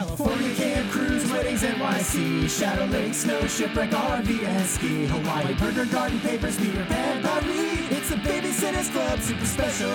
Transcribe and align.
California 0.00 0.54
camp, 0.54 0.90
cruise, 0.90 1.30
weddings, 1.30 1.62
NYC, 1.62 2.48
Shadow 2.48 2.86
Lake, 2.86 3.12
snow, 3.12 3.46
shipwreck, 3.46 3.90
RV, 3.90 4.44
and 4.44 4.66
ski, 4.66 5.04
Hawaii, 5.04 5.52
burger, 5.56 5.84
garden, 5.84 6.18
papers, 6.20 6.56
Peter 6.56 6.86
Pan, 6.86 7.22
Barbie. 7.22 7.48
It's 7.94 8.08
the 8.08 8.16
Babysitters 8.16 8.90
Club, 8.92 9.20
super 9.20 9.44
special. 9.44 9.90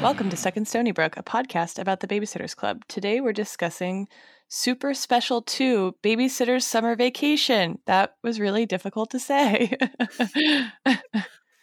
Welcome 0.00 0.30
to 0.30 0.36
Stuck 0.36 0.56
in 0.56 0.62
Stoneybrook, 0.62 1.16
a 1.16 1.24
podcast 1.24 1.80
about 1.80 1.98
the 1.98 2.06
Babysitters 2.06 2.54
Club. 2.54 2.84
Today 2.86 3.20
we're 3.20 3.32
discussing 3.32 4.06
Super 4.46 4.94
Special 4.94 5.42
2 5.42 5.96
Babysitter's 6.04 6.64
Summer 6.64 6.94
Vacation. 6.94 7.80
That 7.86 8.14
was 8.22 8.38
really 8.38 8.64
difficult 8.64 9.10
to 9.10 9.18
say. 9.18 9.76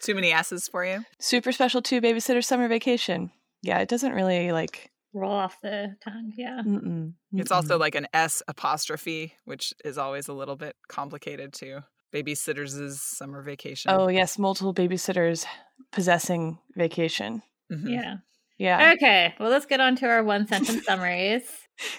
Too 0.01 0.15
many 0.15 0.33
asses 0.33 0.67
for 0.67 0.83
you? 0.83 1.05
Super 1.21 1.53
Special 1.53 1.81
2 1.81 2.01
Babysitter's 2.01 2.45
Summer 2.45 2.67
Vacation. 2.67 3.31
Yeah, 3.61 3.79
it 3.79 3.87
doesn't 3.87 4.11
really 4.11 4.51
like 4.51 4.91
roll 5.13 5.31
off 5.31 5.59
the 5.61 5.95
tongue. 6.03 6.33
Yeah. 6.35 6.61
Mm-mm, 6.65 7.13
It's 7.33 7.51
also 7.51 7.77
like 7.77 7.95
an 7.95 8.07
S 8.13 8.41
apostrophe, 8.47 9.33
which 9.45 9.73
is 9.85 9.97
always 9.97 10.27
a 10.27 10.33
little 10.33 10.55
bit 10.55 10.75
complicated 10.87 11.53
too. 11.53 11.79
Babysitters' 12.13 12.93
summer 12.97 13.41
vacation. 13.41 13.91
Oh, 13.91 14.07
yes, 14.07 14.37
multiple 14.37 14.73
babysitters 14.73 15.45
possessing 15.91 16.59
vacation. 16.75 17.41
Mhm. 17.71 17.89
Yeah. 17.89 18.15
Yeah, 18.59 18.93
Okay. 18.93 19.33
Well, 19.39 19.49
let's 19.49 19.65
get 19.65 19.79
on 19.81 19.95
to 19.97 20.05
our 20.07 20.23
one 20.23 20.45
sentence 20.47 20.85
summaries. 20.85 21.43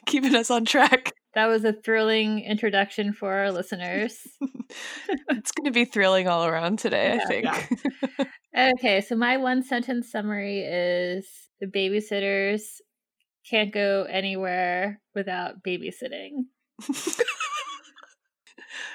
keeping 0.06 0.34
us 0.36 0.50
on 0.50 0.64
track. 0.64 1.12
That 1.34 1.46
was 1.46 1.64
a 1.64 1.72
thrilling 1.72 2.38
introduction 2.40 3.12
for 3.12 3.32
our 3.32 3.50
listeners. 3.50 4.18
it's 5.28 5.50
going 5.50 5.64
to 5.64 5.72
be 5.72 5.84
thrilling 5.84 6.28
all 6.28 6.44
around 6.46 6.78
today, 6.78 7.10
I 7.12 7.14
Yeah. 7.16 7.26
think. 7.26 8.28
Okay, 8.56 9.00
so 9.00 9.16
my 9.16 9.36
one 9.36 9.64
sentence 9.64 10.12
summary 10.12 10.60
is 10.60 11.26
the 11.60 11.66
babysitters 11.66 12.62
can't 13.48 13.72
go 13.72 14.06
anywhere 14.08 15.00
without 15.14 15.62
babysitting. 15.62 16.46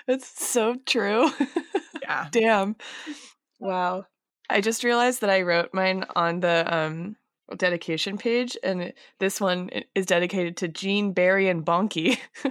it's 0.08 0.48
so 0.48 0.76
true. 0.86 1.30
Yeah. 2.02 2.28
Damn. 2.32 2.76
Wow. 3.60 4.06
I 4.50 4.62
just 4.62 4.84
realized 4.84 5.22
that 5.22 5.30
I 5.30 5.44
wrote 5.44 5.74
mine 5.74 6.06
on 6.16 6.40
the 6.40 6.66
um 6.76 7.16
dedication 7.58 8.18
page 8.18 8.56
and 8.64 8.94
this 9.20 9.42
one 9.42 9.70
is 9.96 10.06
dedicated 10.06 10.58
to 10.58 10.68
Jean, 10.68 11.14
Barry 11.14 11.50
and 11.50 11.66
Bonky. 11.66 12.20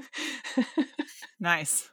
Nice. 1.41 1.89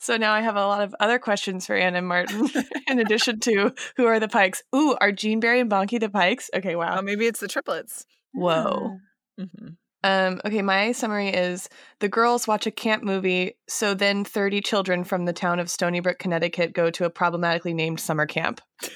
so 0.00 0.16
now 0.16 0.32
I 0.32 0.40
have 0.40 0.56
a 0.56 0.66
lot 0.66 0.82
of 0.82 0.94
other 0.98 1.18
questions 1.18 1.66
for 1.66 1.76
Ann 1.76 1.94
M. 1.94 2.06
Martin 2.06 2.48
in 2.88 2.98
addition 2.98 3.38
to 3.40 3.72
who 3.96 4.06
are 4.06 4.18
the 4.18 4.28
Pikes? 4.28 4.62
Ooh, 4.74 4.96
are 5.00 5.12
Jean, 5.12 5.38
Barry 5.38 5.60
and 5.60 5.70
Bonky 5.70 6.00
the 6.00 6.08
Pikes? 6.08 6.50
Okay, 6.54 6.74
wow. 6.74 6.96
Oh, 6.98 7.02
maybe 7.02 7.26
it's 7.26 7.40
the 7.40 7.48
triplets. 7.48 8.04
Whoa. 8.32 8.98
hmm 9.38 9.68
Um, 10.04 10.40
okay, 10.44 10.62
my 10.62 10.92
summary 10.92 11.28
is 11.28 11.68
the 12.00 12.08
girls 12.08 12.48
watch 12.48 12.66
a 12.66 12.70
camp 12.70 13.02
movie, 13.02 13.56
so 13.68 13.94
then 13.94 14.24
30 14.24 14.60
children 14.60 15.04
from 15.04 15.24
the 15.26 15.32
town 15.32 15.60
of 15.60 15.68
Stoneybrook, 15.68 16.18
Connecticut 16.18 16.72
go 16.72 16.90
to 16.90 17.04
a 17.04 17.10
problematically 17.10 17.74
named 17.74 18.00
summer 18.00 18.26
camp. 18.26 18.60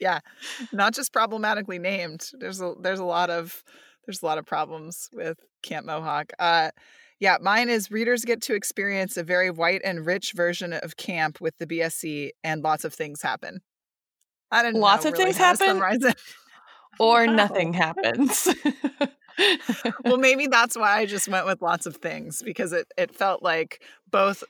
yeah, 0.00 0.20
not 0.72 0.94
just 0.94 1.12
problematically 1.12 1.78
named. 1.78 2.30
There's 2.38 2.60
a 2.60 2.74
there's 2.80 2.98
a 2.98 3.04
lot 3.04 3.30
of 3.30 3.62
there's 4.06 4.22
a 4.22 4.26
lot 4.26 4.38
of 4.38 4.46
problems 4.46 5.08
with 5.12 5.38
Camp 5.62 5.86
Mohawk. 5.86 6.32
Uh, 6.38 6.70
yeah, 7.20 7.36
mine 7.40 7.68
is 7.68 7.90
readers 7.90 8.24
get 8.24 8.40
to 8.42 8.54
experience 8.54 9.16
a 9.16 9.22
very 9.22 9.50
white 9.50 9.82
and 9.84 10.06
rich 10.06 10.32
version 10.32 10.72
of 10.72 10.96
camp 10.96 11.40
with 11.40 11.56
the 11.58 11.66
BSC, 11.66 12.30
and 12.42 12.62
lots 12.62 12.84
of 12.84 12.94
things 12.94 13.22
happen. 13.22 13.60
I 14.50 14.62
didn't 14.62 14.80
Lots 14.80 15.04
know 15.04 15.10
of 15.10 15.18
really 15.18 15.32
things 15.32 15.60
happen? 15.60 15.80
Or 16.98 17.26
Wow. 17.26 17.36
nothing 17.36 17.72
happens. 17.72 18.48
well, 20.04 20.18
maybe 20.18 20.46
that's 20.46 20.76
why 20.76 20.98
I 20.98 21.06
just 21.06 21.28
went 21.28 21.46
with 21.46 21.62
lots 21.62 21.86
of 21.86 21.96
things 21.96 22.42
because 22.42 22.72
it 22.72 22.86
it 22.98 23.14
felt 23.14 23.42
like 23.42 23.82
both 24.10 24.44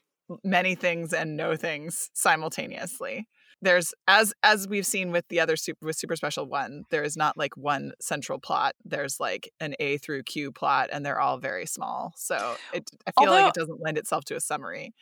many 0.45 0.75
things 0.75 1.13
and 1.13 1.37
no 1.37 1.57
things 1.57 2.11
simultaneously. 2.15 3.29
There's 3.63 3.93
as 4.09 4.33
as 4.43 4.67
we've 4.69 4.87
seen 4.87 5.13
with 5.13 5.29
the 5.29 5.41
other 5.41 5.57
super 5.57 5.87
with 5.87 5.97
super 5.97 6.17
special 6.17 6.47
one, 6.47 6.85
there 6.91 7.03
is 7.05 7.17
not 7.17 7.37
like 7.37 7.57
one 7.57 7.93
central 8.01 8.39
plot. 8.41 8.75
There's 8.85 9.21
like 9.21 9.51
an 9.61 9.75
A 9.81 9.99
through 9.99 10.23
Q 10.25 10.51
plot, 10.53 10.89
and 10.93 11.05
they're 11.05 11.21
all 11.21 11.39
very 11.39 11.67
small. 11.67 12.13
So 12.17 12.57
it 12.73 12.91
I 13.07 13.13
feel 13.13 13.31
like 13.33 13.47
it 13.47 13.55
doesn't 13.55 13.81
lend 13.81 13.99
itself 13.99 14.25
to 14.27 14.37
a 14.37 14.41
summary. 14.41 14.95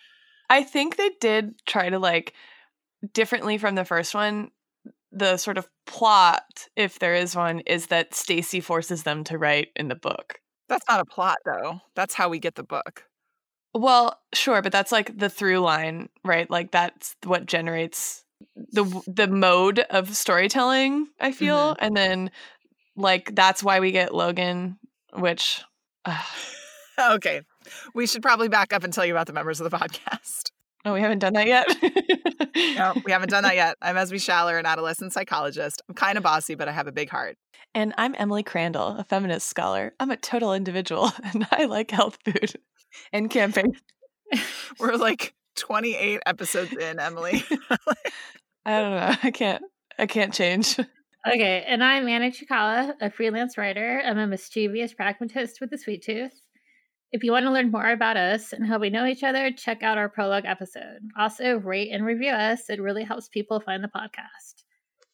I 0.50 0.62
think 0.62 0.96
they 0.96 1.10
did 1.20 1.54
try 1.66 1.90
to 1.90 1.98
like 1.98 2.34
differently 3.12 3.58
from 3.58 3.74
the 3.76 3.84
first 3.84 4.14
one. 4.14 4.50
The 5.10 5.36
sort 5.36 5.58
of 5.58 5.68
plot, 5.86 6.68
if 6.76 6.98
there 6.98 7.14
is 7.14 7.34
one, 7.34 7.60
is 7.60 7.86
that 7.86 8.14
Stacey 8.14 8.60
forces 8.60 9.04
them 9.04 9.24
to 9.24 9.38
write 9.38 9.68
in 9.74 9.88
the 9.88 9.94
book. 9.94 10.40
That's 10.68 10.84
not 10.88 11.00
a 11.00 11.04
plot 11.04 11.38
though. 11.44 11.80
That's 11.94 12.14
how 12.14 12.28
we 12.28 12.38
get 12.38 12.54
the 12.54 12.62
book. 12.62 13.04
Well, 13.74 14.18
sure, 14.34 14.60
but 14.62 14.72
that's 14.72 14.92
like 14.92 15.16
the 15.16 15.30
through 15.30 15.60
line, 15.60 16.08
right? 16.24 16.50
Like 16.50 16.70
that's 16.70 17.16
what 17.24 17.46
generates 17.46 18.24
the 18.54 18.84
the 19.06 19.28
mode 19.28 19.80
of 19.90 20.14
storytelling, 20.14 21.08
I 21.20 21.32
feel. 21.32 21.76
And 21.78 21.96
then 21.96 22.30
like 22.96 23.34
that's 23.34 23.62
why 23.62 23.80
we 23.80 23.92
get 23.92 24.14
Logan, 24.14 24.78
which 25.14 25.62
uh, 26.04 26.22
okay. 27.12 27.42
We 27.94 28.06
should 28.06 28.22
probably 28.22 28.48
back 28.48 28.72
up 28.72 28.84
and 28.84 28.92
tell 28.92 29.04
you 29.04 29.12
about 29.12 29.26
the 29.26 29.32
members 29.32 29.60
of 29.60 29.70
the 29.70 29.76
podcast. 29.78 30.50
Oh, 30.88 30.94
we 30.94 31.00
haven't 31.00 31.18
done 31.18 31.34
that 31.34 31.46
yet. 31.46 31.66
No, 32.76 32.94
we 33.04 33.12
haven't 33.12 33.30
done 33.30 33.42
that 33.42 33.56
yet. 33.56 33.76
I'm 33.82 33.96
Esme 33.96 34.16
Schaller, 34.16 34.58
an 34.58 34.66
adolescent 34.66 35.12
psychologist. 35.12 35.82
I'm 35.88 35.94
kind 35.94 36.16
of 36.16 36.24
bossy, 36.24 36.54
but 36.54 36.68
I 36.68 36.72
have 36.72 36.86
a 36.86 36.92
big 36.92 37.10
heart. 37.10 37.36
And 37.74 37.94
I'm 37.98 38.14
Emily 38.18 38.42
Crandall, 38.42 38.96
a 38.98 39.04
feminist 39.04 39.46
scholar. 39.46 39.92
I'm 40.00 40.10
a 40.10 40.16
total 40.16 40.54
individual 40.54 41.10
and 41.24 41.46
I 41.52 41.66
like 41.66 41.90
health 41.90 42.18
food 42.24 42.54
and 43.12 43.30
camping. 43.30 43.76
We're 44.80 44.96
like 44.96 45.34
28 45.56 46.20
episodes 46.26 46.72
in, 46.72 46.98
Emily. 46.98 47.44
I 48.64 48.80
don't 48.80 48.92
know. 48.92 49.14
I 49.22 49.30
can't 49.30 49.62
I 49.98 50.06
can't 50.06 50.32
change. 50.32 50.78
Okay, 51.26 51.64
and 51.66 51.82
I'm 51.82 52.08
Anna 52.08 52.30
Chikala, 52.30 52.94
a 53.00 53.10
freelance 53.10 53.58
writer. 53.58 54.00
I'm 54.04 54.18
a 54.18 54.26
mischievous 54.26 54.94
pragmatist 54.94 55.60
with 55.60 55.72
a 55.72 55.78
sweet 55.78 56.02
tooth. 56.02 56.40
If 57.10 57.24
you 57.24 57.32
want 57.32 57.46
to 57.46 57.52
learn 57.52 57.70
more 57.70 57.90
about 57.90 58.18
us 58.18 58.52
and 58.52 58.66
how 58.66 58.78
we 58.78 58.90
know 58.90 59.06
each 59.06 59.22
other, 59.22 59.50
check 59.50 59.82
out 59.82 59.96
our 59.96 60.10
prologue 60.10 60.44
episode. 60.44 60.98
Also, 61.18 61.56
rate 61.56 61.90
and 61.90 62.04
review 62.04 62.32
us. 62.32 62.68
It 62.68 62.82
really 62.82 63.04
helps 63.04 63.28
people 63.28 63.60
find 63.60 63.82
the 63.82 63.88
podcast. 63.88 64.64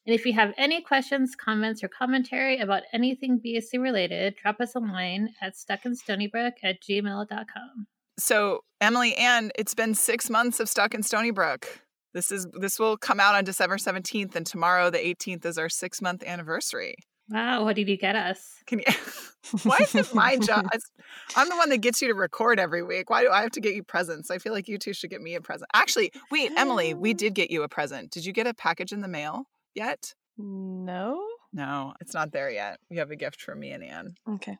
And 0.05 0.13
if 0.13 0.25
you 0.25 0.33
have 0.33 0.53
any 0.57 0.81
questions, 0.81 1.35
comments, 1.35 1.83
or 1.83 1.87
commentary 1.87 2.59
about 2.59 2.83
anything 2.93 3.41
BSC 3.43 3.79
related, 3.79 4.35
drop 4.35 4.59
us 4.59 4.75
a 4.75 4.79
line 4.79 5.29
at 5.41 5.53
stuckinstonybrook 5.55 6.53
at 6.63 6.81
gmail.com. 6.81 7.87
so, 8.19 8.59
Emily, 8.81 9.15
and 9.15 9.51
it's 9.57 9.73
been 9.73 9.95
six 9.95 10.29
months 10.29 10.59
of 10.59 10.67
Stuck 10.67 10.93
in 10.93 11.01
Stoneybrook. 11.01 11.65
This 12.13 12.31
is 12.31 12.45
this 12.59 12.77
will 12.77 12.97
come 12.97 13.19
out 13.19 13.35
on 13.35 13.43
December 13.43 13.77
17th, 13.77 14.35
and 14.35 14.45
tomorrow, 14.45 14.89
the 14.89 14.97
18th, 14.97 15.45
is 15.45 15.57
our 15.57 15.69
six 15.69 16.01
month 16.01 16.23
anniversary. 16.23 16.95
Wow, 17.29 17.63
what 17.63 17.75
did 17.75 17.89
you 17.89 17.97
get 17.97 18.15
us? 18.15 18.55
Can 18.67 18.79
you? 18.79 18.85
Why 19.63 19.77
is 19.81 19.95
it 19.95 20.13
my 20.13 20.37
job? 20.37 20.67
I'm 21.35 21.49
the 21.49 21.55
one 21.55 21.69
that 21.69 21.77
gets 21.77 22.01
you 22.01 22.07
to 22.07 22.13
record 22.13 22.59
every 22.59 22.83
week. 22.83 23.09
Why 23.09 23.23
do 23.23 23.29
I 23.29 23.41
have 23.41 23.51
to 23.51 23.61
get 23.61 23.75
you 23.75 23.83
presents? 23.83 24.31
I 24.31 24.37
feel 24.37 24.53
like 24.53 24.67
you 24.67 24.77
two 24.77 24.93
should 24.93 25.09
get 25.09 25.21
me 25.21 25.35
a 25.35 25.41
present. 25.41 25.69
Actually, 25.73 26.11
wait, 26.31 26.51
Emily, 26.57 26.93
we 26.93 27.11
oh. 27.11 27.13
did 27.13 27.33
get 27.33 27.51
you 27.51 27.63
a 27.63 27.69
present. 27.69 28.11
Did 28.11 28.25
you 28.25 28.33
get 28.33 28.47
a 28.47 28.53
package 28.53 28.91
in 28.91 29.01
the 29.01 29.07
mail 29.07 29.47
yet? 29.73 30.13
no? 30.37 31.23
No, 31.53 31.93
it's 32.01 32.13
not 32.13 32.33
there 32.33 32.49
yet. 32.49 32.79
We 32.89 32.97
have 32.97 33.11
a 33.11 33.15
gift 33.15 33.41
for 33.41 33.55
me 33.55 33.71
and 33.71 33.81
Anne, 33.81 34.15
Okay. 34.29 34.57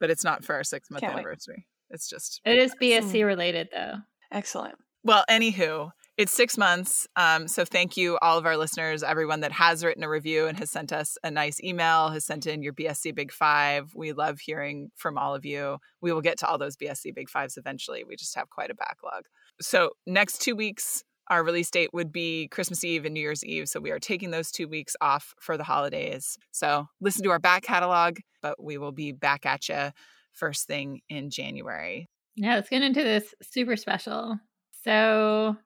but 0.00 0.10
it's 0.10 0.24
not 0.24 0.44
for 0.44 0.56
our 0.56 0.64
six 0.64 0.90
month 0.90 1.02
Can't 1.02 1.14
wait. 1.14 1.20
anniversary. 1.20 1.66
It's 1.88 2.08
just 2.10 2.40
It 2.44 2.58
is 2.58 2.74
BSC 2.82 3.24
related, 3.24 3.68
though. 3.72 3.98
Excellent. 4.32 4.74
well, 5.04 5.24
anywho, 5.30 5.92
it's 6.18 6.32
six 6.32 6.58
months. 6.58 7.06
Um, 7.16 7.48
so 7.48 7.64
thank 7.64 7.96
you, 7.96 8.18
all 8.20 8.38
of 8.38 8.44
our 8.44 8.56
listeners, 8.56 9.02
everyone 9.02 9.40
that 9.40 9.52
has 9.52 9.84
written 9.84 10.02
a 10.02 10.08
review 10.08 10.46
and 10.46 10.58
has 10.58 10.70
sent 10.70 10.92
us 10.92 11.16
a 11.24 11.30
nice 11.30 11.62
email, 11.62 12.10
has 12.10 12.24
sent 12.24 12.46
in 12.46 12.62
your 12.62 12.72
BSC 12.72 13.14
Big 13.14 13.32
Five. 13.32 13.92
We 13.94 14.12
love 14.12 14.40
hearing 14.40 14.90
from 14.96 15.16
all 15.16 15.34
of 15.34 15.44
you. 15.44 15.78
We 16.00 16.12
will 16.12 16.20
get 16.20 16.38
to 16.38 16.46
all 16.46 16.58
those 16.58 16.76
BSC 16.76 17.14
Big 17.14 17.30
Fives 17.30 17.56
eventually. 17.56 18.04
We 18.04 18.16
just 18.16 18.34
have 18.36 18.50
quite 18.50 18.70
a 18.70 18.74
backlog. 18.74 19.24
So 19.60 19.92
next 20.06 20.42
two 20.42 20.54
weeks, 20.54 21.02
our 21.28 21.42
release 21.42 21.70
date 21.70 21.90
would 21.92 22.12
be 22.12 22.48
Christmas 22.48 22.84
Eve 22.84 23.04
and 23.04 23.14
New 23.14 23.20
Year's 23.20 23.44
Eve. 23.44 23.68
So 23.68 23.80
we 23.80 23.90
are 23.90 23.98
taking 23.98 24.30
those 24.30 24.50
two 24.50 24.68
weeks 24.68 24.94
off 25.00 25.34
for 25.40 25.56
the 25.56 25.64
holidays. 25.64 26.36
So 26.50 26.88
listen 27.00 27.22
to 27.24 27.30
our 27.30 27.38
back 27.38 27.62
catalog, 27.62 28.18
but 28.42 28.62
we 28.62 28.76
will 28.76 28.92
be 28.92 29.12
back 29.12 29.46
at 29.46 29.68
you 29.68 29.92
first 30.32 30.66
thing 30.66 31.00
in 31.08 31.30
January. 31.30 32.08
Yeah, 32.36 32.56
let's 32.56 32.68
get 32.68 32.82
into 32.82 33.02
this 33.02 33.34
super 33.42 33.76
special. 33.76 34.38
So, 34.84 35.56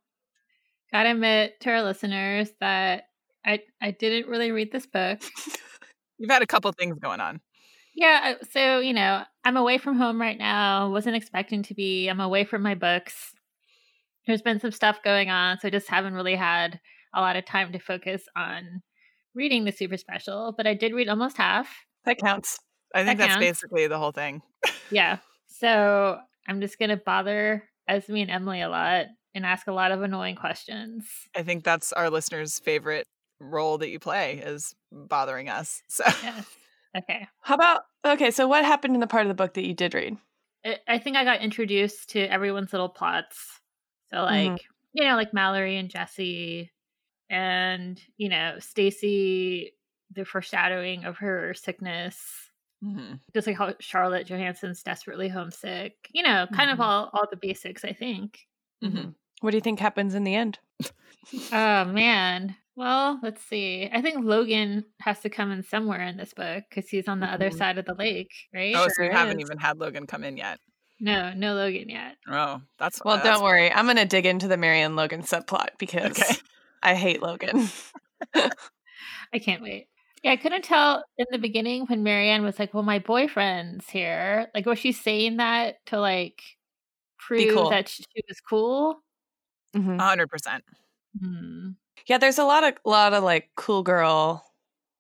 gotta 0.93 1.11
admit 1.11 1.61
to 1.61 1.71
our 1.71 1.83
listeners 1.83 2.51
that 2.61 3.05
I 3.45 3.61
I 3.81 3.91
didn't 3.93 4.29
really 4.31 4.53
read 4.53 4.73
this 4.73 4.87
book. 4.87 5.21
You've 6.19 6.31
had 6.31 6.43
a 6.43 6.47
couple 6.47 6.71
things 6.73 6.99
going 6.99 7.21
on. 7.21 7.41
Yeah, 7.95 8.35
uh, 8.41 8.45
so 8.53 8.81
you 8.81 8.93
know, 8.93 9.23
I'm 9.45 9.57
away 9.57 9.79
from 9.79 9.97
home 9.97 10.21
right 10.21 10.39
now. 10.39 10.91
Wasn't 10.91 11.17
expecting 11.17 11.63
to 11.65 11.75
be. 11.75 12.09
I'm 12.09 12.21
away 12.21 12.45
from 12.45 12.63
my 12.63 12.75
books. 12.75 13.33
There's 14.27 14.43
been 14.43 14.61
some 14.61 14.73
stuff 14.73 14.99
going 15.05 15.31
on, 15.31 15.59
so 15.61 15.69
I 15.69 15.71
just 15.71 15.89
haven't 15.89 16.15
really 16.15 16.35
had 16.35 16.81
a 17.15 17.21
lot 17.21 17.37
of 17.37 17.45
time 17.47 17.73
to 17.73 17.79
focus 17.79 18.23
on 18.37 18.83
reading 19.35 19.65
the 19.65 19.73
super 19.73 19.97
special. 19.97 20.53
But 20.57 20.67
I 20.67 20.75
did 20.75 20.93
read 20.93 21.09
almost 21.09 21.37
half. 21.37 21.69
That 22.05 22.19
counts. 22.19 22.59
I 22.95 23.05
think 23.05 23.19
That 23.19 23.25
that's 23.25 23.35
counts. 23.35 23.47
basically 23.47 23.87
the 23.87 23.99
whole 23.99 24.13
thing. 24.13 24.43
Yeah. 24.91 25.19
So 25.49 26.19
I'm 26.49 26.61
just 26.61 26.79
gonna 26.79 26.97
bother 26.99 27.65
Esme 27.89 28.17
and 28.17 28.31
Emily 28.31 28.61
a 28.61 28.69
lot 28.69 29.07
and 29.37 29.47
ask 29.47 29.69
a 29.69 29.73
lot 29.73 29.93
of 29.93 30.03
annoying 30.03 30.35
questions. 30.35 31.07
I 31.37 31.43
think 31.43 31.63
that's 31.63 31.93
our 31.93 32.11
listeners' 32.11 32.59
favorite 32.59 33.07
role 33.39 33.79
that 33.79 33.91
you 33.91 33.99
play 34.01 34.39
is 34.45 34.75
bothering 34.91 35.49
us. 35.49 35.83
So 35.89 36.05
Yes. 36.23 36.47
Okay. 36.97 37.29
How 37.43 37.55
about 37.57 37.83
okay? 38.07 38.31
So 38.31 38.49
what 38.49 38.65
happened 38.65 38.95
in 38.95 39.01
the 39.01 39.07
part 39.07 39.23
of 39.27 39.29
the 39.29 39.35
book 39.35 39.53
that 39.55 39.67
you 39.67 39.75
did 39.75 39.93
read? 39.93 40.17
I- 40.65 40.79
I 40.89 40.99
think 40.99 41.17
I 41.19 41.25
got 41.25 41.43
introduced 41.43 42.09
to 42.11 42.21
everyone's 42.21 42.73
little 42.73 42.89
plots. 42.89 43.61
So 44.11 44.23
like, 44.23 44.63
you 44.95 45.05
know, 45.07 45.15
like 45.15 45.35
Mallory 45.35 45.77
and 45.77 45.91
Jessi 45.91 46.71
and, 47.29 48.01
you 48.17 48.31
know, 48.31 48.57
Stacey, 48.61 49.73
the 50.11 50.25
foreshadowing 50.25 51.05
of 51.05 51.19
her 51.19 51.53
sickness. 51.53 52.51
Mhm. 52.83 53.21
Just 53.35 53.47
like 53.47 53.57
how 53.59 53.75
Charlotte 53.81 54.27
Johanssen's 54.27 54.83
desperately 54.83 55.29
homesick. 55.29 55.95
You 56.13 56.23
know, 56.23 56.47
kind 56.55 56.71
Mhm. 56.71 56.75
of 56.75 56.81
all 56.81 57.11
all 57.13 57.27
the 57.31 57.37
basics, 57.37 57.85
I 57.85 57.93
think. 57.93 58.47
Mhm. 58.83 59.15
What 59.41 59.51
do 59.51 59.57
you 59.57 59.61
think 59.61 59.79
happens 59.81 60.15
in 60.15 60.25
the 60.25 60.35
end? 60.35 60.59
Oh 61.53 61.85
man. 61.85 62.57
Well, 62.77 63.19
let's 63.23 63.43
see. 63.43 63.89
I 63.93 64.03
think 64.03 64.25
Logan 64.25 64.85
has 65.01 65.21
to 65.21 65.31
come 65.31 65.51
in 65.51 65.63
somewhere 65.63 66.03
in 66.03 66.17
this 66.19 66.35
book 66.35 66.65
because 66.69 66.91
he's 66.91 67.09
on 67.09 67.21
the 67.21 67.27
other 67.27 67.49
Mhm. 67.51 67.57
side 67.57 67.79
of 67.79 67.87
the 67.87 67.95
lake, 67.95 68.33
right? 68.55 68.75
Oh, 68.77 68.87
so 68.89 68.95
Sure 68.97 69.05
you 69.07 69.13
haven't 69.13 69.41
even 69.41 69.57
had 69.59 69.79
Logan 69.79 70.07
come 70.07 70.25
in 70.25 70.37
yet. 70.37 70.61
No, 71.01 71.33
no 71.33 71.55
Logan 71.55 71.89
yet. 71.89 72.17
Oh, 72.29 72.61
that's 72.79 73.03
Well, 73.05 73.17
uh, 73.17 73.23
don't 73.23 73.43
worry. 73.43 73.73
I'm 73.73 73.87
gonna 73.87 74.05
dig 74.05 74.27
into 74.27 74.47
the 74.49 74.57
Mary 74.57 74.81
Anne 74.81 74.95
Logan 74.97 75.23
subplot 75.23 75.79
because 75.79 76.11
Okay. 76.21 76.35
I 76.83 76.95
hate 76.95 77.23
Logan. 77.23 77.69
I 78.35 79.39
can't 79.39 79.63
wait. 79.63 79.89
Yeah, 80.23 80.33
I 80.33 80.37
couldn't 80.37 80.63
tell 80.65 81.05
in 81.19 81.27
the 81.31 81.39
beginning 81.39 81.87
when 81.87 82.03
Mary 82.03 82.29
Anne 82.31 82.43
was 82.43 82.59
like, 82.59 82.73
"Well, 82.75 82.83
my 82.83 82.99
boyfriend's 82.99 83.89
here." 83.91 84.49
Like, 84.55 84.67
was 84.67 84.79
she 84.79 84.93
saying 84.93 85.37
that 85.39 85.85
to 85.87 86.01
like 86.01 86.43
prove 87.19 87.55
cool. 87.55 87.71
that 87.71 87.89
she 87.89 88.05
was 88.29 88.41
cool? 88.41 89.03
Mhm. 89.77 89.99
a 89.99 90.03
hundred 90.03 90.29
percent. 90.31 90.65
Hmm. 91.21 91.71
Yeah, 92.07 92.19
there's 92.19 92.39
a 92.39 92.45
lot 92.45 92.65
of 92.65 92.75
lot 92.85 93.13
of 93.15 93.25
like 93.25 93.51
cool 93.57 93.83
girl 93.83 94.45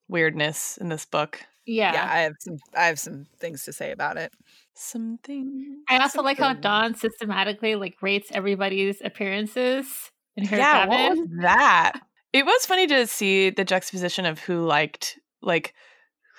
weirdness 0.09 0.77
in 0.79 0.89
this 0.89 1.05
book. 1.05 1.41
Yeah. 1.67 1.93
Yeah, 1.95 2.09
I 2.13 2.19
have 2.21 2.35
some. 2.41 2.57
I 2.77 2.87
have 2.87 2.99
some 2.99 3.27
things 3.41 3.65
to 3.65 3.73
say 3.73 3.91
about 3.93 4.17
it. 4.17 4.33
Something. 4.75 5.83
I 5.89 5.99
also 5.99 6.23
like 6.23 6.39
how 6.39 6.49
something. 6.49 6.61
Dawn 6.63 6.95
systematically 6.95 7.75
like 7.75 7.97
rates 8.03 8.29
everybody's 8.33 9.01
appearances 9.03 9.87
in 10.37 10.45
her 10.47 10.57
yeah, 10.57 10.87
what 10.87 10.97
cabin. 10.97 11.19
was 11.21 11.29
that? 11.43 11.93
It 12.33 12.45
was 12.45 12.67
funny 12.67 12.87
to 12.89 13.07
see 13.07 13.49
the 13.49 13.65
juxtaposition 13.65 14.27
of 14.27 14.39
who 14.41 14.67
liked, 14.67 15.19
like, 15.41 15.73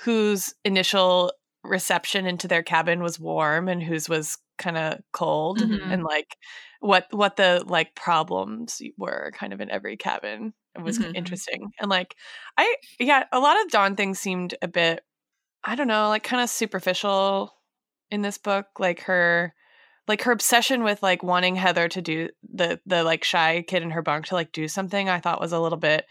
whose 0.03 0.53
initial 0.63 1.31
reception 1.63 2.27
into 2.27 2.47
their 2.47 2.61
cabin 2.61 3.01
was 3.01 3.19
warm 3.19 3.67
and 3.67 3.81
whose 3.81 4.07
was 4.07 4.37
kind 4.59 4.77
of 4.77 4.99
cold, 5.11 5.59
Mhm. 5.59 5.91
and 5.91 6.03
like 6.03 6.37
what 6.79 7.07
what 7.11 7.35
the 7.37 7.63
like 7.67 7.95
problems 7.95 8.81
were 8.97 9.31
kind 9.35 9.53
of 9.53 9.61
in 9.61 9.69
every 9.71 9.97
cabin. 9.97 10.53
It 10.75 10.81
was 10.83 10.99
Mhm. 10.99 11.13
interesting, 11.13 11.71
and 11.79 11.89
like 11.89 12.15
I 12.57 12.77
yeah, 12.99 13.25
a 13.31 13.39
lot 13.39 13.61
of 13.63 13.69
Dawn 13.71 13.95
things 13.95 14.19
seemed 14.19 14.55
a 14.61 14.67
bit, 14.67 15.01
I 15.63 15.75
don't 15.75 15.87
know, 15.87 16.09
like 16.09 16.23
kind 16.23 16.41
of 16.43 16.49
superficial 16.49 17.53
in 18.11 18.21
this 18.21 18.37
book, 18.37 18.67
like 18.79 19.01
her 19.01 19.53
like 20.07 20.23
her 20.23 20.31
obsession 20.31 20.83
with 20.83 21.03
like 21.03 21.23
wanting 21.23 21.55
Heather 21.55 21.89
to 21.89 22.01
do 22.01 22.29
the 22.53 22.79
the 22.85 23.03
like 23.03 23.23
shy 23.23 23.63
kid 23.67 23.83
in 23.83 23.91
her 23.91 24.01
bunk 24.01 24.27
to 24.27 24.35
like 24.35 24.51
do 24.53 24.67
something 24.67 25.09
I 25.09 25.19
thought 25.19 25.41
was 25.41 25.53
a 25.53 25.59
little 25.59 25.77
bit 25.79 26.05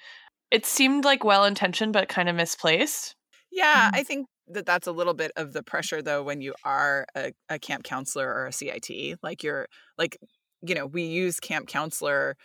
it 0.50 0.66
seemed 0.66 1.04
like 1.04 1.24
well 1.24 1.44
intentioned 1.44 1.92
but 1.94 2.08
kind 2.08 2.28
of 2.28 2.36
misplaced. 2.36 3.16
Yeah, 3.50 3.90
Mhm. 3.90 3.92
I 3.92 4.02
think 4.02 4.26
that 4.48 4.66
that's 4.66 4.86
a 4.86 4.92
little 4.92 5.14
bit 5.14 5.32
of 5.36 5.52
the 5.52 5.62
pressure 5.62 6.02
though 6.02 6.22
when 6.22 6.40
you 6.40 6.54
are 6.64 7.06
a, 7.16 7.32
a 7.48 7.58
camp 7.58 7.84
counselor 7.84 8.28
or 8.32 8.46
a 8.46 8.52
CIT. 8.52 9.16
Like 9.22 9.42
you're 9.42 9.66
like, 9.98 10.18
you 10.62 10.74
know, 10.74 10.86
we 10.86 11.02
use 11.04 11.40
camp 11.40 11.68
counselor. 11.68 12.36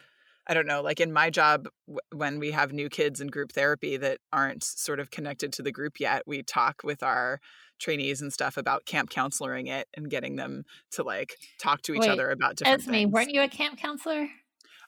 I 0.48 0.54
don't 0.54 0.68
know, 0.68 0.82
like 0.82 1.00
in 1.00 1.14
my 1.14 1.30
job, 1.30 1.68
w- 1.88 2.00
when 2.14 2.40
we 2.40 2.52
have 2.52 2.74
new 2.74 2.90
kids 2.90 3.22
in 3.22 3.28
group 3.28 3.52
therapy 3.52 3.96
that 3.98 4.20
aren't 4.34 4.64
sort 4.64 5.00
of 5.00 5.12
connected 5.12 5.54
to 5.54 5.62
the 5.64 5.72
group 5.72 6.00
yet, 6.00 6.24
we 6.26 6.44
talk 6.44 6.82
with 6.84 7.04
our 7.04 7.40
trainees 7.80 8.22
and 8.22 8.34
stuff 8.34 8.58
about 8.58 8.86
camp 8.86 9.10
counseloring 9.12 9.70
it 9.70 9.88
and 9.96 10.10
getting 10.10 10.36
them 10.36 10.64
to 10.92 11.04
like 11.04 11.38
talk 11.60 11.82
to 11.84 11.94
each 11.94 12.02
Wait, 12.02 12.10
other 12.10 12.30
about 12.30 12.56
different 12.56 12.84
Esme, 12.84 12.92
things. 12.92 13.12
weren't 13.12 13.32
you 13.32 13.42
a 13.42 13.48
camp 13.48 13.78
counselor? 13.80 14.28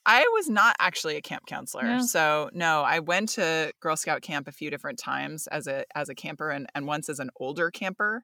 I 0.06 0.26
was 0.34 0.50
not 0.50 0.76
actually 0.80 1.16
a 1.16 1.22
camp 1.22 1.46
counselor. 1.46 1.84
No? 1.84 2.00
So 2.00 2.50
no, 2.54 2.82
I 2.82 3.00
went 3.00 3.30
to 3.30 3.72
Girl 3.80 3.96
Scout 3.96 4.22
camp 4.22 4.48
a 4.48 4.52
few 4.52 4.70
different 4.70 5.00
times 5.00 5.48
as 5.48 5.68
a 5.68 5.86
as 5.96 6.10
a 6.10 6.16
camper 6.16 6.50
and, 6.50 6.68
and 6.76 6.88
once 6.88 7.10
as 7.10 7.20
an 7.20 7.30
older 7.38 7.72
camper. 7.72 8.24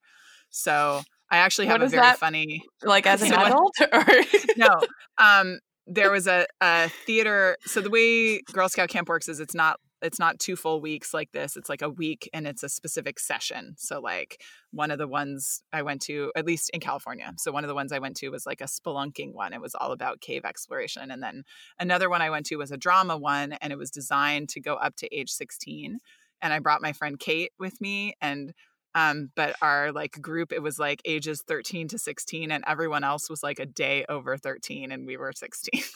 So 0.50 1.04
I 1.32 1.38
actually 1.38 1.68
What 1.68 1.82
have 1.82 1.88
a 1.88 1.92
very 1.92 2.02
that? 2.02 2.18
funny 2.20 2.64
Like 2.84 3.06
as 3.06 3.22
an 3.22 3.32
what- 3.32 3.48
adult 3.48 3.76
or 3.92 4.06
no. 4.58 4.70
Um 5.18 5.60
there 5.92 6.12
was 6.12 6.28
a, 6.28 6.46
a 6.62 6.90
theater 7.06 7.58
so 7.66 7.82
the 7.82 7.90
way 7.90 8.42
Girl 8.54 8.70
Scout 8.70 8.90
camp 8.90 9.10
works 9.10 9.28
is 9.28 9.40
it's 9.40 9.56
not 9.56 9.80
it's 10.02 10.18
not 10.20 10.40
two 10.40 10.56
full 10.56 10.80
weeks 10.80 11.14
like 11.14 11.32
this. 11.34 11.58
It's 11.58 11.68
like 11.68 11.82
a 11.82 11.90
week 11.90 12.30
and 12.32 12.48
it's 12.48 12.64
a 12.64 12.70
specific 12.70 13.20
session. 13.20 13.76
So 13.78 14.00
like 14.00 14.42
one 14.72 14.92
of 14.92 14.98
the 14.98 15.10
ones 15.10 15.62
I 15.74 15.82
went 15.82 16.02
to, 16.04 16.32
at 16.38 16.46
least 16.46 16.70
in 16.74 16.80
California. 16.80 17.34
So 17.38 17.52
one 17.52 17.66
of 17.66 17.68
the 17.68 17.76
ones 17.76 17.92
I 17.92 18.00
went 18.00 18.16
to 18.18 18.30
was 18.30 18.46
like 18.46 18.62
a 18.62 18.66
spelunking 18.66 19.34
one. 19.34 19.52
It 19.52 19.60
was 19.60 19.76
all 19.76 19.92
about 19.92 20.22
cave 20.22 20.46
exploration. 20.46 21.12
And 21.12 21.22
then 21.22 21.44
another 21.80 22.10
one 22.10 22.22
I 22.22 22.30
went 22.30 22.46
to 22.46 22.56
was 22.56 22.72
a 22.72 22.78
drama 22.78 23.18
one 23.18 23.52
and 23.60 23.74
it 23.74 23.78
was 23.78 23.92
designed 23.92 24.48
to 24.50 24.62
go 24.62 24.76
up 24.76 24.96
to 24.98 25.14
age 25.14 25.32
16. 25.32 26.00
And 26.42 26.54
I 26.54 26.60
brought 26.60 26.82
my 26.82 26.94
friend 26.94 27.20
Kate 27.20 27.52
with 27.60 27.82
me 27.82 28.14
and 28.22 28.54
um 28.96 29.30
but 29.36 29.56
our 29.62 29.92
like 29.92 30.20
group 30.22 30.52
it 30.52 30.62
was 30.62 30.80
like 30.80 31.02
ages 31.06 31.44
13 31.48 31.88
to 31.90 32.00
16 32.00 32.52
and 32.52 32.64
everyone 32.68 33.04
else 33.04 33.30
was 33.30 33.44
like 33.44 33.60
a 33.60 33.66
day 33.66 34.06
over 34.10 34.38
13 34.38 34.92
and 34.92 35.06
we 35.06 35.18
were 35.18 35.32
16 35.34 35.82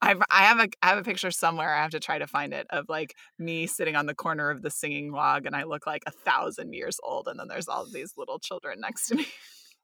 I've, 0.00 0.20
I 0.30 0.42
have 0.42 0.58
a 0.58 0.68
I 0.82 0.88
have 0.88 0.98
a 0.98 1.04
picture 1.04 1.30
somewhere. 1.30 1.72
I 1.72 1.82
have 1.82 1.92
to 1.92 2.00
try 2.00 2.18
to 2.18 2.26
find 2.26 2.52
it 2.52 2.66
of 2.70 2.88
like 2.88 3.14
me 3.38 3.66
sitting 3.66 3.94
on 3.94 4.06
the 4.06 4.14
corner 4.14 4.50
of 4.50 4.62
the 4.62 4.70
singing 4.70 5.12
log, 5.12 5.46
and 5.46 5.54
I 5.54 5.62
look 5.64 5.86
like 5.86 6.02
a 6.06 6.10
thousand 6.10 6.72
years 6.72 6.98
old. 7.02 7.28
And 7.28 7.38
then 7.38 7.46
there's 7.48 7.68
all 7.68 7.84
of 7.84 7.92
these 7.92 8.14
little 8.16 8.40
children 8.40 8.80
next 8.80 9.06
to 9.08 9.14
me. 9.14 9.26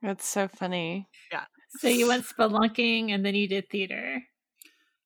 That's 0.02 0.26
so 0.26 0.49
funny. 0.49 1.08
Yeah. 1.32 1.44
So 1.81 1.88
you 1.88 2.08
went 2.08 2.25
spelunking 2.25 3.11
and 3.11 3.25
then 3.26 3.34
you 3.34 3.46
did 3.46 3.69
theater. 3.69 4.22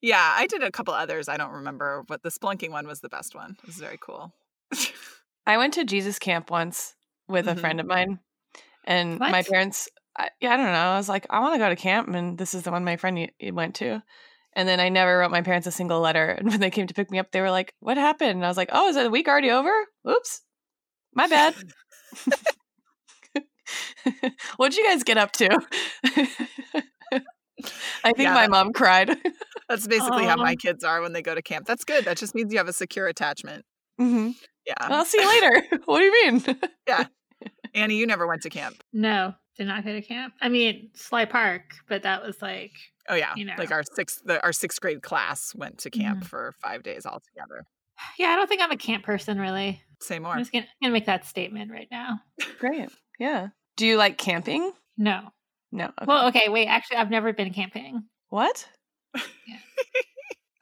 Yeah, 0.01 0.35
I 0.37 0.47
did 0.47 0.63
a 0.63 0.71
couple 0.71 0.95
others. 0.95 1.29
I 1.29 1.37
don't 1.37 1.51
remember, 1.51 2.05
but 2.07 2.23
the 2.23 2.29
spelunking 2.29 2.71
one 2.71 2.87
was 2.87 3.01
the 3.01 3.09
best 3.09 3.35
one. 3.35 3.57
It 3.61 3.67
was 3.67 3.77
very 3.77 3.99
cool. 4.01 4.33
I 5.47 5.57
went 5.59 5.75
to 5.75 5.85
Jesus 5.85 6.19
camp 6.19 6.51
once 6.51 6.95
with 7.29 7.49
a 7.49 7.55
Mhm. 7.55 7.61
friend 7.61 7.81
of 7.81 7.87
mine, 7.87 8.21
and 8.85 9.19
my 9.19 9.43
parents. 9.43 9.89
I, 10.17 10.31
yeah, 10.41 10.53
I 10.53 10.57
don't 10.59 10.67
know. 10.67 10.73
I 10.73 10.97
was 10.99 11.09
like, 11.09 11.27
I 11.31 11.41
want 11.41 11.55
to 11.55 11.59
go 11.59 11.69
to 11.71 11.77
camp, 11.77 12.09
and 12.09 12.37
this 12.39 12.55
is 12.55 12.65
the 12.65 12.71
one 12.71 12.85
my 12.85 12.97
friend 12.97 13.31
went 13.53 13.77
to. 13.77 14.03
And 14.55 14.69
then 14.69 14.81
I 14.81 14.91
never 14.91 15.19
wrote 15.19 15.31
my 15.31 15.41
parents 15.43 15.67
a 15.67 15.73
single 15.73 16.01
letter. 16.01 16.31
And 16.39 16.49
when 16.49 16.61
they 16.61 16.71
came 16.71 16.87
to 16.87 16.95
pick 16.95 17.11
me 17.11 17.19
up, 17.19 17.33
they 17.33 17.41
were 17.41 17.51
like, 17.51 17.75
"What 17.81 17.97
happened?" 17.97 18.33
And 18.33 18.45
I 18.45 18.49
was 18.49 18.57
like, 18.59 18.71
"Oh, 18.73 18.89
is 18.89 18.97
the 18.97 19.11
week 19.11 19.29
already 19.29 19.51
over? 19.51 19.73
Oops, 20.09 20.43
my 21.15 21.29
bad." 21.29 21.55
What'd 24.57 24.77
you 24.77 24.85
guys 24.85 25.03
get 25.05 25.17
up 25.19 25.33
to? 25.33 25.49
I 28.05 28.13
think 28.13 28.19
Yeah, 28.19 28.35
my 28.35 28.49
mom 28.49 28.73
cried. 28.73 29.17
That's 29.69 29.87
basically 29.87 30.25
how 30.27 30.37
my 30.37 30.55
kids 30.57 30.85
are 30.85 31.01
when 31.01 31.13
they 31.13 31.23
go 31.23 31.35
to 31.35 31.43
camp. 31.43 31.67
That's 31.67 31.85
good. 31.85 32.05
That 32.05 32.17
just 32.17 32.35
means 32.35 32.53
you 32.53 32.59
have 32.59 32.69
a 32.69 32.73
secure 32.73 33.07
attachment. 33.07 33.65
Hmm 33.99 34.31
Yeah. 34.67 34.75
I'll 34.81 35.05
see 35.05 35.21
you 35.21 35.29
later. 35.29 35.67
what 35.87 35.99
do 35.99 36.05
you 36.05 36.13
mean? 36.33 36.45
Yeah. 36.89 37.07
Annie, 37.75 37.97
you 37.97 38.07
never 38.07 38.27
went 38.27 38.43
to 38.43 38.51
camp. 38.51 38.83
No, 38.93 39.35
did 39.57 39.67
not 39.67 39.85
go 39.85 39.93
to 39.93 40.03
camp. 40.03 40.35
I 40.41 40.49
mean, 40.49 40.91
Sly 40.95 41.25
Park, 41.25 41.63
but 41.89 42.03
that 42.03 42.23
was 42.25 42.41
like, 42.43 42.73
Oh 43.09 43.15
yeah, 43.15 43.33
You 43.37 43.45
know. 43.47 43.55
like 43.59 43.71
our 43.73 43.83
sixth, 43.95 44.21
the, 44.25 44.43
our 44.43 44.53
sixth 44.53 44.81
grade 44.81 45.03
class 45.03 45.55
went 45.55 45.79
to 45.79 45.91
camp 45.91 46.21
Mhm. 46.21 46.27
for 46.27 46.55
five 46.63 46.83
days 46.83 47.05
altogether. 47.07 47.65
yeah, 48.19 48.29
I 48.29 48.37
don't 48.37 48.47
think 48.49 48.61
I'm 48.63 48.71
a 48.71 48.77
camp 48.77 49.05
person 49.05 49.39
really. 49.41 49.81
Say 50.01 50.19
more. 50.19 50.33
I'm 50.33 50.39
just 50.41 50.53
gonna, 50.53 50.67
gonna 50.83 50.93
make 50.93 51.07
that 51.07 51.25
statement 51.27 51.71
right 51.71 51.89
now. 51.91 52.21
Great. 52.61 52.91
Yeah. 53.19 53.49
Do 53.77 53.87
you 53.87 53.97
like 53.97 54.19
camping? 54.19 54.73
No. 54.99 55.31
No. 55.73 55.87
Okay. 55.87 56.05
Well, 56.07 56.29
okay, 56.29 56.49
wait. 56.49 56.67
Actually, 56.67 56.99
I've 56.99 57.11
never 57.11 57.33
been 57.33 57.53
camping. 57.55 58.05
what? 58.29 58.69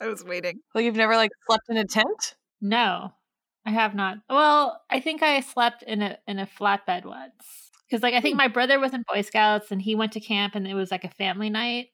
I 0.00 0.06
was 0.06 0.24
waiting. 0.24 0.60
Well, 0.74 0.82
you've 0.82 0.96
never 0.96 1.16
like 1.16 1.30
slept 1.46 1.64
in 1.68 1.76
a 1.76 1.84
tent? 1.84 2.34
No, 2.60 3.12
I 3.70 3.72
have 3.72 3.94
not. 3.94 4.18
Well, 4.28 4.82
I 4.90 5.00
think 5.00 5.22
I 5.22 5.40
slept 5.40 5.82
in 5.84 6.02
a 6.02 6.18
in 6.26 6.38
a 6.38 6.46
flatbed 6.46 7.04
once 7.04 7.70
because, 7.88 8.02
like, 8.02 8.14
I 8.14 8.20
think 8.20 8.36
my 8.36 8.48
brother 8.48 8.80
was 8.80 8.92
in 8.92 9.04
Boy 9.12 9.22
Scouts 9.22 9.70
and 9.70 9.80
he 9.80 9.94
went 9.94 10.12
to 10.12 10.20
camp 10.20 10.54
and 10.54 10.66
it 10.66 10.74
was 10.74 10.90
like 10.90 11.04
a 11.04 11.08
family 11.10 11.50
night. 11.50 11.88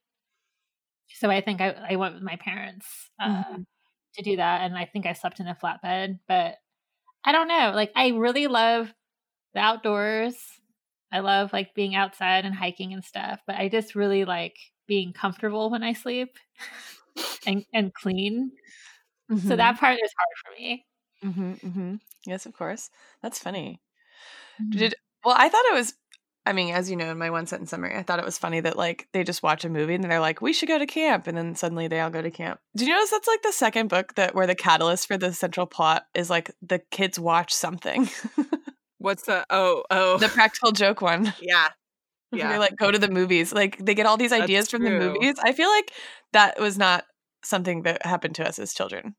So 1.15 1.31
I 1.31 1.41
think 1.41 1.61
I, 1.61 1.71
I 1.91 1.97
went 1.97 2.15
with 2.15 2.23
my 2.23 2.37
parents 2.37 3.11
uh, 3.21 3.43
Mhm. 3.45 3.67
to 4.15 4.23
do 4.23 4.37
that, 4.37 4.63
and 4.63 4.77
I 4.77 4.85
think 4.87 5.07
I 5.07 5.13
slept 5.13 5.41
in 5.41 5.49
a 5.49 5.55
flatbed. 5.55 6.21
But 6.29 6.57
I 7.25 7.33
don't 7.33 7.49
know. 7.49 7.73
Like, 7.75 7.93
I 7.97 8.09
really 8.11 8.47
love 8.49 8.95
the 9.55 9.61
outdoors. 9.61 10.37
I 11.13 11.21
love 11.21 11.53
like 11.53 11.75
being 11.75 11.95
outside 11.97 12.45
and 12.47 12.55
hiking 12.55 12.93
and 12.95 13.05
stuff. 13.05 13.41
But 13.47 13.57
I 13.57 13.69
just 13.69 13.95
really 13.97 14.25
like 14.27 14.57
being 14.89 15.13
comfortable 15.15 15.71
when 15.71 15.83
I 15.85 15.95
sleep 15.95 16.39
and 17.47 17.65
and 17.73 17.93
clean. 17.95 18.53
So 19.39 19.57
that 19.57 19.79
part 19.79 19.95
is 20.03 20.13
hard 20.19 20.37
for 20.57 20.61
me. 20.61 20.87
Mm-hmm, 21.27 21.53
mm-hmm. 21.53 21.95
Yes, 22.27 22.47
of 22.47 22.53
course. 22.53 22.91
That's 23.23 23.39
funny. 23.39 23.81
Mhm. 24.63 24.79
Did 24.79 24.95
Well, 25.25 25.37
I 25.37 25.49
thought 25.49 25.65
it 25.67 25.75
was. 25.75 25.95
I 26.49 26.53
mean, 26.53 26.73
as 26.73 26.89
you 26.89 26.95
know, 26.95 27.11
in 27.11 27.19
my 27.19 27.31
one 27.31 27.47
sentence 27.47 27.71
summary, 27.71 27.97
I 27.97 28.05
thought 28.05 28.21
it 28.21 28.25
was 28.25 28.39
funny 28.39 28.61
that 28.61 28.77
like 28.77 29.09
they 29.13 29.25
just 29.25 29.43
watch 29.43 29.65
a 29.65 29.69
movie 29.69 29.95
and 29.95 30.05
they're 30.05 30.21
like, 30.21 30.41
"We 30.41 30.53
should 30.53 30.69
go 30.69 30.79
to 30.79 30.87
camp," 30.87 31.27
and 31.27 31.37
then 31.37 31.57
suddenly 31.57 31.89
they 31.89 31.99
all 31.99 32.11
go 32.11 32.23
to 32.23 32.31
camp. 32.31 32.61
Do 32.77 32.85
you 32.85 32.93
notice 32.93 33.11
that's 33.11 33.27
like 33.27 33.43
the 33.43 33.53
second 33.53 33.89
book 33.89 34.15
that 34.15 34.35
where 34.35 34.47
the 34.47 34.55
catalyst 34.55 35.09
for 35.09 35.19
the 35.19 35.33
central 35.33 35.67
plot 35.67 36.07
is 36.15 36.31
like 36.31 36.53
the 36.63 36.79
kids 36.91 37.19
watch 37.19 37.53
something. 37.53 38.09
What's 38.99 39.25
the 39.25 39.45
oh 39.51 39.83
oh 39.91 40.19
the 40.19 40.29
practical 40.29 40.71
joke 40.71 41.01
one. 41.01 41.35
yeah 41.41 41.69
Yeah. 42.33 42.53
They 42.53 42.59
like 42.59 42.77
go 42.77 42.91
to 42.91 42.99
the 42.99 43.09
movies. 43.09 43.53
Like 43.53 43.79
they 43.85 43.95
get 43.95 44.07
all 44.07 44.17
these 44.17 44.31
That's 44.31 44.43
ideas 44.43 44.69
from 44.69 44.83
the 44.83 44.91
movies. 44.91 45.37
I 45.43 45.53
feel 45.53 45.69
like 45.69 45.93
that 46.33 46.61
was 46.61 46.77
not 46.77 47.05
something 47.45 47.83
that 47.83 48.05
happened 48.05 48.35
to 48.37 48.47
us 48.47 48.59
as 48.59 48.75
children. 48.75 49.15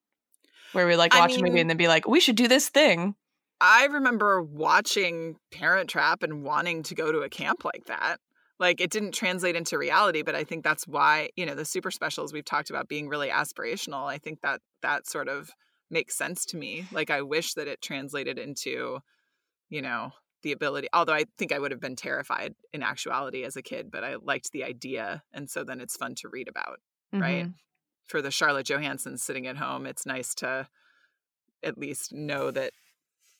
Where 0.74 0.88
we 0.88 0.96
like 0.96 1.16
I 1.16 1.22
watch 1.22 1.38
a 1.38 1.42
movie 1.42 1.60
and 1.60 1.70
then 1.70 1.78
be 1.78 1.88
like, 1.88 2.08
we 2.08 2.20
should 2.20 2.36
do 2.36 2.48
this 2.48 2.70
thing. 2.70 3.16
I 3.60 3.86
remember 3.86 4.42
watching 4.42 5.38
Parent 5.52 5.90
Trap 5.90 6.24
and 6.24 6.44
wanting 6.44 6.84
to 6.84 6.96
go 6.96 7.12
to 7.12 7.20
a 7.20 7.30
camp 7.30 7.66
like 7.66 7.86
that. 7.86 8.18
Like 8.60 8.82
it 8.82 8.90
didn't 8.90 9.14
translate 9.14 9.56
into 9.56 9.78
reality, 9.78 10.24
but 10.24 10.36
I 10.36 10.44
think 10.44 10.64
that's 10.64 10.88
why, 10.88 11.30
you 11.36 11.46
know, 11.46 11.56
the 11.56 11.66
super 11.66 11.92
specials 11.92 12.34
we've 12.34 12.46
talked 12.46 12.70
about 12.70 12.88
being 12.88 13.08
really 13.08 13.30
aspirational. 13.30 14.06
I 14.06 14.18
think 14.18 14.42
that 14.42 14.62
that 14.82 15.08
sort 15.08 15.28
of 15.28 15.52
makes 15.90 16.18
sense 16.18 16.46
to 16.48 16.58
me. 16.58 16.86
Like 16.92 17.10
I 17.10 17.22
wish 17.22 17.54
that 17.54 17.68
it 17.68 17.82
translated 17.82 18.38
into, 18.40 19.00
you 19.70 19.82
know, 19.82 20.12
the 20.44 20.52
ability. 20.52 20.88
Although 20.94 21.14
I 21.14 21.26
think 21.38 21.52
I 21.52 21.60
would 21.60 21.72
have 21.72 21.80
been 21.80 21.96
terrified 21.96 22.56
in 22.74 22.84
actuality 22.84 23.44
as 23.44 23.56
a 23.56 23.62
kid, 23.62 23.90
but 23.92 24.04
I 24.04 24.16
liked 24.16 24.52
the 24.52 24.64
idea 24.64 25.24
and 25.34 25.50
so 25.50 25.64
then 25.64 25.80
it's 25.80 25.96
fun 25.98 26.16
to 26.16 26.30
read 26.30 26.48
about, 26.48 26.80
right? 27.14 27.46
Mm-hmm. 27.46 27.52
For 28.08 28.22
the 28.22 28.32
Charlotte 28.32 28.68
Johanssen 28.68 29.20
sitting 29.20 29.48
at 29.48 29.58
home, 29.58 29.86
it's 29.86 30.06
nice 30.06 30.34
to 30.36 30.68
at 31.64 31.78
least 31.78 32.14
know 32.14 32.52
that 32.52 32.72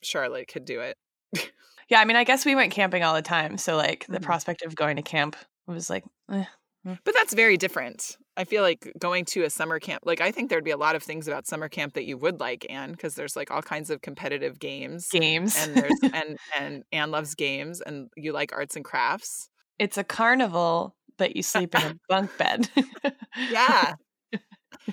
Charlotte 0.02 0.48
could 0.48 0.64
do 0.64 0.80
it. 0.80 0.96
Yeah, 1.90 2.00
I 2.00 2.04
mean, 2.04 2.16
I 2.16 2.24
guess 2.24 2.44
we 2.44 2.54
went 2.54 2.70
camping 2.70 3.02
all 3.02 3.14
the 3.14 3.22
time. 3.22 3.56
So 3.56 3.74
like 3.74 4.04
the 4.10 4.18
Mhm. 4.18 4.22
prospect 4.22 4.60
of 4.60 4.74
going 4.74 4.96
to 4.96 5.02
camp 5.02 5.36
was 5.66 5.88
like, 5.88 6.04
eh. 6.30 6.44
But 6.84 7.14
that's 7.14 7.32
very 7.32 7.56
different. 7.56 8.18
I 8.36 8.44
feel 8.44 8.62
like 8.62 8.92
going 8.98 9.24
to 9.26 9.44
a 9.44 9.48
summer 9.50 9.80
camp, 9.80 10.02
like 10.04 10.20
I 10.20 10.30
think 10.30 10.50
there'd 10.50 10.64
be 10.64 10.70
a 10.70 10.76
lot 10.76 10.96
of 10.96 11.02
things 11.02 11.26
about 11.28 11.46
summer 11.46 11.70
camp 11.70 11.94
that 11.94 12.04
you 12.04 12.18
would 12.18 12.40
like, 12.40 12.66
Anne, 12.68 12.92
because 12.92 13.14
there's 13.14 13.36
like 13.36 13.50
all 13.50 13.62
kinds 13.62 13.88
of 13.88 14.02
competitive 14.02 14.58
games. 14.58 15.08
games. 15.08 15.56
And 15.58 15.74
there's 15.74 15.98
and 16.14 16.36
and 16.58 16.84
Anne 16.92 17.10
loves 17.10 17.34
games 17.34 17.80
and 17.80 18.10
you 18.16 18.32
like 18.32 18.52
arts 18.52 18.76
and 18.76 18.84
crafts. 18.84 19.48
it's 19.78 19.96
a 19.96 20.04
carnival, 20.04 20.94
but 21.16 21.36
you 21.36 21.42
sleep 21.54 21.74
in 21.74 21.82
a 21.82 21.94
bunk 22.10 22.36
bed. 22.36 22.68
Yeah. 23.50 23.94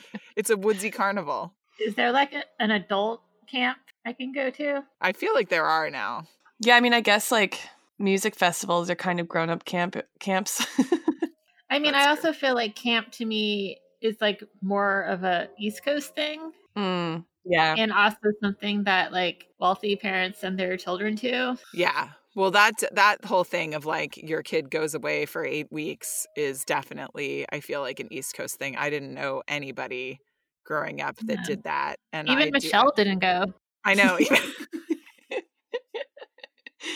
it's 0.36 0.50
a 0.50 0.58
woodsy 0.58 0.92
carnival. 0.92 1.54
Is 1.80 1.96
there 1.96 2.12
like 2.12 2.34
a, 2.34 2.44
an 2.60 2.72
adult 2.72 3.22
camp 3.48 3.78
I 4.06 4.14
can 4.14 4.32
go 4.32 4.50
to? 4.52 4.84
I 5.02 5.12
feel 5.14 5.34
like 5.34 5.50
there 5.50 5.66
are 5.66 5.90
now. 5.90 6.28
yeah, 6.60 6.76
I 6.76 6.80
mean, 6.82 6.94
I 6.94 7.02
guess 7.02 7.32
like 7.32 7.60
music 8.00 8.36
festivals 8.36 8.90
are 8.90 8.96
kind 8.96 9.20
of 9.20 9.28
grown 9.28 9.50
up 9.50 9.66
camp 9.66 9.96
camps. 10.20 10.66
I 11.70 11.80
mean, 11.80 11.94
That's 11.94 12.06
I 12.06 12.16
true. 12.16 12.28
also 12.28 12.34
feel 12.34 12.56
like 12.56 12.76
camp 12.76 13.12
to 13.14 13.26
me 13.26 13.80
is 14.02 14.16
like 14.22 14.44
more 14.62 15.02
of 15.04 15.24
a 15.24 15.50
East 15.60 15.84
Coast 15.84 16.14
thing 16.16 16.52
Mm, 16.78 17.26
yeah. 17.46 17.74
and 17.78 17.92
also 17.92 18.18
something 18.42 18.84
that 18.84 19.12
like 19.14 19.48
wealthy 19.60 19.96
parents 19.96 20.40
send 20.40 20.60
their 20.60 20.76
children 20.78 21.16
to. 21.18 21.58
Yeah. 21.74 22.10
Well, 22.36 22.52
that 22.52 22.74
that 22.92 23.24
whole 23.26 23.44
thing 23.46 23.74
of 23.76 23.86
like 23.86 24.18
your 24.18 24.44
kid 24.44 24.70
goes 24.70 24.94
away 24.94 25.26
for 25.26 25.46
eight 25.46 25.72
weeks 25.72 26.28
is 26.36 26.66
definitely, 26.66 27.46
I 27.52 27.62
feel 27.62 27.80
like 27.82 28.00
an 28.02 28.12
East 28.12 28.36
Coast 28.36 28.58
thing. 28.60 28.76
I 28.76 28.90
didn't 28.90 29.14
know 29.14 29.42
anybody 29.48 30.20
growing 30.66 31.00
up 31.02 31.16
that 31.18 31.38
Yeah. 31.40 31.46
did 31.46 31.64
that, 31.64 31.96
and 32.12 32.28
Even 32.28 32.42
I 32.44 32.46
do- 32.46 32.52
Michelle 32.52 32.92
didn't 32.96 33.20
go. 33.20 33.54
I 33.86 33.94
know. 33.94 34.18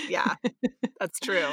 yeah, 0.10 0.36
that's 1.00 1.20
true. 1.20 1.48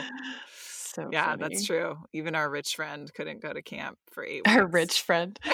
So 0.58 1.08
Yeah, 1.12 1.26
funny. 1.36 1.42
that's 1.42 1.64
true. 1.66 1.96
Even 2.12 2.34
our 2.34 2.48
rich 2.50 2.74
friend 2.76 3.12
couldn't 3.14 3.40
go 3.42 3.52
to 3.52 3.62
camp 3.62 3.98
for 4.12 4.24
eight. 4.24 4.42
Our 4.46 4.66
rich 4.66 5.02
friend. 5.02 5.38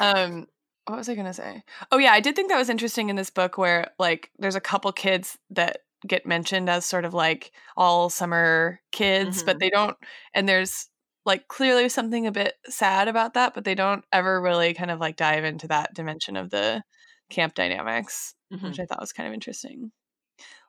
Um, 0.00 0.46
what 0.86 0.96
was 0.98 1.08
I 1.08 1.14
gonna 1.14 1.32
say? 1.34 1.62
Oh 1.92 1.98
yeah, 1.98 2.10
I 2.12 2.18
did 2.18 2.34
think 2.34 2.48
that 2.50 2.58
was 2.58 2.68
interesting 2.68 3.08
in 3.08 3.14
this 3.14 3.30
book 3.30 3.56
where 3.56 3.92
like 4.00 4.30
there's 4.40 4.56
a 4.56 4.60
couple 4.60 4.90
kids 4.90 5.38
that 5.50 5.76
get 6.06 6.26
mentioned 6.26 6.68
as 6.70 6.84
sort 6.86 7.04
of 7.04 7.14
like 7.14 7.52
all 7.76 8.10
summer 8.10 8.80
kids, 8.92 9.42
but 9.42 9.56
Mhm. 9.56 9.60
they 9.60 9.70
don't 9.70 9.96
and 10.34 10.48
there's 10.48 10.88
like 11.24 11.46
clearly 11.48 11.88
something 11.88 12.26
a 12.26 12.32
bit 12.32 12.54
sad 12.68 13.06
about 13.08 13.34
that, 13.34 13.54
but 13.54 13.64
they 13.64 13.74
don't 13.76 14.04
ever 14.12 14.40
really 14.42 14.74
kind 14.74 14.90
of 14.90 14.98
like 15.00 15.16
dive 15.16 15.44
into 15.44 15.68
that 15.68 15.94
dimension 15.94 16.36
of 16.36 16.50
the 16.50 16.82
camp 17.30 17.54
dynamics, 17.54 18.34
Mhm. 18.52 18.62
which 18.64 18.80
I 18.80 18.84
thought 18.86 19.00
was 19.00 19.12
kind 19.12 19.28
of 19.28 19.32
interesting. 19.34 19.92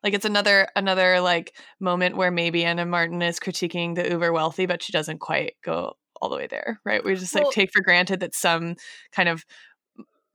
Like 0.03 0.13
it's 0.13 0.25
another 0.25 0.67
another 0.75 1.19
like 1.21 1.57
moment 1.79 2.17
where 2.17 2.29
maybe 2.31 2.63
Ann 2.65 2.77
M. 2.79 2.89
Martin 2.89 3.21
is 3.21 3.39
critiquing 3.39 3.95
the 3.95 4.07
uber 4.09 4.31
wealthy, 4.33 4.65
but 4.67 4.83
she 4.83 4.91
doesn't 4.91 5.19
quite 5.19 5.55
go 5.63 5.93
all 6.21 6.29
the 6.29 6.35
way 6.37 6.47
there, 6.47 6.79
right? 6.85 7.03
We 7.03 7.15
just 7.15 7.33
like 7.33 7.45
Well- 7.45 7.51
take 7.51 7.71
for 7.73 7.81
granted 7.81 8.19
that 8.19 8.35
some 8.35 8.75
kind 9.11 9.29
of 9.29 9.43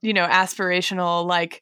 you 0.01 0.13
know 0.13 0.27
aspirational 0.27 1.25
like 1.25 1.61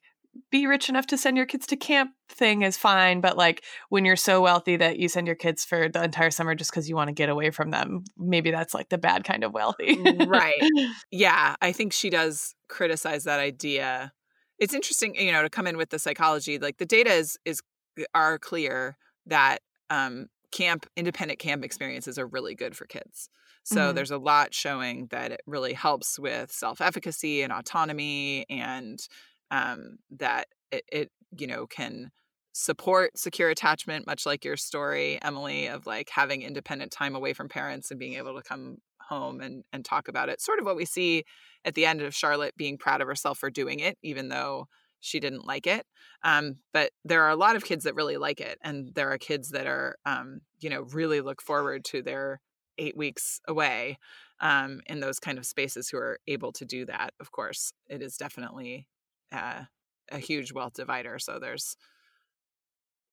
be 0.50 0.66
rich 0.66 0.88
enough 0.88 1.06
to 1.08 1.18
send 1.18 1.36
your 1.36 1.46
kids 1.46 1.66
to 1.68 1.76
camp 1.76 2.12
thing 2.28 2.62
is 2.62 2.76
fine, 2.76 3.20
but 3.20 3.36
like 3.36 3.64
when 3.88 4.04
you're 4.04 4.16
so 4.16 4.40
wealthy 4.40 4.76
that 4.76 4.98
you 4.98 5.08
send 5.08 5.26
your 5.26 5.36
kids 5.36 5.64
for 5.64 5.88
the 5.88 6.02
entire 6.02 6.30
summer 6.30 6.54
just 6.54 6.70
because 6.70 6.88
you 6.88 6.96
want 6.96 7.08
to 7.08 7.14
get 7.14 7.28
away 7.28 7.50
from 7.50 7.70
them, 7.70 8.04
maybe 8.16 8.50
that's 8.50 8.74
like 8.74 8.88
the 8.90 8.98
bad 8.98 9.24
kind 9.24 9.44
of 9.44 9.52
wealthy. 9.52 9.96
Right. 9.96 10.68
Yeah, 11.10 11.56
I 11.60 11.72
think 11.72 11.92
she 11.92 12.10
does 12.10 12.54
criticize 12.68 13.24
that 13.24 13.40
idea. 13.40 14.12
It's 14.58 14.74
interesting, 14.74 15.14
you 15.14 15.32
know, 15.32 15.42
to 15.42 15.50
come 15.50 15.66
in 15.66 15.76
with 15.76 15.90
the 15.90 15.98
psychology. 15.98 16.58
Like 16.58 16.78
the 16.78 16.86
data 16.86 17.10
is 17.10 17.38
is 17.44 17.60
are 18.14 18.38
clear 18.38 18.96
that 19.26 19.60
um, 19.90 20.26
camp 20.52 20.86
independent 20.96 21.38
camp 21.40 21.64
experiences 21.64 22.18
are 22.18 22.26
really 22.26 22.54
good 22.54 22.76
for 22.76 22.86
kids. 22.86 23.28
So 23.64 23.92
Mhm. 23.92 23.92
there's 23.92 24.10
a 24.10 24.18
lot 24.18 24.54
showing 24.54 25.06
that 25.08 25.32
it 25.32 25.40
really 25.46 25.72
helps 25.72 26.18
with 26.18 26.52
self 26.52 26.80
efficacy 26.80 27.42
and 27.42 27.52
autonomy, 27.52 28.46
and 28.50 29.00
um, 29.50 29.98
that 30.10 30.46
it, 30.70 30.84
it 30.90 31.10
you 31.36 31.46
know 31.46 31.66
can 31.66 32.10
support 32.52 33.16
secure 33.16 33.50
attachment, 33.50 34.06
much 34.06 34.26
like 34.26 34.44
your 34.44 34.56
story, 34.56 35.18
Emily, 35.22 35.66
of 35.68 35.86
like 35.86 36.10
having 36.10 36.42
independent 36.42 36.90
time 36.90 37.14
away 37.14 37.32
from 37.32 37.48
parents 37.48 37.90
and 37.90 38.00
being 38.00 38.14
able 38.14 38.34
to 38.34 38.42
come 38.42 38.78
home 39.00 39.40
and 39.40 39.64
and 39.72 39.84
talk 39.84 40.08
about 40.08 40.28
it. 40.28 40.40
Sort 40.40 40.58
of 40.58 40.66
what 40.66 40.76
we 40.76 40.84
see 40.84 41.24
at 41.64 41.74
the 41.74 41.86
end 41.86 42.02
of 42.02 42.14
Charlotte 42.14 42.56
being 42.56 42.78
proud 42.78 43.00
of 43.00 43.08
herself 43.08 43.38
for 43.38 43.50
doing 43.50 43.80
it, 43.80 43.96
even 44.02 44.28
though 44.28 44.66
she 45.00 45.20
didn't 45.20 45.46
like 45.46 45.66
it. 45.66 45.86
Um, 46.24 46.56
but 46.72 46.90
there 47.04 47.22
are 47.22 47.30
a 47.30 47.36
lot 47.36 47.56
of 47.56 47.64
kids 47.64 47.84
that 47.84 47.94
really 47.94 48.16
like 48.16 48.40
it, 48.40 48.58
and 48.62 48.94
there 48.94 49.10
are 49.12 49.18
kids 49.18 49.50
that 49.50 49.66
are, 49.66 49.96
um, 50.04 50.40
you 50.60 50.70
know, 50.70 50.82
really 50.82 51.20
look 51.20 51.40
forward 51.40 51.84
to 51.86 52.02
their 52.02 52.40
eight 52.78 52.96
weeks 52.96 53.40
away 53.46 53.98
um, 54.40 54.80
in 54.86 55.00
those 55.00 55.18
kind 55.18 55.38
of 55.38 55.46
spaces 55.46 55.88
who 55.88 55.98
are 55.98 56.18
able 56.26 56.52
to 56.52 56.64
do 56.64 56.84
that. 56.86 57.12
Of 57.20 57.30
course, 57.32 57.72
it 57.88 58.02
is 58.02 58.16
definitely 58.16 58.86
uh, 59.32 59.64
a 60.10 60.18
huge 60.18 60.52
wealth 60.52 60.74
divider. 60.74 61.18
So 61.18 61.38
there's 61.38 61.76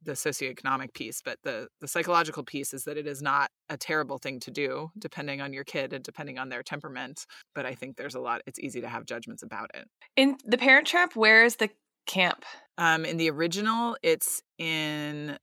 the 0.03 0.13
socioeconomic 0.13 0.93
piece, 0.93 1.21
but 1.23 1.39
the 1.43 1.67
the 1.81 1.87
psychological 1.87 2.43
piece 2.43 2.73
is 2.73 2.83
that 2.83 2.97
it 2.97 3.07
is 3.07 3.21
not 3.21 3.49
a 3.69 3.77
terrible 3.77 4.17
thing 4.17 4.39
to 4.41 4.51
do, 4.51 4.91
depending 4.99 5.41
on 5.41 5.51
your 5.51 5.63
kid 5.63 5.93
and 5.93 6.03
depending 6.03 6.37
on 6.37 6.49
their 6.49 6.63
temperament. 6.63 7.25
But 7.55 7.65
I 7.65 7.75
think 7.75 7.97
there's 7.97 8.15
a 8.15 8.19
lot. 8.19 8.41
It's 8.45 8.59
easy 8.59 8.81
to 8.81 8.87
have 8.87 9.05
judgments 9.05 9.41
about 9.41 9.71
it. 9.73 9.87
In 10.15 10.37
the 10.45 10.57
Parent 10.57 10.87
Trap, 10.87 11.15
where 11.15 11.43
is 11.43 11.55
the 11.55 11.69
camp? 12.05 12.45
Um, 12.77 13.05
in 13.05 13.17
the 13.17 13.31
original, 13.31 13.97
it's 14.03 14.43
in 14.57 15.37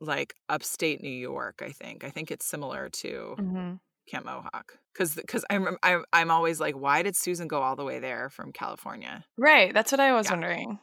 like 0.00 0.34
upstate 0.48 1.02
New 1.02 1.08
York. 1.08 1.62
I 1.64 1.70
think. 1.70 2.02
I 2.02 2.10
think 2.10 2.30
it's 2.30 2.46
similar 2.46 2.88
to 2.88 3.36
Mm-hmm. 3.38 3.74
Camp 4.08 4.24
Mohawk 4.26 4.72
because 4.92 5.14
because 5.14 5.44
I'm 5.50 5.76
I'm 5.82 6.04
I'm 6.12 6.30
always 6.30 6.60
like, 6.60 6.74
why 6.74 7.02
did 7.02 7.16
Susan 7.16 7.48
go 7.48 7.62
all 7.62 7.76
the 7.76 7.84
way 7.84 7.98
there 8.00 8.28
from 8.30 8.52
California? 8.52 9.24
Right, 9.38 9.72
that's 9.74 9.92
what 9.92 10.00
I 10.00 10.12
was 10.12 10.26
Yeah. 10.26 10.32
wondering. 10.32 10.78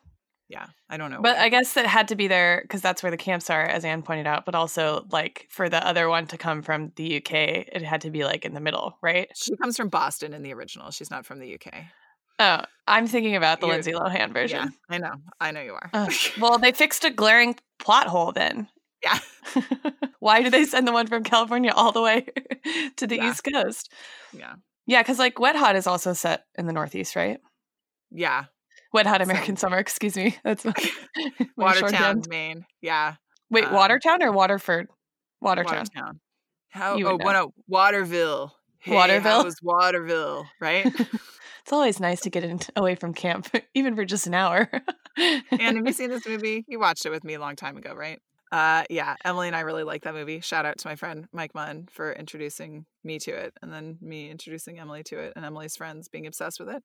Yeah, 0.49 0.67
I 0.89 0.95
don't 0.95 1.11
know. 1.11 1.21
But 1.21 1.35
why. 1.35 1.43
I 1.43 1.49
guess 1.49 1.75
it 1.75 1.85
had 1.85 2.07
to 2.07 2.15
be 2.15 2.27
there 2.29 2.61
because 2.61 2.81
that's 2.81 3.03
where 3.03 3.11
the 3.11 3.17
camps 3.17 3.49
are, 3.49 3.63
as 3.65 3.83
Anne 3.83 4.01
pointed 4.01 4.27
out. 4.27 4.45
But 4.45 4.55
also, 4.55 5.05
like 5.11 5.45
for 5.49 5.67
the 5.67 5.85
other 5.85 6.07
one 6.07 6.25
to 6.27 6.37
come 6.37 6.61
from 6.61 6.93
the 6.95 7.17
UK, 7.17 7.31
it 7.33 7.81
had 7.83 7.99
to 8.01 8.09
be 8.11 8.23
like 8.23 8.45
in 8.45 8.53
the 8.53 8.61
middle, 8.61 8.97
right? 9.01 9.27
she 9.35 9.57
comes 9.57 9.75
from 9.75 9.89
Boston 9.89 10.33
in 10.33 10.43
the 10.43 10.53
original. 10.53 10.89
She's 10.91 11.11
not 11.11 11.25
from 11.25 11.39
the 11.39 11.53
UK. 11.55 11.73
Oh, 12.39 12.61
I'm 12.87 13.07
thinking 13.07 13.35
about 13.35 13.59
the 13.59 13.65
You're- 13.67 13.75
Lindsay 13.77 13.91
Lohan 13.91 14.13
Yeah, 14.15 14.27
version. 14.27 14.73
I 14.89 14.99
know. 14.99 15.15
I 15.41 15.51
know 15.51 15.61
you 15.61 15.73
are. 15.73 15.89
Ugh. 15.93 16.13
Well, 16.39 16.59
they 16.59 16.71
fixed 16.71 17.03
a 17.03 17.09
glaring 17.09 17.57
plot 17.79 18.07
hole 18.07 18.31
then. 18.31 18.69
Yeah. 19.03 19.19
Why 20.19 20.41
do 20.41 20.49
they 20.49 20.65
send 20.65 20.87
the 20.87 20.91
one 20.91 21.07
from 21.07 21.23
California 21.23 21.71
all 21.75 21.91
the 21.91 22.01
way 22.01 22.27
to 22.97 23.07
the 23.07 23.17
Yeah. 23.17 23.29
East 23.29 23.43
Coast? 23.51 23.91
yeah, 24.33 24.55
Yeah, 24.85 25.01
because 25.01 25.19
like 25.19 25.39
Wet 25.39 25.55
Hot 25.55 25.75
is 25.75 25.87
also 25.87 26.13
set 26.13 26.43
in 26.57 26.65
the 26.67 26.73
Northeast, 26.73 27.15
right? 27.15 27.39
yeah. 28.11 28.45
Wet 28.93 29.05
Hot 29.05 29.19
So- 29.19 29.23
American 29.25 29.57
Summer. 29.57 29.77
Excuse 29.79 30.15
me. 30.15 30.35
That's 30.43 30.63
my, 30.65 30.73
my 31.39 31.47
Watertown. 31.57 32.21
Maine. 32.29 32.65
Yeah, 32.81 33.15
Wait, 33.49 33.65
um, 33.65 33.73
Watertown 33.73 34.23
or 34.23 34.31
Waterford? 34.31 34.87
Watertown. 35.41 35.77
Watertown. 35.77 36.19
How? 36.69 36.95
You 36.97 37.07
Oh, 37.09 37.17
what? 37.17 37.33
No, 37.33 37.53
Waterville. 37.67 38.53
Hey, 38.79 38.93
Waterville? 38.95 39.39
How 39.39 39.43
was 39.43 39.59
Waterville? 39.61 40.47
Right. 40.61 40.85
It's 40.87 41.73
always 41.73 41.99
nice 41.99 42.21
to 42.21 42.29
get 42.29 42.45
in, 42.45 42.59
away 42.77 42.95
from 42.95 43.13
camp, 43.13 43.49
even 43.73 43.95
for 43.95 44.05
just 44.05 44.25
an 44.25 44.33
hour. 44.33 44.69
and 45.17 45.77
have 45.77 45.85
you 45.85 45.91
seen 45.93 46.09
this 46.09 46.25
movie? 46.25 46.63
You 46.67 46.79
watched 46.79 47.05
it 47.05 47.09
with 47.09 47.25
me 47.25 47.33
a 47.33 47.39
long 47.41 47.55
time 47.57 47.75
ago, 47.75 47.93
right? 47.93 48.19
Uh, 48.51 48.83
yeah, 48.89 49.15
Emily 49.25 49.47
and 49.47 49.55
I 49.55 49.61
really 49.61 49.83
like 49.83 50.03
that 50.03 50.13
movie. 50.13 50.39
Shout 50.39 50.65
out 50.65 50.77
to 50.79 50.87
my 50.87 50.95
friend 50.95 51.27
Mike 51.33 51.53
Munn 51.53 51.87
for 51.91 52.13
introducing 52.13 52.85
me 53.03 53.19
to 53.19 53.31
it, 53.31 53.53
and 53.61 53.71
then 53.73 53.97
me 54.01 54.29
introducing 54.29 54.79
Emily 54.79 55.03
to 55.03 55.19
it, 55.19 55.33
and 55.35 55.43
Emily's 55.45 55.75
friends 55.75 56.07
being 56.07 56.27
obsessed 56.27 56.59
with 56.59 56.69
it. 56.69 56.83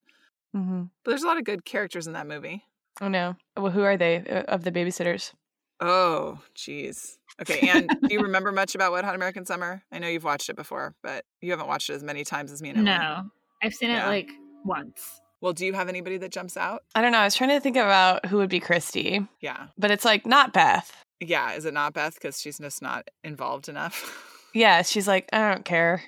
Mm-hmm. 0.56 0.82
But 1.04 1.10
there's 1.10 1.22
a 1.22 1.26
lot 1.26 1.38
of 1.38 1.44
good 1.44 1.64
characters 1.64 2.06
in 2.06 2.12
that 2.14 2.26
movie. 2.26 2.64
Oh 3.00 3.08
no. 3.08 3.36
Well, 3.56 3.72
who 3.72 3.82
are 3.82 3.96
they 3.96 4.16
uh, 4.18 4.42
of 4.52 4.64
the 4.64 4.72
babysitters? 4.72 5.32
Oh, 5.80 6.38
jeez. 6.54 7.16
Okay, 7.40 7.68
and 7.68 7.88
do 7.88 8.08
you 8.14 8.20
remember 8.22 8.52
much 8.52 8.74
about 8.74 8.92
Wet 8.92 9.04
Hot 9.04 9.14
American 9.14 9.46
Summer? 9.46 9.82
I 9.90 9.98
know 9.98 10.08
you've 10.08 10.24
watched 10.24 10.48
it 10.48 10.56
before, 10.56 10.94
but 11.02 11.24
you 11.40 11.50
haven't 11.50 11.66
watched 11.68 11.90
it 11.90 11.94
as 11.94 12.02
many 12.04 12.24
times 12.24 12.52
as 12.52 12.60
me 12.62 12.68
and 12.70 12.78
Emily. 12.78 12.96
No, 12.98 13.22
I've 13.62 13.74
seen 13.74 13.90
Yeah. 13.90 14.04
it 14.06 14.08
like 14.08 14.30
once. 14.64 15.20
Well, 15.40 15.52
do 15.52 15.66
you 15.66 15.72
have 15.72 15.88
anybody 15.88 16.18
that 16.18 16.30
jumps 16.30 16.56
out? 16.56 16.82
I 16.94 17.02
don't 17.02 17.10
know. 17.10 17.18
I 17.18 17.24
was 17.24 17.34
trying 17.34 17.50
to 17.50 17.58
think 17.58 17.76
about 17.76 18.26
who 18.26 18.36
would 18.36 18.50
be 18.50 18.60
Kristy, 18.60 19.26
Yeah. 19.40 19.68
but 19.76 19.90
it's 19.90 20.04
like 20.04 20.24
not 20.26 20.52
Beth. 20.52 20.92
Yeah. 21.22 21.52
Is 21.54 21.64
it 21.64 21.72
not 21.72 21.94
Beth? 21.94 22.14
Because 22.14 22.40
she's 22.40 22.58
just 22.58 22.82
not 22.82 23.08
involved 23.24 23.68
enough. 23.68 24.28
Yeah, 24.54 24.82
she's 24.82 25.08
like, 25.08 25.30
I 25.32 25.50
don't 25.50 25.64
care. 25.64 26.02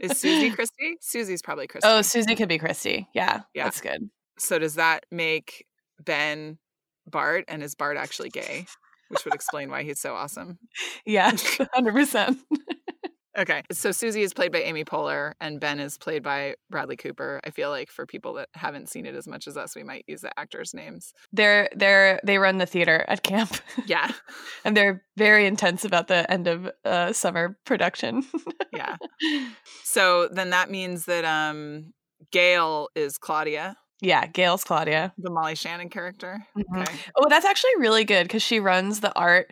Is 0.00 0.18
Susie 0.18 0.50
Kristy? 0.56 0.94
Susie's 1.02 1.42
probably 1.42 1.66
Kristy. 1.68 1.80
Oh, 1.84 2.00
Susie 2.00 2.34
could 2.34 2.48
be 2.48 2.58
Kristy. 2.58 3.08
Yeah, 3.12 3.40
Yeah. 3.52 3.64
that's 3.64 3.82
good. 3.82 4.08
so 4.38 4.58
does 4.58 4.76
that 4.76 5.04
make 5.10 5.66
Ben 6.02 6.56
Bart? 7.06 7.44
And 7.46 7.62
is 7.62 7.74
Bart 7.74 7.98
actually 7.98 8.30
gay? 8.30 8.64
Which 9.10 9.26
would 9.26 9.34
explain 9.34 9.68
why 9.68 9.82
he's 9.82 10.00
so 10.00 10.14
awesome. 10.14 10.58
Yeah, 11.04 11.30
hundred 11.74 11.92
percent. 11.92 12.38
Okay. 13.38 13.62
So 13.70 13.92
Susie 13.92 14.22
is 14.22 14.34
played 14.34 14.50
by 14.52 14.58
Amy 14.62 14.84
Poehler 14.84 15.32
and 15.40 15.60
Ben 15.60 15.78
is 15.78 15.96
played 15.96 16.22
by 16.22 16.54
Bradley 16.68 16.96
Cooper. 16.96 17.40
I 17.44 17.50
feel 17.50 17.70
like 17.70 17.88
for 17.90 18.04
people 18.06 18.34
that 18.34 18.48
haven't 18.54 18.88
seen 18.88 19.06
it 19.06 19.14
as 19.14 19.28
much 19.28 19.46
as 19.46 19.56
us, 19.56 19.76
we 19.76 19.84
might 19.84 20.04
use 20.08 20.20
the 20.22 20.36
actors' 20.38 20.74
names. 20.74 21.12
They're 21.32 21.68
they're 21.76 22.20
they 22.24 22.38
run 22.38 22.58
the 22.58 22.66
theater 22.66 23.04
at 23.06 23.22
camp, 23.22 23.56
Yeah. 23.86 24.10
and 24.64 24.76
they're 24.76 25.02
very 25.16 25.46
intense 25.46 25.84
about 25.84 26.08
the 26.08 26.28
end 26.30 26.48
of 26.48 26.70
uh, 26.84 27.12
summer 27.12 27.56
production. 27.64 28.24
Yeah. 28.72 28.96
So 29.84 30.28
then 30.28 30.50
that 30.50 30.70
means 30.70 31.04
that 31.06 31.24
um 31.24 31.92
Gail 32.32 32.88
is 32.94 33.18
Claudia, 33.18 33.76
yeah, 34.00 34.26
Gail's 34.26 34.64
Claudia. 34.64 35.12
the 35.18 35.30
Molly 35.30 35.54
Shannon 35.54 35.88
character. 35.90 36.38
Mhm. 36.56 36.82
Okay. 36.82 36.98
Oh, 37.16 37.28
that's 37.28 37.44
actually 37.44 37.72
really 37.78 38.04
good 38.04 38.24
because 38.24 38.42
she 38.42 38.60
runs 38.60 39.00
the 39.00 39.12
art 39.14 39.50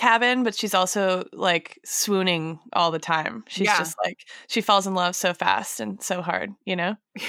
cabin, 0.00 0.42
but 0.42 0.54
she's 0.54 0.74
also 0.74 1.24
like 1.32 1.78
swooning 1.84 2.58
all 2.72 2.90
the 2.90 2.98
time. 2.98 3.44
She's 3.48 3.66
Yeah. 3.66 3.78
just 3.78 3.96
like 4.04 4.24
she 4.48 4.60
falls 4.60 4.86
in 4.86 4.94
love 4.94 5.14
so 5.14 5.34
fast 5.34 5.78
and 5.80 6.02
so 6.02 6.22
hard, 6.22 6.52
you 6.64 6.74
know? 6.76 6.96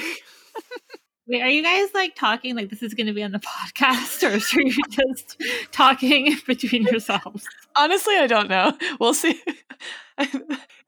Wait, 1.27 1.41
are 1.41 1.49
you 1.49 1.63
guys 1.63 1.89
like 1.93 2.15
talking 2.15 2.55
like 2.55 2.69
this 2.69 2.81
is 2.83 2.93
going 2.93 3.07
to 3.07 3.13
be 3.13 3.23
on 3.23 3.31
the 3.31 3.39
podcast, 3.39 4.23
or 4.23 4.31
are 4.33 4.61
you 4.63 4.83
just 4.89 5.41
talking 5.71 6.35
between 6.47 6.83
yourselves? 6.83 7.47
Honestly, 7.77 8.15
I 8.17 8.27
don't 8.27 8.49
know. 8.49 8.75
We'll 8.99 9.13
see. 9.13 9.39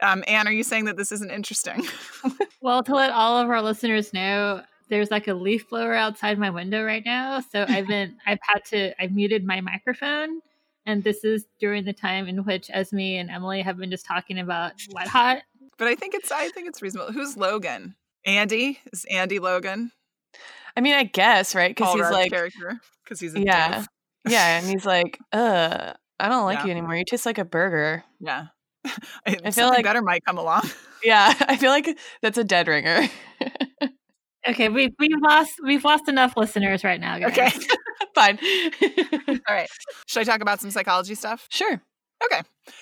Um, 0.02 0.24
Anne, 0.28 0.48
are 0.48 0.52
you 0.52 0.64
saying 0.64 0.86
that 0.86 0.98
this 0.98 1.12
isn't 1.12 1.32
interesting? 1.32 1.84
Well, 2.62 2.82
to 2.84 2.96
let 2.96 3.12
all 3.12 3.38
of 3.38 3.50
our 3.50 3.62
listeners 3.62 4.14
know, 4.14 4.62
there's 4.88 5.12
like 5.12 5.28
a 5.28 5.34
leaf 5.34 5.70
blower 5.70 5.94
outside 5.94 6.40
my 6.40 6.50
window 6.50 6.82
right 6.84 7.04
now. 7.06 7.42
So 7.42 7.66
I've 7.68 7.88
been, 7.88 8.16
I've 8.26 8.40
had 8.42 8.64
to, 8.68 9.02
I've 9.02 9.12
muted 9.12 9.44
my 9.46 9.60
microphone. 9.60 10.40
And 10.86 11.04
this 11.04 11.24
is 11.24 11.46
during 11.60 11.86
the 11.86 11.94
time 11.94 12.28
in 12.28 12.44
which 12.44 12.70
Esme 12.72 13.00
and 13.00 13.30
Emily 13.30 13.62
have 13.62 13.78
been 13.78 13.90
just 13.92 14.06
talking 14.06 14.38
about 14.40 14.74
Wet 14.92 15.08
Hot. 15.08 15.42
but 15.78 15.88
I 15.88 15.96
think 15.96 16.14
it's 16.14 16.32
I 16.32 16.50
think 16.50 16.68
it's 16.68 16.82
reasonable. 16.82 17.12
Who's 17.14 17.38
Logan? 17.38 17.96
Andy? 18.26 18.80
Is 18.92 19.06
Andy 19.06 19.40
Logan? 19.40 19.92
I 20.76 20.82
mean, 20.82 20.94
I 20.96 21.04
guess, 21.04 21.56
right? 21.56 21.70
Because 21.76 21.94
he's 21.94 22.10
like, 22.10 22.32
character. 22.32 22.80
Because 23.04 23.20
he's 23.20 23.36
a 23.36 23.40
Yeah. 23.42 23.80
doof. 23.82 23.86
yeah, 24.28 24.58
and 24.60 24.66
he's 24.68 24.86
like, 24.86 25.20
uh, 25.32 25.94
I 26.20 26.30
don't 26.30 26.46
like 26.46 26.60
Yeah. 26.60 26.66
you 26.66 26.72
anymore. 26.72 26.96
You 26.96 27.06
taste 27.06 27.26
like 27.26 27.38
a 27.38 27.46
burger. 27.46 28.04
Yeah. 28.20 28.48
I 28.86 29.38
I 29.46 29.52
feel 29.52 29.68
like- 29.68 29.84
better 29.84 30.02
might 30.02 30.26
come 30.26 30.38
along. 30.38 30.64
Yeah, 31.06 31.34
I 31.50 31.58
feel 31.58 31.70
like 31.72 31.98
that's 32.22 32.38
a 32.38 32.46
dead 32.46 32.70
ringer. 32.70 33.10
Okay, 34.48 34.70
we've 34.70 34.92
we've 35.00 35.22
lost 35.22 35.54
we've 35.64 35.86
lost 35.86 36.08
enough 36.10 36.34
listeners 36.36 36.84
right 36.84 37.00
now, 37.00 37.18
guys. 37.20 37.32
Okay. 37.32 37.52
Fine. 38.16 38.40
All 39.28 39.56
right. 39.56 39.70
Should 40.08 40.22
I 40.22 40.24
talk 40.24 40.42
about 40.42 40.60
some 40.60 40.72
psychology 40.72 41.16
stuff? 41.16 41.48
sure. 41.50 41.82
Okay. 42.26 42.42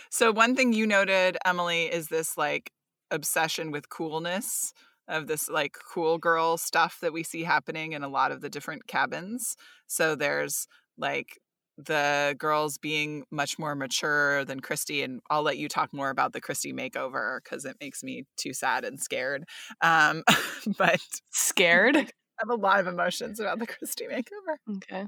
So 0.10 0.32
one 0.32 0.56
thing 0.56 0.74
you 0.74 0.86
noted, 0.86 1.38
Emily, 1.46 1.86
is 1.86 2.08
this 2.08 2.38
like 2.38 2.72
obsession 3.12 3.72
with 3.72 3.90
coolness 3.90 4.74
of 5.08 5.28
this 5.28 5.50
like 5.50 5.78
cool 5.94 6.18
girl 6.18 6.58
stuff 6.58 7.00
that 7.02 7.14
we 7.14 7.24
see 7.24 7.44
happening 7.44 7.94
in 7.94 8.04
a 8.04 8.08
lot 8.08 8.32
of 8.32 8.42
the 8.42 8.50
different 8.50 8.88
cabins. 8.88 9.56
So 9.88 10.16
there's 10.16 10.68
like 10.98 11.40
the 11.86 12.36
girls 12.38 12.78
being 12.78 13.24
much 13.32 13.58
more 13.60 13.76
mature 13.76 14.44
than 14.46 14.60
Kristy, 14.62 15.04
and 15.04 15.22
I'll 15.30 15.44
let 15.44 15.58
you 15.58 15.68
talk 15.68 15.94
more 15.94 16.10
about 16.10 16.34
the 16.34 16.42
Kristy 16.42 16.74
makeover 16.74 17.40
because 17.44 17.66
it 17.66 17.78
makes 17.82 18.04
me 18.04 18.26
too 18.38 18.54
sad 18.54 18.84
and 18.86 19.00
scared. 19.00 19.44
Um, 19.82 20.24
but 20.78 21.00
Scared. 21.32 21.96
I 21.98 22.08
have 22.40 22.50
a 22.50 22.56
lot 22.56 22.80
of 22.80 22.88
emotions 22.88 23.40
about 23.40 23.60
the 23.60 23.68
Kristy 23.68 24.10
makeover. 24.12 24.76
Okay. 24.78 25.06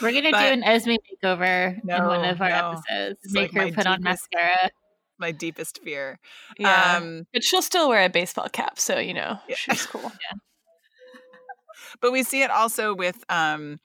We're 0.00 0.12
gonna 0.12 0.30
do 0.30 0.36
an 0.36 0.62
Esme 0.64 0.92
makeover 1.22 1.78
in 1.80 2.04
one 2.06 2.24
of 2.24 2.40
our 2.40 2.48
no. 2.50 2.70
episodes. 2.70 3.18
It's 3.24 3.32
Make 3.32 3.52
like 3.52 3.70
her 3.70 3.76
put 3.76 3.86
on 3.86 3.98
deepest- 3.98 4.28
mascara. 4.32 4.70
My 5.18 5.30
deepest 5.30 5.80
fear. 5.84 6.18
Yeah. 6.58 6.96
Um, 6.96 7.26
but 7.32 7.44
she'll 7.44 7.62
still 7.62 7.88
wear 7.88 8.04
a 8.04 8.08
baseball 8.08 8.48
cap, 8.48 8.78
so 8.78 8.98
you 8.98 9.14
know 9.14 9.38
Yeah. 9.48 9.54
she's 9.56 9.86
cool. 9.86 10.10
but 12.00 12.10
we 12.12 12.22
see 12.22 12.42
it 12.42 12.50
also 12.50 12.94
with 12.94 13.22
um 13.28 13.78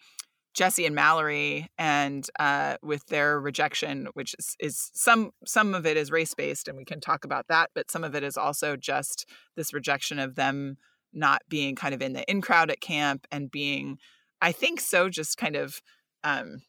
Jessi 0.58 0.86
and 0.88 0.96
Mallory 0.96 1.70
and 1.78 2.28
uh 2.39 2.78
with 2.82 3.06
their 3.08 3.39
rejection 3.39 4.08
which 4.13 4.36
is, 4.39 4.56
is 4.60 4.91
some 4.93 5.32
some 5.46 5.76
of 5.76 5.86
it 5.86 5.98
is 5.98 6.12
race 6.12 6.34
based 6.34 6.67
and 6.67 6.78
we 6.78 6.84
can 6.86 7.00
talk 7.00 7.24
about 7.24 7.48
that 7.48 7.70
but 7.76 7.91
some 7.91 8.04
of 8.04 8.15
it 8.15 8.24
is 8.24 8.38
also 8.38 8.76
just 8.76 9.28
this 9.56 9.74
rejection 9.74 10.17
of 10.17 10.36
them 10.36 10.78
not 11.13 11.41
being 11.48 11.76
kind 11.76 11.93
of 11.93 12.02
in 12.02 12.13
the 12.13 12.24
in 12.30 12.41
crowd 12.41 12.72
at 12.72 12.82
camp 12.82 13.28
and 13.32 13.52
being 13.52 13.98
I 14.41 14.52
think 14.52 14.80
so 14.80 15.10
just 15.10 15.38
kind 15.38 15.56
of 15.56 15.82
um 16.24 16.63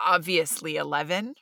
obviously 0.00 0.76
11 0.76 1.34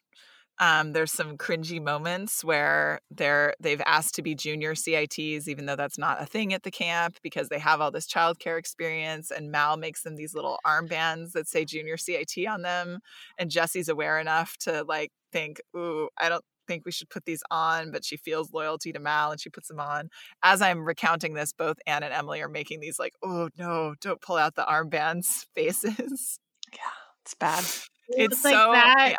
um, 0.61 0.92
there's 0.92 1.12
some 1.12 1.37
cringy 1.37 1.83
moments 1.83 2.42
where 2.42 3.01
they're 3.11 3.55
they've 3.61 3.83
asked 3.87 4.14
to 4.16 4.23
be 4.23 4.35
junior 4.35 4.75
CITs, 4.75 5.47
even 5.47 5.66
though 5.66 5.77
that's 5.77 5.99
not 5.99 6.21
a 6.21 6.27
thing 6.27 6.53
at 6.53 6.64
the 6.64 6.71
camp 6.71 7.16
because 7.23 7.49
they 7.49 7.61
have 7.61 7.81
all 7.81 7.92
this 7.92 8.09
childcare 8.09 8.59
experience. 8.59 9.31
And 9.31 9.53
Mal 9.53 9.77
makes 9.77 10.03
them 10.03 10.16
these 10.16 10.35
little 10.35 10.59
armbands 10.66 11.33
that 11.33 11.49
say 11.49 11.64
junior 11.64 11.97
CIT 11.97 12.47
on 12.49 12.62
them. 12.62 12.99
And 13.38 13.51
Jessi's 13.51 13.88
aware 13.88 14.18
enough 14.18 14.57
to 14.61 14.85
like 14.85 15.12
think, 15.33 15.61
"Ooh, 15.77 16.09
I 16.18 16.29
don't 16.29 16.44
think 16.66 16.85
we 16.85 16.92
should 16.92 17.09
put 17.09 17.25
these 17.25 17.42
on," 17.53 17.92
but 17.92 18.05
she 18.05 18.16
feels 18.16 18.53
loyalty 18.53 18.92
to 18.92 18.99
Mal 18.99 19.31
and 19.31 19.40
she 19.40 19.51
puts 19.51 19.68
them 19.68 19.81
on. 19.81 20.09
As 20.42 20.61
I'm 20.61 20.85
recounting 20.85 21.35
this, 21.35 21.53
both 21.53 21.77
Anne 21.87 22.03
and 22.03 22.12
Emily 22.12 22.42
are 22.42 22.49
making 22.49 22.81
these 22.81 22.99
like, 22.99 23.12
"Oh 23.23 23.49
no, 23.57 23.94
don't 24.01 24.21
pull 24.21 24.37
out 24.37 24.57
the 24.57 24.64
armbands" 24.64 25.47
faces. 25.55 26.40
Yeah, 26.73 26.81
it's 27.25 27.35
bad. 27.35 27.64
It's, 28.09 28.42
like 28.44 28.55
so 28.55 28.73
that. 28.73 29.11
yeah. 29.11 29.16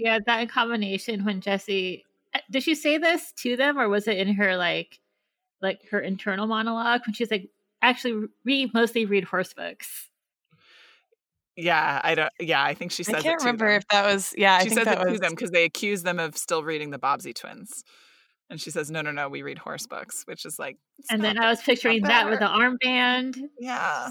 Yeah, 0.00 0.18
that 0.26 0.40
in 0.40 0.48
combination 0.48 1.24
when 1.24 1.40
Jessi 1.40 2.04
uh, 2.34 2.38
did 2.50 2.62
she 2.62 2.74
say 2.74 2.98
this 2.98 3.32
to 3.38 3.56
them 3.56 3.78
or 3.78 3.88
was 3.88 4.08
it 4.08 4.16
in 4.16 4.34
her 4.34 4.56
like 4.56 4.98
like 5.60 5.88
her 5.90 6.00
internal 6.00 6.46
monologue 6.46 7.02
when 7.06 7.14
she's 7.14 7.30
like 7.30 7.50
actually 7.82 8.28
read 8.44 8.72
mostly 8.74 9.04
read 9.04 9.24
horse 9.24 9.52
books. 9.52 10.08
Yeah, 11.56 12.00
I 12.02 12.14
don't. 12.14 12.32
Yeah, 12.40 12.62
I 12.62 12.74
think 12.74 12.92
she 12.92 13.02
says. 13.02 13.16
I 13.16 13.20
can't 13.20 13.40
to 13.40 13.44
remember 13.44 13.68
them. 13.68 13.76
if 13.76 13.88
that 13.88 14.06
was. 14.06 14.32
Yeah, 14.36 14.54
I 14.54 14.60
she 14.60 14.70
think 14.70 14.78
says 14.78 14.84
that 14.86 15.00
it 15.00 15.04
was. 15.04 15.14
to 15.14 15.20
them 15.20 15.32
because 15.32 15.50
they 15.50 15.64
accuse 15.64 16.02
them 16.02 16.18
of 16.18 16.36
still 16.36 16.64
reading 16.64 16.90
the 16.90 16.98
Bobbsey 16.98 17.34
twins. 17.34 17.84
And 18.50 18.60
she 18.60 18.70
says, 18.70 18.90
"No, 18.90 19.00
no, 19.00 19.12
no, 19.12 19.28
we 19.28 19.42
read 19.42 19.58
horse 19.58 19.86
books," 19.86 20.24
which 20.26 20.44
is 20.44 20.58
like. 20.58 20.76
And 21.08 21.22
then 21.22 21.38
I 21.38 21.48
was 21.50 21.62
picturing 21.62 22.02
that 22.02 22.28
with 22.28 22.40
the 22.40 22.46
better. 22.46 22.76
armband. 22.76 23.36
Yeah, 23.58 24.10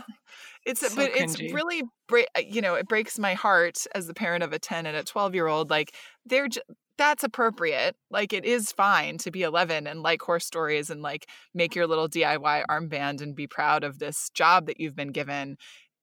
it's 0.65 0.81
So 0.81 0.95
but 0.95 1.11
it's 1.13 1.39
really. 1.39 1.83
Uh, 2.11 2.41
you 2.47 2.61
know, 2.61 2.75
it 2.75 2.87
breaks 2.87 3.19
my 3.19 3.33
heart 3.33 3.85
as 3.93 4.07
the 4.07 4.13
parent 4.13 4.43
of 4.43 4.53
a 4.53 4.59
ten 4.59 4.85
and 4.85 4.95
a 4.97 5.03
twelve 5.03 5.35
year 5.35 5.47
old. 5.47 5.69
Like 5.69 5.93
they're 6.25 6.47
j- 6.47 6.61
that's 6.97 7.23
appropriate. 7.23 7.95
Like 8.09 8.33
it 8.33 8.45
is 8.45 8.71
fine 8.71 9.17
to 9.19 9.31
be 9.31 9.43
eleven 9.43 9.87
and 9.87 10.01
like 10.01 10.21
horse 10.21 10.45
stories 10.45 10.89
and 10.89 11.01
like 11.01 11.27
make 11.53 11.75
your 11.75 11.87
little 11.87 12.07
DIY 12.09 12.63
armband 12.69 13.21
and 13.21 13.35
be 13.35 13.47
proud 13.47 13.83
of 13.83 13.99
this 13.99 14.29
job 14.33 14.67
that 14.67 14.79
you've 14.79 14.95
been 14.95 15.11
given. 15.11 15.57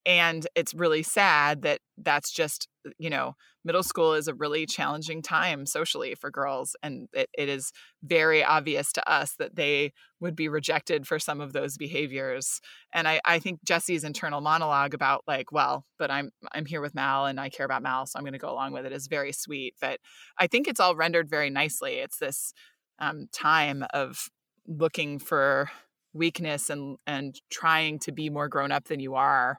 And 0.06 0.46
it's 0.54 0.72
really 0.72 1.02
sad 1.02 1.62
that 1.62 1.80
that's 1.98 2.32
just 2.32 2.68
you 2.98 3.10
know 3.10 3.34
middle 3.64 3.82
school 3.82 4.14
is 4.14 4.28
a 4.28 4.34
really 4.34 4.64
challenging 4.64 5.20
time 5.22 5.66
socially 5.66 6.14
for 6.14 6.30
girls 6.30 6.76
and 6.84 7.08
it, 7.12 7.28
it 7.36 7.48
is 7.48 7.72
very 8.04 8.44
obvious 8.44 8.92
to 8.92 9.10
us 9.10 9.34
that 9.38 9.56
they 9.56 9.92
would 10.20 10.36
be 10.36 10.48
rejected 10.48 11.04
for 11.04 11.18
some 11.18 11.40
of 11.40 11.52
those 11.52 11.76
behaviors 11.76 12.60
and 12.94 13.08
I, 13.08 13.20
I 13.24 13.40
think 13.40 13.58
jessi's 13.64 14.04
internal 14.04 14.40
monologue 14.40 14.94
about 14.94 15.24
like 15.26 15.50
well 15.50 15.84
but 15.98 16.12
i'm 16.12 16.30
i'm 16.52 16.66
here 16.66 16.80
with 16.80 16.94
mal 16.94 17.26
and 17.26 17.40
i 17.40 17.48
care 17.48 17.66
about 17.66 17.82
mal 17.82 18.06
so 18.06 18.18
i'm 18.18 18.24
going 18.24 18.34
to 18.34 18.38
go 18.38 18.52
along 18.52 18.72
with 18.72 18.86
it 18.86 18.92
is 18.92 19.08
very 19.08 19.32
sweet 19.32 19.74
but 19.80 19.98
i 20.38 20.46
think 20.46 20.68
it's 20.68 20.78
all 20.78 20.94
rendered 20.94 21.28
very 21.28 21.50
nicely. 21.50 21.94
It's 21.94 22.18
this 22.18 22.52
um, 22.98 23.28
time 23.32 23.84
of 23.92 24.28
looking 24.66 25.18
for 25.18 25.70
weakness 26.12 26.70
and 26.70 26.96
and 27.06 27.34
trying 27.50 27.98
to 27.98 28.10
be 28.10 28.30
more 28.30 28.48
grown 28.48 28.72
up 28.72 28.84
than 28.84 29.00
you 29.00 29.14
are 29.14 29.58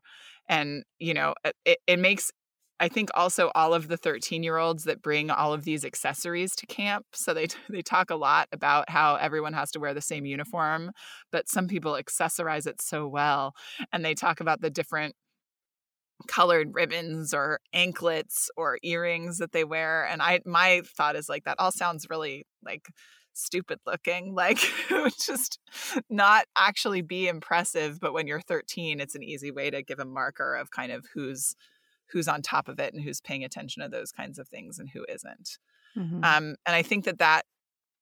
and 0.49 0.83
you 0.99 1.13
know 1.13 1.33
it, 1.65 1.79
it 1.87 1.99
makes 1.99 2.31
I 2.79 2.89
think 2.89 3.09
also 3.15 3.51
all 3.55 3.73
of 3.73 3.87
the 3.87 3.97
13 3.97 4.43
year 4.43 4.57
olds 4.57 4.83
that 4.83 5.01
bring 5.01 5.31
all 5.31 5.51
of 5.53 5.63
these 5.63 5.83
accessories 5.83 6.55
to 6.57 6.67
camp. 6.67 7.05
So 7.13 7.33
they 7.33 7.47
they 7.69 7.81
talk 7.81 8.09
a 8.11 8.15
lot 8.15 8.47
about 8.51 8.89
how 8.89 9.15
everyone 9.15 9.53
has 9.53 9.71
to 9.71 9.79
wear 9.79 9.93
the 9.93 10.01
same 10.01 10.25
uniform, 10.25 10.91
but 11.31 11.49
some 11.49 11.67
people 11.67 11.93
accessorize 11.93 12.67
it 12.67 12.81
so 12.81 13.07
well, 13.07 13.53
and 13.91 14.05
they 14.05 14.13
talk 14.13 14.39
about 14.39 14.61
the 14.61 14.69
different 14.69 15.15
colored 16.27 16.69
ribbons 16.73 17.33
or 17.33 17.59
anklets 17.73 18.49
or 18.57 18.79
earrings 18.83 19.37
that 19.37 19.51
they 19.51 19.63
wear 19.63 20.03
and 20.05 20.19
i 20.19 20.39
my 20.45 20.81
thought 20.97 21.15
is 21.15 21.29
like 21.29 21.43
that 21.43 21.55
all 21.59 21.71
sounds 21.71 22.07
really 22.09 22.43
like 22.65 22.87
stupid 23.37 23.79
looking 23.85 24.33
like 24.35 24.57
it 24.91 25.01
would 25.03 25.13
just 25.25 25.59
not 26.09 26.45
actually 26.57 27.01
be 27.01 27.27
impressive 27.27 27.99
but 27.99 28.13
when 28.13 28.27
you're 28.27 28.41
13 28.41 28.99
it's 28.99 29.15
an 29.15 29.23
easy 29.23 29.51
way 29.51 29.69
to 29.69 29.83
give 29.83 29.99
a 29.99 30.05
marker 30.05 30.55
of 30.55 30.71
kind 30.71 30.91
of 30.91 31.05
who's 31.13 31.55
who's 32.11 32.27
on 32.27 32.41
top 32.41 32.67
of 32.69 32.79
it 32.79 32.93
and 32.93 33.03
who's 33.03 33.21
paying 33.21 33.43
attention 33.43 33.83
to 33.83 33.89
those 33.89 34.11
kinds 34.11 34.39
of 34.39 34.47
things 34.49 34.79
and 34.79 34.89
who 34.89 35.05
isn't 35.09 35.59
Mhm. 35.95 36.21
um, 36.23 36.55
and 36.65 36.75
i 36.75 36.81
think 36.83 37.05
that 37.05 37.19
that 37.19 37.43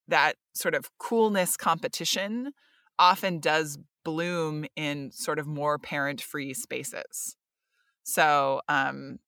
that 0.08 0.36
sort 0.54 0.76
of 0.76 0.90
coolness 1.00 1.58
competition 1.58 2.54
often 3.00 3.40
does 3.40 3.78
bloom 4.04 4.66
in 4.76 5.12
sort 5.12 5.40
of 5.40 5.48
more 5.48 5.80
parent 5.80 6.22
free 6.22 6.54
spaces 6.54 7.36
so 8.04 8.62
um 8.70 9.20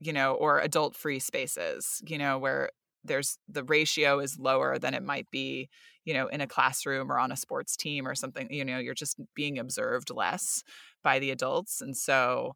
you 0.00 0.12
know 0.12 0.34
or 0.34 0.60
adult 0.60 0.96
free 0.96 1.18
spaces 1.20 2.02
you 2.06 2.18
know 2.18 2.38
where 2.38 2.70
there's 3.04 3.38
the 3.48 3.64
ratio 3.64 4.20
is 4.20 4.38
lower 4.38 4.78
than 4.78 4.94
it 4.94 5.02
might 5.02 5.30
be 5.30 5.68
you 6.04 6.14
know 6.14 6.26
in 6.28 6.40
a 6.40 6.46
classroom 6.46 7.10
or 7.10 7.18
on 7.18 7.32
a 7.32 7.36
sports 7.36 7.76
team 7.76 8.06
or 8.06 8.14
something 8.14 8.48
you 8.50 8.64
know 8.64 8.78
you're 8.78 8.94
just 8.94 9.20
being 9.34 9.58
observed 9.58 10.10
less 10.10 10.62
by 11.02 11.18
the 11.18 11.30
adults 11.30 11.80
and 11.80 11.96
so 11.96 12.52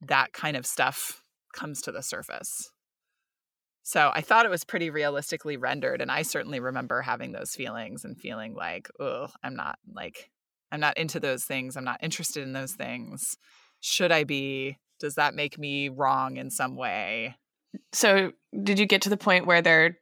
that 0.00 0.32
kind 0.32 0.56
of 0.56 0.66
stuff 0.66 1.22
comes 1.54 1.80
to 1.80 1.90
the 1.90 2.02
surface. 2.02 2.70
So 3.82 4.10
i 4.14 4.20
thought 4.20 4.46
it 4.46 4.50
was 4.50 4.64
pretty 4.64 4.90
realistically 4.90 5.56
rendered 5.56 6.00
and 6.00 6.10
i 6.10 6.22
certainly 6.22 6.60
remember 6.60 7.02
having 7.02 7.32
those 7.32 7.54
feelings 7.54 8.04
and 8.04 8.18
feeling 8.18 8.54
like 8.54 8.88
oh 8.98 9.28
i'm 9.44 9.54
not 9.54 9.78
like 9.94 10.30
i'm 10.72 10.80
not 10.80 10.98
into 10.98 11.20
those 11.20 11.44
things 11.44 11.76
i'm 11.76 11.84
not 11.84 12.02
interested 12.02 12.42
in 12.42 12.52
those 12.52 12.72
things. 12.72 13.36
Should 13.80 14.10
i 14.10 14.24
be? 14.24 14.78
Does 14.98 15.14
that 15.14 15.34
make 15.34 15.58
me 15.58 15.88
wrong 15.88 16.36
in 16.36 16.50
some 16.50 16.74
way 16.76 17.36
So, 17.92 18.32
did 18.62 18.78
you 18.78 18.86
get 18.86 19.02
to 19.02 19.10
the 19.10 19.16
point 19.16 19.46
where 19.46 19.62
they're 19.62 19.98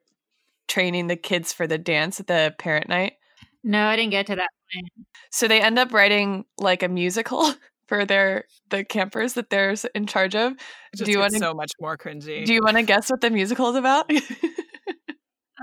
training 0.69 1.07
the 1.07 1.17
kids 1.17 1.53
for 1.53 1.67
the 1.67 1.79
dance 1.79 2.21
at 2.21 2.27
the 2.27 2.55
parent 2.59 2.89
night? 2.89 3.15
No, 3.63 3.87
I 3.87 3.97
didn't 3.97 4.11
get 4.11 4.27
to 4.27 4.37
that 4.37 4.51
point. 4.73 5.07
So 5.31 5.49
they 5.49 5.61
end 5.61 5.79
up 5.79 5.93
writing 5.93 6.45
like 6.59 6.83
a 6.83 6.89
musical 6.89 7.55
for 7.87 8.05
their 8.05 8.45
the 8.71 8.85
campers 8.85 9.35
that 9.35 9.51
they're 9.51 9.75
in 9.95 10.07
charge 10.07 10.35
of. 10.35 10.55
just 10.95 11.07
Do 11.07 11.13
you 11.13 11.19
want 11.19 11.33
to 11.33 11.39
so 11.39 11.55
much 11.55 11.73
more 11.81 11.97
cringy 11.97 12.45
do 12.45 12.53
you 12.53 12.63
want 12.63 12.77
to 12.77 12.83
guess 12.83 13.11
what 13.11 13.21
the 13.21 13.31
musical 13.31 13.71
is 13.71 13.77
about? 13.77 14.11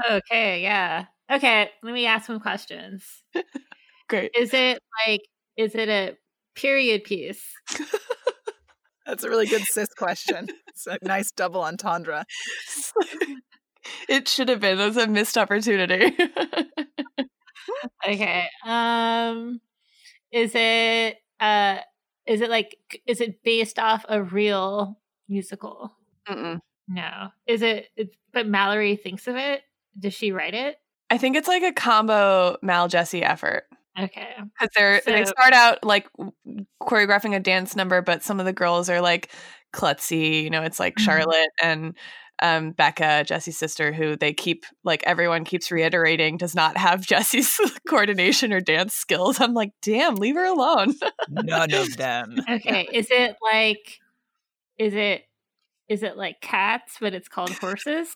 Okay, 0.10 0.62
yeah. 0.62 1.06
Okay, 1.32 1.70
let 1.84 1.94
me 1.94 2.06
ask 2.06 2.26
some 2.26 2.40
questions. 2.40 3.06
Great. 4.10 4.32
Is 4.38 4.54
it 4.54 4.80
like 5.06 5.22
is 5.58 5.76
it 5.76 5.90
a 5.90 6.18
period 6.56 7.04
piece? 7.04 7.46
That's 9.06 9.24
a 9.24 9.30
really 9.30 9.48
good 9.48 9.64
cis 9.64 9.90
question 9.94 10.48
it's 10.68 10.88
a 10.88 10.98
nice 11.02 11.32
double 11.32 11.64
entendre 11.64 12.24
it 14.10 14.28
should 14.28 14.50
have 14.50 14.60
been. 14.60 14.78
Was 14.78 14.98
a 14.98 15.08
missed 15.08 15.38
opportunity. 15.38 16.16
Okay. 18.08 18.48
Um 18.66 19.62
is 20.32 20.52
it 20.56 21.18
uh 21.40 21.78
is 22.26 22.42
it 22.42 22.50
like 22.50 22.76
is 23.06 23.22
it 23.22 23.44
based 23.44 23.80
off 23.80 24.06
a 24.10 24.22
real 24.22 25.00
musical? 25.30 25.92
Mm-mm. 26.28 26.60
No. 26.88 27.30
Is 27.48 27.62
it 27.62 27.90
but 28.34 28.48
Mallory 28.48 28.96
thinks 28.96 29.28
of 29.28 29.36
it? 29.36 29.62
Does 29.98 30.14
she 30.14 30.32
write 30.32 30.54
it? 30.54 30.78
I 31.10 31.18
think 31.18 31.36
it's 31.36 31.48
like 31.48 31.64
a 31.64 31.72
combo 31.72 32.58
Mal 32.62 32.90
Jessi 32.90 33.22
effort. 33.22 33.64
Okay. 34.00 34.36
because 34.38 34.70
they're 34.76 35.02
they 35.06 35.26
start 35.26 35.54
out 35.54 35.84
like 35.84 36.08
choreographing 36.82 37.36
a 37.36 37.40
dance 37.40 37.76
number, 37.76 38.02
but 38.02 38.24
some 38.24 38.40
of 38.40 38.46
the 38.46 38.54
girls 38.54 38.90
are 38.90 39.02
like 39.02 39.32
klutzy. 39.74 40.44
You 40.44 40.50
know, 40.50 40.64
it's 40.64 40.80
like 40.80 40.96
Mhm. 40.96 41.00
Charlotte 41.02 41.50
and 41.62 41.96
um, 42.44 42.72
Becca, 42.72 43.24
Jessi's 43.28 43.58
sister, 43.58 43.92
who 43.94 44.16
they 44.16 44.34
keep 44.34 44.66
like 44.84 45.04
everyone 45.06 45.44
keeps 45.44 45.72
reiterating 45.72 46.38
does 46.38 46.56
not 46.56 46.76
have 46.78 47.02
Jessi's 47.06 47.60
coordination 47.88 48.52
or 48.54 48.62
dance 48.62 48.94
skills. 48.96 49.40
I'm 49.40 49.54
like, 49.54 49.72
damn, 49.82 50.16
leave 50.16 50.36
her 50.36 50.46
alone. 50.46 50.96
none 51.30 51.74
of 51.74 51.96
them 51.98 52.38
Okay. 52.50 52.88
Is 52.94 53.08
it 53.12 53.36
like 53.44 54.00
is 54.78 54.94
it 54.96 55.24
is 55.90 56.02
it 56.04 56.18
like 56.18 56.42
cats 56.42 56.96
but 57.00 57.14
it's 57.14 57.28
called 57.28 57.52
horses? 57.52 58.16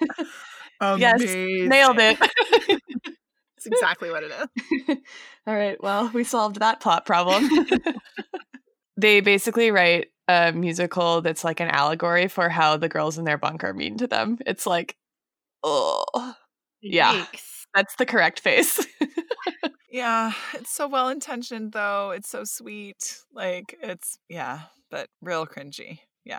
Yes, 0.80 1.20
Nailed 1.22 1.98
it. 1.98 2.18
It's 3.56 3.66
exactly 3.66 4.08
what 4.08 4.22
it 4.22 4.30
is. 4.30 4.96
All 5.48 5.54
right. 5.54 5.82
Well, 5.82 6.10
we 6.14 6.22
solved 6.22 6.60
that 6.60 6.78
plot 6.78 7.04
problem. 7.04 7.48
they 8.96 9.20
basically 9.20 9.72
write 9.72 10.08
a 10.28 10.52
musical 10.52 11.22
that's 11.22 11.42
like 11.42 11.58
an 11.58 11.66
allegory 11.66 12.28
for 12.28 12.48
how 12.48 12.76
the 12.76 12.88
girls 12.88 13.18
in 13.18 13.24
their 13.24 13.36
bunk 13.36 13.64
are 13.64 13.74
mean 13.74 13.96
to 13.98 14.06
them. 14.06 14.38
It's 14.46 14.64
like, 14.64 14.96
oh, 15.64 16.04
Yeah. 16.80 17.24
Yikes. 17.24 17.64
that's 17.74 17.96
the 17.96 18.06
correct 18.06 18.38
face. 18.38 18.86
Yeah, 19.90 20.32
it's 20.54 20.70
so 20.70 20.86
well 20.86 21.08
intentioned 21.08 21.72
though. 21.72 22.10
It's 22.10 22.28
so 22.28 22.44
sweet. 22.44 23.18
Like 23.32 23.76
it's 23.82 24.18
yeah, 24.28 24.60
but 24.90 25.08
real 25.20 25.46
cringy. 25.46 25.98
Yeah. 26.24 26.38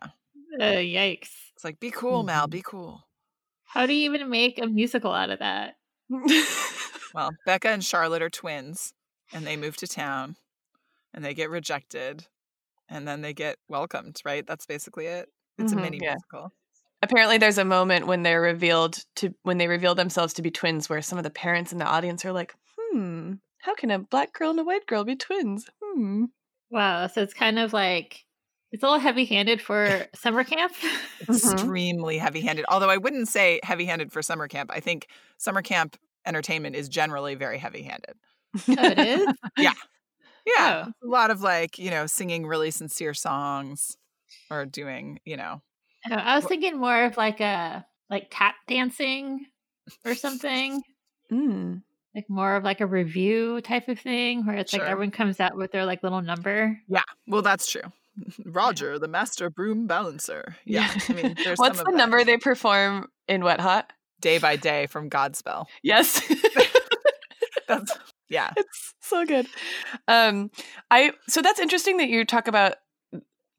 Uh, 0.57 0.63
yikes. 0.79 1.31
It's 1.55 1.63
like 1.65 1.79
be 1.81 1.91
cool, 1.91 2.23
Mal, 2.23 2.47
Mhm. 2.47 2.51
be 2.51 2.61
cool. 2.63 3.01
How 3.69 3.85
do 3.85 3.93
you 3.93 4.11
even 4.11 4.29
make 4.29 4.59
a 4.59 4.67
musical 4.67 5.13
out 5.13 5.29
of 5.29 5.39
that? 5.39 5.77
Well, 7.13 7.37
Becca 7.45 7.69
and 7.69 7.83
Charlotte 7.83 8.21
are 8.21 8.29
twins 8.29 8.93
and 9.31 9.45
they 9.45 9.57
move 9.57 9.77
to 9.77 9.87
town 9.87 10.37
and 11.13 11.23
they 11.25 11.33
get 11.35 11.49
rejected 11.51 12.27
and 12.89 13.07
then 13.07 13.21
they 13.21 13.33
get 13.33 13.57
welcomed, 13.69 14.21
right? 14.25 14.45
That's 14.47 14.65
basically 14.67 15.07
it. 15.07 15.29
It's 15.59 15.71
Mhm, 15.71 15.73
a 15.73 15.77
mini 15.77 16.01
yeah. 16.01 16.15
musical. 16.31 16.53
Apparently, 17.03 17.37
there's 17.39 17.57
a 17.59 17.65
moment 17.65 18.07
when 18.07 18.23
they're 18.23 18.41
revealed 18.41 18.97
to 19.17 19.35
when 19.43 19.57
they 19.59 19.67
reveal 19.69 19.95
themselves 19.95 20.33
to 20.35 20.43
be 20.43 20.51
twins, 20.51 20.89
where 20.89 21.01
some 21.01 21.17
of 21.19 21.23
the 21.25 21.31
parents 21.31 21.71
in 21.73 21.79
the 21.79 21.85
audience 21.85 22.25
are 22.25 22.33
like, 22.33 22.55
"Hmm, 22.77 23.35
how 23.59 23.75
can 23.75 23.91
a 23.91 23.99
black 23.99 24.33
girl 24.33 24.51
and 24.51 24.59
a 24.59 24.65
white 24.65 24.87
girl 24.87 25.03
be 25.05 25.15
twins?" 25.17 25.69
Hmm. 25.81 26.25
Wow, 26.69 27.07
so 27.07 27.21
it's 27.21 27.33
kind 27.33 27.59
of 27.59 27.73
like 27.73 28.25
it's 28.71 28.83
a 28.83 28.85
little 28.85 28.99
heavy-handed 28.99 29.61
for 29.61 30.05
summer 30.15 30.43
camp. 30.43 30.73
Mhm. 31.25 31.53
Extremely 31.53 32.17
heavy 32.17 32.41
handed. 32.41 32.65
Although 32.69 32.89
I 32.89 32.97
wouldn't 32.97 33.27
say 33.27 33.59
heavy 33.63 33.85
handed 33.85 34.11
for 34.11 34.21
summer 34.21 34.47
camp. 34.47 34.71
I 34.73 34.79
think 34.79 35.07
summer 35.37 35.61
camp 35.61 35.97
entertainment 36.25 36.75
is 36.75 36.87
generally 36.89 37.35
very 37.35 37.57
heavy 37.57 37.83
handed. 37.83 38.15
oh, 38.55 38.73
it 38.77 38.99
is. 38.99 39.27
Yeah. 39.57 39.73
Oh. 40.47 40.91
A 41.03 41.07
lot 41.07 41.29
of 41.31 41.41
like, 41.41 41.77
you 41.77 41.91
know, 41.91 42.05
singing 42.07 42.47
really 42.47 42.71
sincere 42.71 43.13
songs 43.13 43.97
or 44.49 44.65
doing, 44.65 45.19
you 45.25 45.37
know, 45.37 45.61
Oh, 46.09 46.15
I 46.15 46.35
was 46.37 46.45
thinking 46.45 46.77
more 46.79 47.03
of 47.03 47.17
like 47.17 47.41
a 47.41 47.85
like 48.09 48.27
tap 48.31 48.55
dancing 48.67 49.45
or 50.05 50.15
something. 50.15 50.81
Mm. 51.31 51.83
Like 52.15 52.29
more 52.29 52.55
of 52.55 52.63
like 52.63 52.79
a 52.81 52.85
review 52.87 53.59
type 53.61 53.89
of 53.89 53.99
thing 53.99 54.45
where 54.45 54.55
it's 54.55 54.71
Sure. 54.71 54.79
like 54.79 54.89
everyone 54.89 55.11
comes 55.11 55.39
out 55.41 55.55
with 55.57 55.71
their 55.73 55.85
like 55.85 56.01
little 56.01 56.21
number. 56.21 56.79
Yeah, 56.87 57.03
well, 57.27 57.41
that's 57.41 57.69
true. 57.69 57.83
Roger, 58.45 58.99
the 58.99 59.07
master 59.07 59.49
broom 59.49 59.87
balancer. 59.87 60.55
Yeah, 60.65 60.89
I 61.09 61.13
mean, 61.13 61.35
there's 61.43 61.57
What's 61.59 61.81
the 61.83 61.91
number 61.91 62.23
they 62.23 62.37
perform 62.37 63.07
in 63.27 63.43
Wet 63.43 63.59
Hot? 63.61 63.91
Day 64.21 64.37
by 64.37 64.55
day 64.57 64.87
from 64.87 65.09
Godspell. 65.09 65.65
Yes. 65.81 66.21
That's 67.67 67.97
yeah. 68.29 68.51
it's 68.57 68.93
so 68.99 69.25
good. 69.25 69.47
Um 70.07 70.49
I 70.91 71.13
so 71.27 71.41
that's 71.41 71.59
interesting 71.59 71.97
that 71.97 72.09
you 72.09 72.25
talk 72.25 72.47
about 72.47 72.75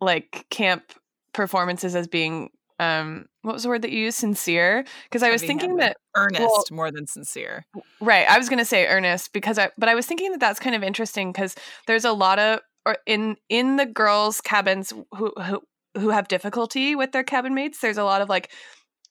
like 0.00 0.46
camp 0.50 0.92
performances 1.32 1.94
as 1.94 2.06
being 2.08 2.50
um 2.78 3.26
what 3.42 3.52
was 3.54 3.62
the 3.62 3.68
word 3.68 3.82
that 3.82 3.92
you 3.92 4.00
used 4.00 4.18
sincere 4.18 4.84
because 5.04 5.22
I 5.22 5.30
was 5.30 5.42
thinking 5.42 5.76
that 5.76 5.96
Earnest 6.16 6.40
Well- 6.42 6.64
more 6.72 6.90
than 6.90 7.06
sincere. 7.06 7.64
right 8.00 8.26
I 8.28 8.36
was 8.38 8.48
going 8.48 8.58
to 8.58 8.64
say 8.64 8.86
earnest 8.86 9.32
because 9.32 9.58
I 9.58 9.70
but 9.78 9.88
I 9.88 9.94
was 9.94 10.06
thinking 10.06 10.30
that 10.32 10.40
that's 10.40 10.58
kind 10.60 10.74
of 10.74 10.82
interesting 10.82 11.32
cuz 11.32 11.54
there's 11.86 12.04
a 12.04 12.12
lot 12.12 12.38
of 12.38 12.60
or 12.86 12.96
in 13.06 13.36
in 13.48 13.76
the 13.76 13.86
girls 13.86 14.40
cabins 14.40 14.92
who 15.16 15.32
who 15.42 15.60
who 15.96 16.10
have 16.10 16.28
difficulty 16.28 16.94
with 16.94 17.12
their 17.12 17.24
cabin 17.24 17.54
mates 17.54 17.80
there's 17.80 17.98
a 17.98 18.04
lot 18.04 18.22
of 18.22 18.28
like 18.28 18.50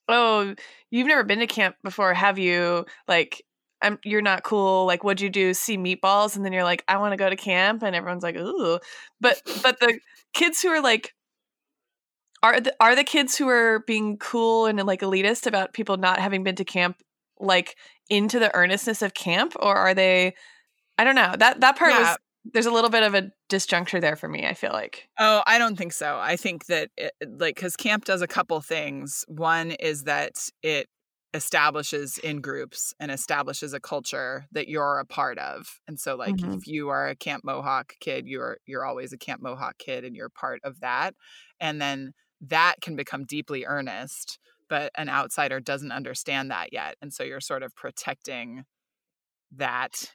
oh 0.08 0.54
you've 0.90 1.06
never 1.06 1.24
been 1.24 1.38
to 1.40 1.46
camp 1.46 1.76
before 1.82 2.14
have 2.14 2.38
you 2.38 2.84
like 3.08 3.42
I'm, 3.82 3.98
you're 4.04 4.22
not 4.22 4.42
cool. 4.42 4.84
Like, 4.86 5.04
what'd 5.04 5.22
you 5.22 5.30
do? 5.30 5.54
See 5.54 5.78
meatballs, 5.78 6.36
and 6.36 6.44
then 6.44 6.52
you're 6.52 6.64
like, 6.64 6.84
I 6.86 6.98
want 6.98 7.12
to 7.12 7.16
go 7.16 7.30
to 7.30 7.36
camp, 7.36 7.82
and 7.82 7.96
everyone's 7.96 8.22
like, 8.22 8.36
ooh. 8.36 8.78
But 9.20 9.40
but 9.62 9.80
the 9.80 9.98
kids 10.34 10.60
who 10.60 10.68
are 10.68 10.82
like, 10.82 11.14
are 12.42 12.60
the 12.60 12.74
are 12.80 12.96
the 12.96 13.04
kids 13.04 13.36
who 13.36 13.48
are 13.48 13.80
being 13.86 14.16
cool 14.18 14.66
and 14.66 14.78
like 14.84 15.00
elitist 15.00 15.46
about 15.46 15.72
people 15.74 15.96
not 15.96 16.18
having 16.20 16.42
been 16.44 16.56
to 16.56 16.64
camp 16.64 16.96
like 17.38 17.76
into 18.08 18.38
the 18.38 18.54
earnestness 18.54 19.02
of 19.02 19.14
camp, 19.14 19.54
or 19.58 19.74
are 19.76 19.94
they? 19.94 20.34
I 20.98 21.04
don't 21.04 21.16
know. 21.16 21.34
That 21.38 21.60
that 21.60 21.76
part 21.78 21.92
Yeah. 21.92 22.00
was 22.00 22.18
there's 22.44 22.66
a 22.66 22.70
little 22.70 22.90
bit 22.90 23.02
of 23.02 23.14
a 23.14 23.30
disjuncture 23.48 24.00
there 24.00 24.16
for 24.16 24.28
me. 24.28 24.46
I 24.46 24.54
feel 24.54 24.72
like. 24.72 25.08
Oh, 25.18 25.42
I 25.46 25.58
don't 25.58 25.76
think 25.76 25.92
so. 25.92 26.18
I 26.18 26.36
think 26.36 26.66
that 26.66 26.90
it, 26.96 27.12
like 27.28 27.56
because 27.56 27.76
camp 27.76 28.04
does 28.04 28.22
a 28.22 28.26
couple 28.26 28.60
things. 28.60 29.24
One 29.28 29.72
is 29.72 30.04
that 30.04 30.32
it 30.62 30.88
establishes 31.34 32.18
in 32.18 32.40
groups 32.40 32.92
and 32.98 33.10
establishes 33.10 33.72
a 33.72 33.80
culture 33.80 34.46
that 34.52 34.66
you're 34.68 34.98
a 34.98 35.04
part 35.04 35.38
of. 35.38 35.78
And 35.86 36.00
so 36.00 36.16
like 36.16 36.36
Mhm. 36.36 36.60
if 36.60 36.66
you 36.66 36.88
are 36.88 37.08
a 37.08 37.14
Camp 37.16 37.44
Mohawk 37.44 37.94
kid, 38.00 38.26
you're 38.26 38.58
you're 38.66 38.84
always 38.84 39.12
a 39.12 39.18
Camp 39.18 39.42
Mohawk 39.42 39.78
kid 39.78 40.04
and 40.04 40.16
you're 40.16 40.30
part 40.30 40.60
of 40.64 40.80
that. 40.80 41.14
And 41.60 41.80
then 41.80 42.12
that 42.40 42.76
can 42.80 42.96
become 42.96 43.26
deeply 43.26 43.64
earnest, 43.66 44.38
but 44.68 44.90
an 44.96 45.08
outsider 45.10 45.60
doesn't 45.60 45.92
understand 45.92 46.50
that 46.50 46.72
yet. 46.72 46.96
And 47.02 47.12
so 47.12 47.22
you're 47.24 47.40
sort 47.40 47.62
of 47.62 47.74
protecting 47.74 48.64
that 49.52 50.12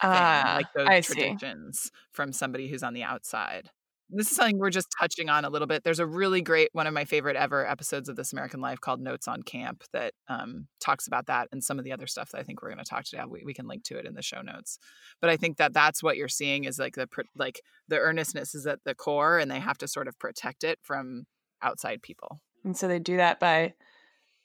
thing, 0.00 0.10
Ah, 0.12 0.52
like 0.56 0.72
those 0.74 0.88
I 0.88 1.00
see. 1.00 1.14
traditions 1.14 1.90
from 2.12 2.32
somebody 2.32 2.68
who's 2.68 2.82
on 2.82 2.94
the 2.94 3.02
outside. 3.02 3.70
This 4.12 4.28
is 4.28 4.36
something 4.36 4.58
we're 4.58 4.70
just 4.70 4.88
touching 5.00 5.28
on 5.28 5.44
a 5.44 5.50
little 5.50 5.68
bit. 5.68 5.84
There's 5.84 6.00
a 6.00 6.06
really 6.06 6.42
great 6.42 6.70
one 6.72 6.88
of 6.88 6.92
my 6.92 7.04
favorite 7.04 7.36
ever 7.36 7.64
episodes 7.64 8.08
of 8.08 8.16
This 8.16 8.32
American 8.32 8.60
Life 8.60 8.80
called 8.80 9.00
Notes 9.00 9.28
on 9.28 9.44
Camp 9.44 9.84
that 9.92 10.14
um, 10.26 10.66
talks 10.80 11.06
about 11.06 11.26
that 11.26 11.46
and 11.52 11.62
some 11.62 11.78
of 11.78 11.84
the 11.84 11.92
other 11.92 12.08
stuff 12.08 12.30
that 12.30 12.38
I 12.38 12.42
think 12.42 12.60
we're 12.60 12.70
going 12.70 12.82
to 12.84 12.90
talk 12.90 13.04
today. 13.04 13.22
We, 13.28 13.42
we 13.44 13.54
can 13.54 13.68
link 13.68 13.84
to 13.84 13.98
it 13.98 14.06
in 14.06 14.14
the 14.14 14.22
show 14.22 14.42
notes. 14.42 14.80
But 15.20 15.30
I 15.30 15.36
think 15.36 15.58
that 15.58 15.72
that's 15.72 16.02
what 16.02 16.16
you're 16.16 16.26
seeing 16.26 16.64
is 16.64 16.76
like 16.76 16.96
the 16.96 17.08
like 17.36 17.60
the 17.86 17.98
earnestness 17.98 18.52
is 18.52 18.66
at 18.66 18.80
the 18.84 18.96
core, 18.96 19.38
and 19.38 19.48
they 19.48 19.60
have 19.60 19.78
to 19.78 19.86
sort 19.86 20.08
of 20.08 20.18
protect 20.18 20.64
it 20.64 20.80
from 20.82 21.26
outside 21.62 22.02
people. 22.02 22.40
And 22.64 22.76
so 22.76 22.88
they 22.88 22.98
do 22.98 23.16
that 23.18 23.38
by 23.38 23.74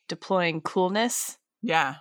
deploying 0.07 0.61
coolness. 0.61 1.37
Yeah, 1.63 1.95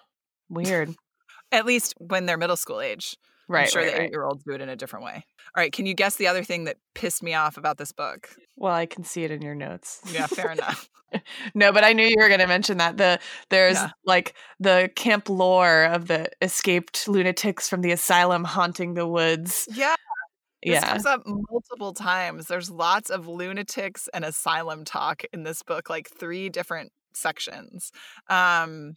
Weird. 0.50 0.90
at 1.52 1.64
least 1.64 1.94
when 1.98 2.26
they're 2.26 2.36
middle 2.36 2.56
school 2.56 2.82
age. 2.82 3.16
Right. 3.48 3.62
I'm 3.64 3.66
sure 3.70 3.82
right, 3.82 3.94
the 3.94 4.02
eight 4.02 4.10
year 4.10 4.24
olds 4.24 4.44
do 4.44 4.52
it 4.52 4.60
in 4.60 4.68
a 4.68 4.76
different 4.76 5.04
way. 5.04 5.24
All 5.56 5.60
right, 5.62 5.72
can 5.72 5.86
you 5.86 5.94
guess 5.94 6.16
the 6.16 6.26
other 6.26 6.42
thing 6.44 6.64
that 6.64 6.76
pissed 6.94 7.22
me 7.22 7.34
off 7.34 7.56
about 7.56 7.78
this 7.78 7.92
book? 7.92 8.28
Well, 8.56 8.72
I 8.74 8.86
can 8.86 9.04
see 9.04 9.24
it 9.24 9.30
in 9.30 9.42
your 9.42 9.54
notes. 9.54 10.00
Yeah, 10.12 10.26
fair 10.26 10.50
enough. 10.52 10.88
No, 11.54 11.70
but 11.70 11.84
I 11.84 11.92
knew 11.92 12.04
you 12.04 12.16
were 12.18 12.26
going 12.26 12.40
to 12.40 12.48
mention 12.48 12.78
that. 12.78 12.96
The 12.96 13.20
there's 13.48 13.76
Yeah. 13.76 13.90
like 14.04 14.34
the 14.58 14.90
camp 14.96 15.28
lore 15.28 15.84
of 15.84 16.08
the 16.08 16.28
escaped 16.42 17.06
lunatics 17.06 17.68
from 17.68 17.82
the 17.82 17.92
asylum 17.92 18.42
haunting 18.42 18.94
the 18.94 19.06
woods. 19.06 19.68
Yeah, 19.70 19.94
This 20.64 20.72
Yeah. 20.82 20.88
comes 20.88 21.06
up 21.06 21.22
multiple 21.24 21.92
times. 21.92 22.48
There's 22.48 22.68
lots 22.68 23.10
of 23.10 23.28
lunatics 23.28 24.08
and 24.12 24.24
asylum 24.24 24.84
talk 24.84 25.22
in 25.32 25.44
this 25.44 25.62
book, 25.62 25.88
like 25.88 26.08
three 26.10 26.48
different 26.48 26.90
sections. 27.14 27.92
Um, 28.28 28.94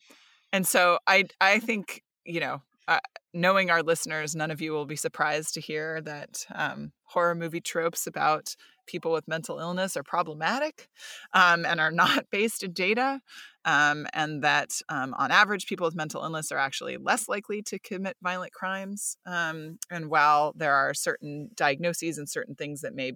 and 0.52 0.66
so 0.68 0.98
I 1.06 1.26
I 1.40 1.60
think 1.60 2.02
you 2.26 2.40
know, 2.40 2.64
uh, 2.88 3.00
knowing 3.38 3.70
our 3.70 3.84
listeners, 3.84 4.36
none 4.36 4.50
of 4.50 4.62
you 4.62 4.72
will 4.72 4.88
be 4.88 4.96
surprised 4.96 5.54
to 5.54 5.62
hear 5.62 6.02
that 6.02 6.46
um, 6.54 6.92
horror 7.04 7.36
movie 7.36 7.62
tropes 7.62 8.08
about 8.08 8.56
people 8.88 9.12
with 9.12 9.28
mental 9.28 9.60
illness 9.60 9.96
are 9.96 10.02
problematic 10.02 10.90
um, 11.34 11.64
and 11.64 11.80
are 11.80 11.92
not 12.04 12.26
based 12.32 12.64
in 12.64 12.74
data. 12.74 13.22
Um, 13.64 14.08
and 14.14 14.44
that 14.44 14.82
um, 14.90 15.14
on 15.20 15.30
average, 15.30 15.68
people 15.68 15.86
with 15.86 15.96
mental 15.96 16.24
illness 16.24 16.52
are 16.52 16.58
actually 16.58 16.98
less 16.98 17.30
likely 17.30 17.62
to 17.64 17.78
commit 17.78 18.18
violent 18.24 18.54
crimes. 18.54 19.18
Um, 19.26 19.78
and 19.92 20.10
while 20.10 20.54
there 20.56 20.74
are 20.74 20.96
certain 20.96 21.50
diagnoses 21.56 22.18
and 22.18 22.28
certain 22.28 22.56
things 22.56 22.82
that 22.82 22.96
may 22.96 23.14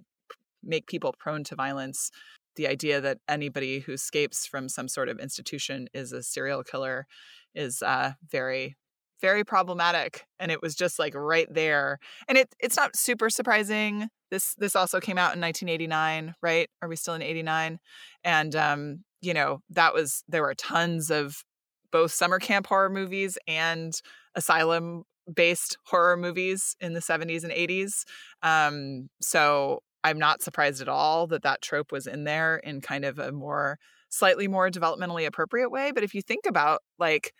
make 0.62 0.86
people 0.86 1.14
prone 1.18 1.42
to 1.44 1.56
violence, 1.56 2.12
the 2.54 2.68
idea 2.68 3.00
that 3.00 3.18
anybody 3.28 3.80
who 3.80 3.92
escapes 3.92 4.46
from 4.46 4.68
some 4.68 4.86
sort 4.86 5.08
of 5.08 5.18
institution 5.18 5.88
is 5.92 6.12
a 6.12 6.22
serial 6.22 6.62
killer 6.62 7.06
is 7.54 7.82
uh, 7.82 8.12
very 8.30 8.76
very 9.22 9.44
problematic 9.44 10.26
and 10.38 10.50
it 10.50 10.60
was 10.60 10.74
just 10.74 10.98
like 10.98 11.14
right 11.14 11.46
there 11.54 11.98
and 12.28 12.36
it 12.36 12.54
it's 12.58 12.76
not 12.76 12.94
super 12.96 13.30
surprising 13.30 14.08
this 14.30 14.54
this 14.56 14.76
also 14.76 14.98
came 14.98 15.16
out 15.16 15.34
in 15.34 15.40
1989 15.40 16.34
right? 16.42 16.68
Are 16.82 16.88
we 16.88 16.96
still 16.96 17.14
in 17.14 17.22
89 17.22 17.78
and 18.24 18.56
um 18.56 19.04
you 19.22 19.32
know 19.32 19.60
that 19.70 19.94
was 19.94 20.24
there 20.28 20.42
were 20.42 20.54
tons 20.54 21.10
of 21.10 21.44
both 21.92 22.10
summer 22.10 22.38
camp 22.38 22.66
horror 22.66 22.90
movies 22.90 23.38
and 23.46 23.94
asylum 24.34 25.04
based 25.32 25.78
horror 25.86 26.16
movies 26.16 26.74
in 26.80 26.94
the 26.94 27.00
70s 27.00 27.44
and 27.44 27.52
80s 27.52 28.02
um 28.42 29.08
so 29.20 29.80
i'm 30.02 30.18
not 30.18 30.42
surprised 30.42 30.82
at 30.82 30.88
all 30.88 31.28
that 31.28 31.42
that 31.42 31.62
trope 31.62 31.92
was 31.92 32.08
in 32.08 32.24
there 32.24 32.56
in 32.56 32.80
kind 32.80 33.04
of 33.04 33.20
a 33.20 33.30
more 33.30 33.78
slightly 34.08 34.48
more 34.48 34.68
developmentally 34.68 35.24
appropriate 35.26 35.70
way 35.70 35.92
but 35.92 36.02
if 36.02 36.12
you 36.12 36.22
think 36.22 36.44
about 36.44 36.80
like 36.98 37.32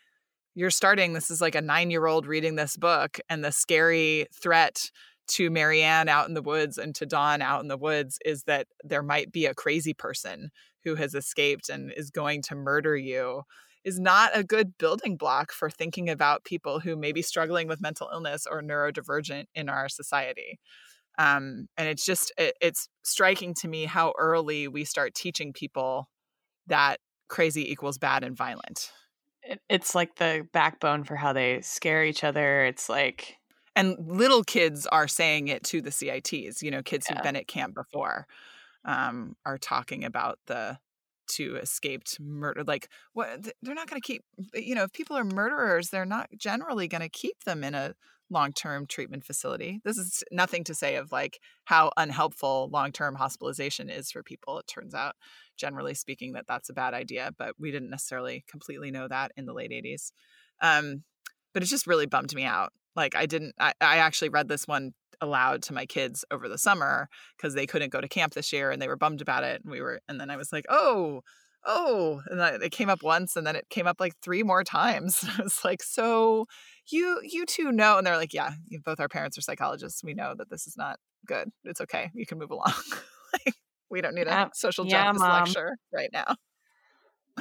you're 0.54 0.70
starting 0.70 1.12
this 1.12 1.30
is 1.30 1.40
like 1.40 1.54
a 1.54 1.62
9-year-old 1.62 2.26
reading 2.26 2.56
this 2.56 2.76
book 2.76 3.18
and 3.28 3.44
the 3.44 3.52
scary 3.52 4.26
threat 4.34 4.90
to 5.28 5.50
Mary 5.50 5.82
Anne 5.82 6.08
out 6.08 6.28
in 6.28 6.34
the 6.34 6.42
woods 6.42 6.78
and 6.78 6.94
to 6.96 7.06
Dawn 7.06 7.40
out 7.42 7.62
in 7.62 7.68
the 7.68 7.76
woods 7.76 8.18
is 8.24 8.42
that 8.44 8.66
there 8.82 9.02
might 9.02 9.32
be 9.32 9.46
a 9.46 9.54
crazy 9.54 9.94
person 9.94 10.50
who 10.84 10.96
has 10.96 11.14
escaped 11.14 11.68
and 11.68 11.92
is 11.96 12.10
going 12.10 12.42
to 12.42 12.54
murder 12.54 12.96
you 12.96 13.42
is 13.84 13.98
not 13.98 14.30
a 14.34 14.44
good 14.44 14.76
building 14.78 15.16
block 15.16 15.52
for 15.52 15.68
thinking 15.68 16.08
about 16.08 16.44
people 16.44 16.80
who 16.80 16.96
may 16.96 17.12
be 17.12 17.22
struggling 17.22 17.66
with 17.66 17.80
mental 17.80 18.08
illness 18.12 18.46
or 18.48 18.62
neurodivergent 18.62 19.44
in 19.54 19.68
our 19.68 19.88
society. 19.88 20.58
Um, 21.18 21.66
and 21.76 21.88
it's 21.88 22.04
just 22.04 22.32
it, 22.38 22.54
it's 22.60 22.88
striking 23.02 23.54
to 23.54 23.68
me 23.68 23.84
how 23.84 24.12
early 24.18 24.68
we 24.68 24.84
start 24.84 25.14
teaching 25.14 25.52
people 25.52 26.08
that 26.68 26.98
crazy 27.28 27.70
equals 27.70 27.98
bad 27.98 28.24
and 28.24 28.36
violent. 28.36 28.90
It, 29.42 29.60
it's 29.68 29.94
like 29.94 30.16
the 30.16 30.46
backbone 30.52 31.04
for 31.04 31.16
how 31.16 31.32
they 31.32 31.60
scare 31.62 32.04
each 32.04 32.24
other. 32.24 32.64
It's 32.64 32.88
like 32.88 33.38
and 33.74 33.96
little 34.06 34.44
kids 34.44 34.86
are 34.86 35.08
saying 35.08 35.48
it 35.48 35.64
to 35.64 35.80
the 35.80 35.90
CITs. 35.90 36.62
You 36.62 36.70
know, 36.70 36.82
kids 36.82 37.06
Yeah. 37.08 37.16
who've 37.16 37.22
been 37.24 37.36
at 37.36 37.48
camp 37.48 37.74
before 37.74 38.26
um, 38.84 39.36
are 39.46 39.58
talking 39.58 40.04
about 40.04 40.38
the 40.46 40.78
two 41.28 41.56
escaped 41.56 42.18
murder. 42.20 42.64
Like, 42.64 42.88
what? 43.14 43.48
They're 43.62 43.74
not 43.74 43.88
going 43.88 44.00
to 44.00 44.06
keep. 44.06 44.24
You 44.54 44.74
know, 44.74 44.84
if 44.84 44.92
people 44.92 45.16
are 45.16 45.24
murderers, 45.24 45.88
they're 45.90 46.04
not 46.04 46.28
generally 46.36 46.88
going 46.88 47.00
to 47.02 47.08
keep 47.08 47.44
them 47.44 47.64
in 47.64 47.74
a 47.74 47.94
long-term 48.32 48.86
treatment 48.86 49.24
facility. 49.24 49.80
This 49.84 49.98
is 49.98 50.24
nothing 50.32 50.64
to 50.64 50.74
say 50.74 50.96
of 50.96 51.12
like 51.12 51.38
how 51.64 51.90
unhelpful 51.96 52.70
long-term 52.72 53.16
hospitalization 53.16 53.90
is 53.90 54.10
for 54.10 54.22
people. 54.22 54.58
It 54.58 54.66
turns 54.66 54.94
out, 54.94 55.14
generally 55.56 55.94
speaking, 55.94 56.32
that 56.32 56.46
that's 56.48 56.70
a 56.70 56.74
bad 56.74 56.94
idea. 56.94 57.30
But 57.38 57.54
we 57.58 57.70
didn't 57.70 57.90
necessarily 57.90 58.44
completely 58.50 58.90
know 58.90 59.06
that 59.08 59.32
in 59.36 59.46
the 59.46 59.54
late 59.54 59.70
'80s. 59.70 60.12
Um, 60.60 61.04
but 61.54 61.62
it 61.62 61.66
just 61.66 61.86
really 61.86 62.06
bummed 62.06 62.34
me 62.34 62.44
out 62.44 62.72
like 62.96 63.14
i 63.14 63.26
didn't 63.26 63.54
i, 63.58 63.72
I 63.80 63.98
actually 63.98 64.28
read 64.28 64.48
this 64.48 64.66
one 64.66 64.92
aloud 65.20 65.62
to 65.62 65.72
my 65.72 65.86
kids 65.86 66.24
over 66.30 66.48
the 66.48 66.58
summer 66.58 67.08
because 67.36 67.54
they 67.54 67.66
couldn't 67.66 67.92
go 67.92 68.00
to 68.00 68.08
camp 68.08 68.34
this 68.34 68.52
year 68.52 68.70
and 68.70 68.82
they 68.82 68.88
were 68.88 68.96
bummed 68.96 69.20
about 69.20 69.44
it 69.44 69.62
and 69.62 69.70
we 69.70 69.80
were 69.80 70.00
and 70.08 70.20
then 70.20 70.30
i 70.30 70.36
was 70.36 70.52
like 70.52 70.64
oh 70.68 71.22
oh 71.66 72.20
and 72.26 72.40
then 72.40 72.62
it 72.62 72.72
came 72.72 72.88
up 72.90 73.02
once 73.02 73.36
and 73.36 73.46
then 73.46 73.56
it 73.56 73.68
came 73.70 73.86
up 73.86 74.00
like 74.00 74.14
three 74.22 74.42
more 74.42 74.64
times 74.64 75.24
i 75.38 75.42
was 75.42 75.64
like 75.64 75.82
so 75.82 76.46
you 76.90 77.20
you 77.22 77.44
two 77.46 77.70
know 77.72 77.98
and 77.98 78.06
they're 78.06 78.16
like 78.16 78.34
yeah 78.34 78.52
both 78.84 79.00
our 79.00 79.08
parents 79.08 79.38
are 79.38 79.42
psychologists 79.42 80.02
we 80.02 80.14
know 80.14 80.34
that 80.36 80.50
this 80.50 80.66
is 80.66 80.76
not 80.76 80.98
good 81.26 81.50
it's 81.64 81.80
okay 81.80 82.10
you 82.14 82.26
can 82.26 82.38
move 82.38 82.50
along 82.50 82.72
like 83.46 83.54
we 83.90 84.00
don't 84.00 84.14
need 84.14 84.26
Yeah. 84.26 84.46
a 84.46 84.50
social 84.54 84.84
Yeah, 84.84 85.12
justice 85.12 85.20
Mom. 85.20 85.44
lecture 85.44 85.76
right 85.92 86.10
now 86.12 86.34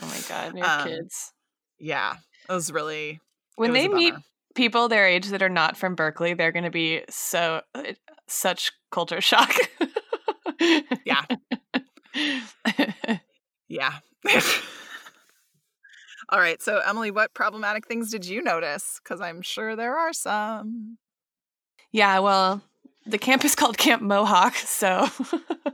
oh 0.02 0.08
my 0.08 0.20
god, 0.30 0.56
your 0.56 0.66
Um, 0.66 0.88
kids. 0.88 1.34
yeah 1.80 2.16
it 2.50 2.54
was 2.54 2.72
really 2.72 3.20
When 3.56 3.72
was 3.72 3.82
they 3.82 3.88
meet 3.88 4.14
people 4.56 4.88
their 4.88 5.08
age 5.08 5.28
that 5.30 5.42
are 5.42 5.50
not 5.50 5.78
from 5.78 5.96
Berkeley, 5.96 6.34
they're 6.34 6.52
going 6.52 6.66
to 6.66 6.70
be 6.72 7.04
so 7.10 7.62
uh, 7.74 7.84
such 8.28 8.72
culture 8.92 9.22
shock. 9.22 9.54
Yeah. 11.06 11.24
Yeah. 13.68 14.00
All 16.30 16.40
right. 16.40 16.62
So, 16.62 16.80
Emily, 16.88 17.12
what 17.12 17.34
problematic 17.34 17.88
things 17.88 18.10
did 18.10 18.26
you 18.26 18.42
notice? 18.42 19.00
Because 19.04 19.20
I'm 19.22 19.42
sure 19.42 19.76
there 19.76 19.98
are 19.98 20.14
some. 20.14 20.98
yeah, 21.92 22.20
well, 22.20 22.62
the 23.06 23.18
camp 23.18 23.44
is 23.44 23.56
called 23.56 23.78
Camp 23.78 24.02
Mohawk, 24.02 24.56
so 24.56 25.08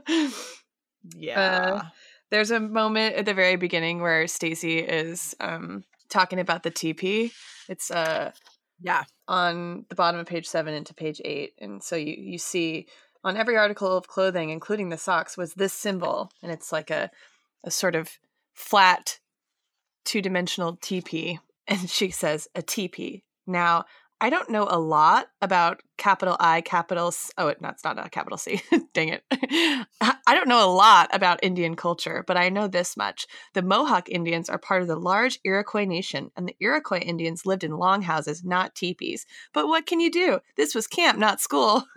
Yeah. 1.16 1.82
there's 2.30 2.50
a 2.50 2.60
moment 2.60 3.14
at 3.16 3.24
the 3.24 3.34
very 3.34 3.56
beginning 3.56 4.00
where 4.00 4.26
Stacey 4.26 4.78
is 4.78 5.34
um, 5.40 5.84
talking 6.08 6.40
about 6.40 6.62
the 6.62 6.70
TP. 6.70 7.32
It's 7.68 7.90
uh 7.90 8.32
yeah. 8.80 9.04
on 9.26 9.84
the 9.88 9.94
bottom 9.94 10.20
of 10.20 10.26
page 10.26 10.46
seven 10.46 10.74
into 10.74 10.94
page 10.94 11.20
eight. 11.24 11.52
And 11.58 11.82
so 11.82 11.96
you, 11.96 12.14
you 12.16 12.38
see 12.38 12.86
on 13.24 13.36
every 13.36 13.56
article 13.56 13.96
of 13.96 14.06
clothing, 14.06 14.50
including 14.50 14.88
the 14.88 14.96
socks, 14.96 15.36
was 15.36 15.54
this 15.54 15.72
symbol. 15.72 16.30
And 16.42 16.52
it's 16.52 16.70
like 16.72 16.90
a, 16.90 17.10
a 17.64 17.70
sort 17.70 17.96
of 17.96 18.10
flat 18.58 19.20
two 20.04 20.20
dimensional 20.20 20.76
teepee. 20.80 21.38
And 21.66 21.88
she 21.88 22.10
says, 22.10 22.48
a 22.54 22.62
teepee. 22.62 23.24
Now, 23.46 23.84
I 24.20 24.30
don't 24.30 24.50
know 24.50 24.66
a 24.68 24.80
lot 24.80 25.28
about 25.40 25.80
capital 25.96 26.36
I, 26.40 26.60
capital 26.62 27.12
C. 27.12 27.30
Oh, 27.38 27.54
no, 27.60 27.68
it's 27.68 27.84
not 27.84 28.04
a 28.04 28.08
capital 28.08 28.36
C. 28.36 28.60
Dang 28.94 29.10
it. 29.10 29.22
I 30.00 30.16
I 30.26 30.34
don't 30.34 30.48
know 30.48 30.66
a 30.66 30.72
lot 30.72 31.08
about 31.12 31.38
Indian 31.42 31.76
culture, 31.76 32.24
but 32.26 32.36
I 32.36 32.48
know 32.48 32.66
this 32.66 32.96
much. 32.96 33.26
The 33.54 33.62
Mohawk 33.62 34.08
Indians 34.08 34.50
are 34.50 34.58
part 34.58 34.82
of 34.82 34.88
the 34.88 34.96
large 34.96 35.38
Iroquois 35.44 35.84
nation, 35.84 36.30
and 36.36 36.48
the 36.48 36.56
Iroquois 36.58 36.98
Indians 36.98 37.46
lived 37.46 37.62
in 37.62 37.72
longhouses, 37.72 38.42
not 38.42 38.74
teepees. 38.74 39.24
But 39.54 39.68
what 39.68 39.86
can 39.86 40.00
you 40.00 40.10
do? 40.10 40.40
This 40.56 40.74
was 40.74 40.86
camp, 40.86 41.18
not 41.18 41.40
school. 41.40 41.84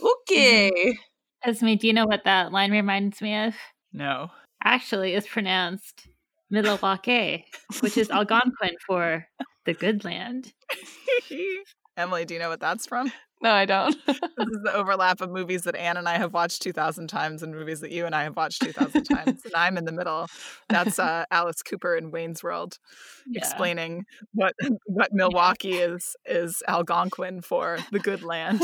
Mm-hmm. 0.00 0.06
Okay. 0.32 0.98
Esme, 1.44 1.74
do 1.74 1.86
you 1.86 1.92
know 1.92 2.06
what 2.06 2.24
that 2.24 2.52
line 2.52 2.70
reminds 2.70 3.20
me 3.20 3.36
of? 3.36 3.54
No. 3.92 4.30
Actually, 4.64 5.14
is 5.14 5.26
pronounced 5.26 6.06
Milwaukee, 6.50 7.44
which 7.80 7.96
is 7.98 8.10
Algonquin 8.10 8.76
for 8.86 9.26
the 9.64 9.74
good 9.74 10.04
land. 10.04 10.52
Emily, 11.96 12.24
do 12.24 12.34
you 12.34 12.40
know 12.40 12.48
what 12.48 12.60
that's 12.60 12.86
from? 12.86 13.12
No, 13.42 13.50
I 13.50 13.64
don't. 13.64 13.96
This 14.06 14.48
is 14.56 14.62
the 14.64 14.74
overlap 14.74 15.20
of 15.20 15.30
movies 15.30 15.62
that 15.64 15.76
Anne 15.76 15.96
and 15.96 16.08
I 16.08 16.16
have 16.16 16.32
watched 16.32 16.62
2,000 16.62 17.06
times 17.08 17.42
and 17.42 17.54
movies 17.54 17.80
that 17.80 17.92
you 17.92 18.06
and 18.06 18.14
I 18.14 18.22
have 18.24 18.36
watched 18.36 18.62
2,000 18.62 19.04
times. 19.04 19.42
And 19.44 19.54
I'm 19.54 19.76
in 19.76 19.84
the 19.84 19.92
middle. 19.92 20.26
That's 20.68 20.98
uh, 20.98 21.24
Alice 21.30 21.62
Cooper 21.62 21.94
in 21.96 22.10
Wayne's 22.10 22.42
World 22.42 22.78
Yeah. 23.26 23.40
explaining 23.40 24.04
what 24.32 24.54
what 24.86 25.10
Milwaukee 25.12 25.74
is 25.78 26.16
is 26.24 26.62
Algonquin 26.66 27.42
for 27.42 27.78
the 27.92 27.98
good 28.00 28.22
land. 28.22 28.60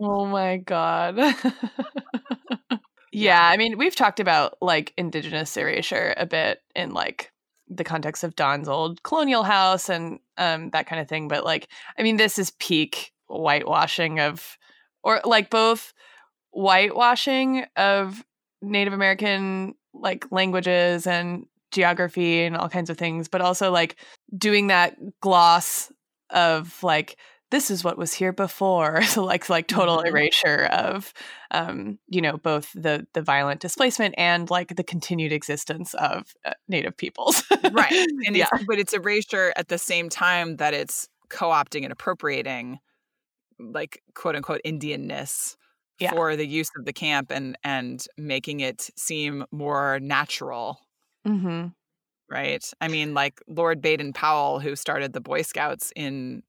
oh 0.00 0.26
my 0.26 0.58
god. 0.58 1.18
Yeah, 3.18 3.48
I 3.48 3.56
mean, 3.56 3.78
we've 3.78 3.96
talked 3.96 4.20
about 4.20 4.58
like 4.60 4.92
indigenous 4.98 5.56
erasure 5.56 6.12
a 6.18 6.26
bit 6.26 6.60
in 6.74 6.90
like 6.92 7.32
the 7.66 7.82
context 7.82 8.22
of 8.22 8.36
Dawn's 8.36 8.68
old 8.68 9.02
colonial 9.04 9.42
house 9.42 9.88
and 9.88 10.18
um 10.36 10.68
that 10.70 10.86
kind 10.86 11.00
of 11.00 11.08
thing, 11.08 11.26
but 11.26 11.42
like 11.42 11.68
I 11.98 12.02
mean, 12.02 12.18
this 12.18 12.38
is 12.38 12.50
peak 12.58 13.12
whitewashing 13.28 14.20
of 14.20 14.58
or 15.02 15.22
like 15.24 15.48
both 15.48 15.94
whitewashing 16.50 17.64
of 17.76 18.22
Native 18.60 18.92
American 18.92 19.76
like 19.94 20.30
languages 20.30 21.06
and 21.06 21.46
geography 21.70 22.42
and 22.44 22.54
all 22.54 22.68
kinds 22.68 22.90
of 22.90 22.98
things, 22.98 23.28
but 23.28 23.40
also 23.40 23.70
like 23.70 23.96
doing 24.36 24.66
that 24.66 24.94
gloss 25.20 25.90
of 26.28 26.82
like 26.82 27.16
this 27.56 27.70
is 27.70 27.82
what 27.82 27.96
was 27.96 28.12
here 28.12 28.32
before 28.32 29.02
so 29.14 29.24
like 29.24 29.48
like 29.48 29.66
total 29.66 30.00
Mhm. 30.00 30.08
erasure 30.08 30.66
of 30.66 31.14
um 31.52 31.98
you 32.08 32.20
know 32.20 32.36
both 32.36 32.70
the 32.74 33.06
the 33.14 33.22
violent 33.22 33.60
displacement 33.60 34.14
and 34.18 34.50
like 34.50 34.76
the 34.76 34.84
continued 34.84 35.32
existence 35.32 35.94
of 35.94 36.34
uh, 36.44 36.52
native 36.68 36.96
peoples 36.96 37.42
right. 37.72 37.92
And 38.26 38.36
yeah 38.36 38.48
it's, 38.52 38.64
but 38.66 38.78
it's 38.78 38.92
erasure 38.92 39.52
at 39.56 39.68
the 39.68 39.78
same 39.78 40.08
time 40.10 40.56
that 40.56 40.74
it's 40.74 41.08
co-opting 41.30 41.82
and 41.84 41.92
appropriating 41.92 42.78
like 43.58 44.02
quote 44.14 44.36
unquote 44.36 44.60
Indianness 44.64 45.56
Yeah. 45.98 46.10
for 46.10 46.36
the 46.36 46.46
use 46.46 46.68
of 46.78 46.84
the 46.84 46.92
camp 46.92 47.30
and 47.30 47.56
and 47.64 48.04
making 48.18 48.60
it 48.60 48.90
seem 48.96 49.44
more 49.50 49.98
natural 50.00 50.78
hmm 51.24 51.68
right? 52.28 52.64
I 52.80 52.88
mean, 52.88 53.14
like 53.14 53.40
Lord 53.46 53.80
Baden 53.80 54.12
Powell, 54.12 54.58
who 54.58 54.74
started 54.76 55.12
the 55.12 55.20
Boy 55.20 55.42
Scouts 55.42 55.92
in 55.94 56.42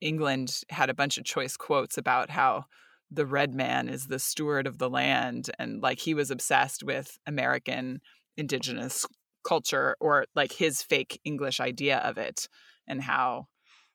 England, 0.00 0.60
had 0.70 0.90
a 0.90 0.94
bunch 0.94 1.18
of 1.18 1.24
choice 1.24 1.56
quotes 1.56 1.96
about 1.98 2.30
how 2.30 2.64
the 3.10 3.26
red 3.26 3.54
man 3.54 3.88
is 3.88 4.06
the 4.08 4.18
steward 4.18 4.66
of 4.66 4.78
the 4.78 4.90
land. 4.90 5.50
And 5.58 5.80
like 5.82 6.00
he 6.00 6.12
was 6.14 6.30
obsessed 6.30 6.82
with 6.82 7.18
American 7.26 8.00
indigenous 8.36 9.06
culture 9.46 9.96
or 10.00 10.26
like 10.34 10.52
his 10.52 10.82
fake 10.82 11.20
English 11.24 11.60
idea 11.60 11.98
of 11.98 12.18
it 12.18 12.48
and 12.88 13.00
how, 13.02 13.46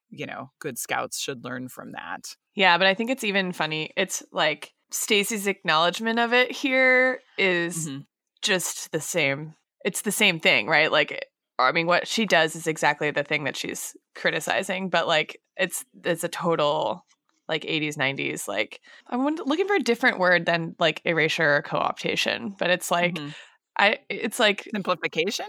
you 0.09 0.25
know, 0.25 0.51
good 0.59 0.77
scouts 0.77 1.19
should 1.19 1.43
learn 1.43 1.67
from 1.69 1.91
that. 1.91 2.35
yeah 2.55 2.77
but 2.77 2.85
i 2.87 2.93
think 2.93 3.09
it's 3.09 3.23
even 3.23 3.53
funny 3.53 3.91
it's 3.95 4.21
like 4.33 4.73
stacey's 4.91 5.47
acknowledgement 5.47 6.19
of 6.19 6.33
it 6.33 6.51
here 6.51 7.19
is 7.37 7.87
Mhm. 7.87 8.05
just 8.41 8.91
the 8.91 8.99
same 8.99 9.55
it's 9.85 10.01
the 10.01 10.11
same 10.11 10.37
thing 10.41 10.67
right 10.67 10.91
like 10.91 11.25
i 11.59 11.71
mean 11.71 11.87
what 11.87 12.07
she 12.09 12.25
does 12.25 12.55
is 12.57 12.67
exactly 12.67 13.09
the 13.11 13.23
thing 13.23 13.45
that 13.45 13.55
she's 13.55 13.95
criticizing 14.15 14.89
but 14.89 15.07
like 15.07 15.39
it's 15.61 15.85
it's 16.05 16.23
a 16.25 16.29
total 16.29 17.05
like 17.49 17.65
80s 17.65 17.97
90s 17.97 18.47
like 18.47 18.81
i'm 19.09 19.23
looking 19.25 19.67
for 19.67 19.75
a 19.75 19.79
different 19.83 20.19
word 20.19 20.45
than 20.45 20.75
like 20.79 21.01
erasure 21.05 21.57
or 21.57 21.61
co-optation 21.61 22.57
but 22.57 22.69
it's 22.69 22.91
like 22.91 23.15
Mhm. 23.15 23.33
i 23.77 23.99
it's 24.09 24.39
like 24.39 24.67
simplification. 24.73 25.45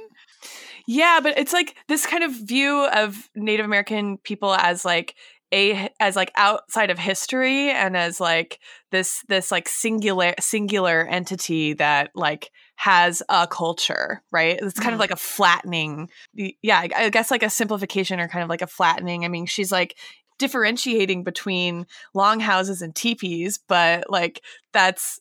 yeah, 0.86 1.20
but 1.22 1.38
it's 1.38 1.52
like 1.52 1.76
this 1.88 2.06
kind 2.06 2.24
of 2.24 2.32
view 2.32 2.86
of 2.86 3.28
Native 3.34 3.64
American 3.66 4.18
people 4.18 4.54
as 4.54 4.84
like 4.84 5.14
a 5.52 5.88
as 6.00 6.16
like 6.16 6.32
outside 6.36 6.90
of 6.90 6.98
history 6.98 7.70
and 7.70 7.96
as 7.96 8.20
like 8.20 8.58
this 8.90 9.22
this 9.28 9.50
like 9.50 9.68
singular 9.68 10.34
singular 10.40 11.06
entity 11.08 11.74
that 11.74 12.10
like 12.14 12.50
has 12.76 13.22
a 13.28 13.46
culture, 13.46 14.22
right? 14.32 14.58
It's 14.60 14.78
kind 14.80 14.92
of 14.94 14.98
Mhm. 14.98 15.00
like 15.00 15.10
a 15.10 15.16
flattening 15.16 16.08
yeah, 16.34 16.78
I 16.80 16.88
I 16.96 17.08
guess 17.10 17.30
like 17.30 17.42
a 17.42 17.50
simplification 17.50 18.18
or 18.20 18.28
kind 18.28 18.42
of 18.42 18.48
like 18.48 18.62
a 18.62 18.66
flattening. 18.66 19.24
I 19.24 19.28
mean, 19.28 19.46
she's 19.46 19.70
like 19.72 19.96
differentiating 20.38 21.22
between 21.24 21.86
longhouses 22.14 22.82
and 22.82 22.94
teepees, 22.94 23.60
but 23.68 24.10
like 24.10 24.42
that's 24.72 25.20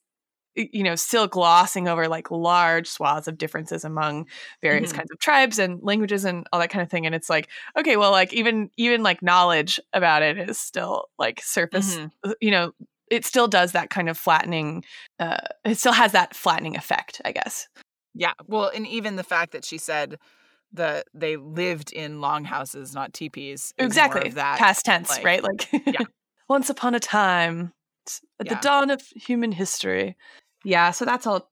you 0.56 0.84
know 0.84 0.96
still 0.96 1.28
glossing 1.28 1.88
over 1.88 2.08
like 2.08 2.30
large 2.32 2.88
swaths 2.88 3.28
of 3.28 3.38
differences 3.38 3.84
among 3.86 4.28
various 4.62 4.92
Mhm. 4.92 4.96
kinds 4.98 5.12
of 5.12 5.20
tribes 5.20 5.60
and 5.60 5.80
languages 5.82 6.26
and 6.26 6.46
all 6.52 6.60
that 6.60 6.70
kind 6.70 6.82
of 6.84 6.90
thing 6.90 7.06
and 7.06 7.16
it's 7.16 7.30
like 7.30 7.48
okay 7.78 7.96
well 7.98 8.12
like 8.12 8.34
even 8.34 8.70
even 8.78 9.02
like 9.04 9.22
knowledge 9.22 9.80
about 9.94 10.22
it 10.24 10.38
is 10.38 10.60
still 10.60 11.06
like 11.18 11.42
surface 11.42 11.96
Mhm. 11.98 12.12
uh, 12.26 12.34
you 12.42 12.52
know 12.52 12.72
it 13.10 13.26
still 13.26 13.48
does 13.48 13.72
that 13.74 13.90
kind 13.90 14.10
of 14.10 14.18
flattening 14.18 14.84
uh 15.20 15.38
it 15.66 15.78
still 15.78 15.94
has 15.94 16.12
that 16.12 16.36
flattening 16.36 16.76
effect 16.76 17.22
i 17.26 17.32
guess 17.32 17.68
Yeah. 18.14 18.34
Well, 18.46 18.68
and 18.76 18.86
even 18.88 19.16
the 19.16 19.24
fact 19.24 19.54
that 19.54 19.64
she 19.64 19.78
said 19.78 20.18
the 20.74 21.04
they 21.14 21.38
lived 21.38 21.94
in 21.94 22.20
longhouses, 22.20 22.94
not 22.94 23.14
teepees. 23.14 23.74
exactly 23.78 24.30
that 24.32 24.60
past 24.60 24.84
tense 24.86 25.10
like- 25.10 25.24
right 25.24 25.44
like 25.44 25.70
Yeah. 25.72 26.02
once 26.50 26.70
upon 26.70 26.94
a 26.96 27.00
time 27.00 27.72
s- 28.12 28.22
at 28.40 28.46
Yeah. 28.48 28.54
the 28.56 28.60
dawn 28.62 28.90
of 28.90 29.02
human 29.16 29.52
history 29.52 30.16
yeah 30.64 30.92
so 30.92 31.06
that's 31.06 31.26
all 31.28 31.50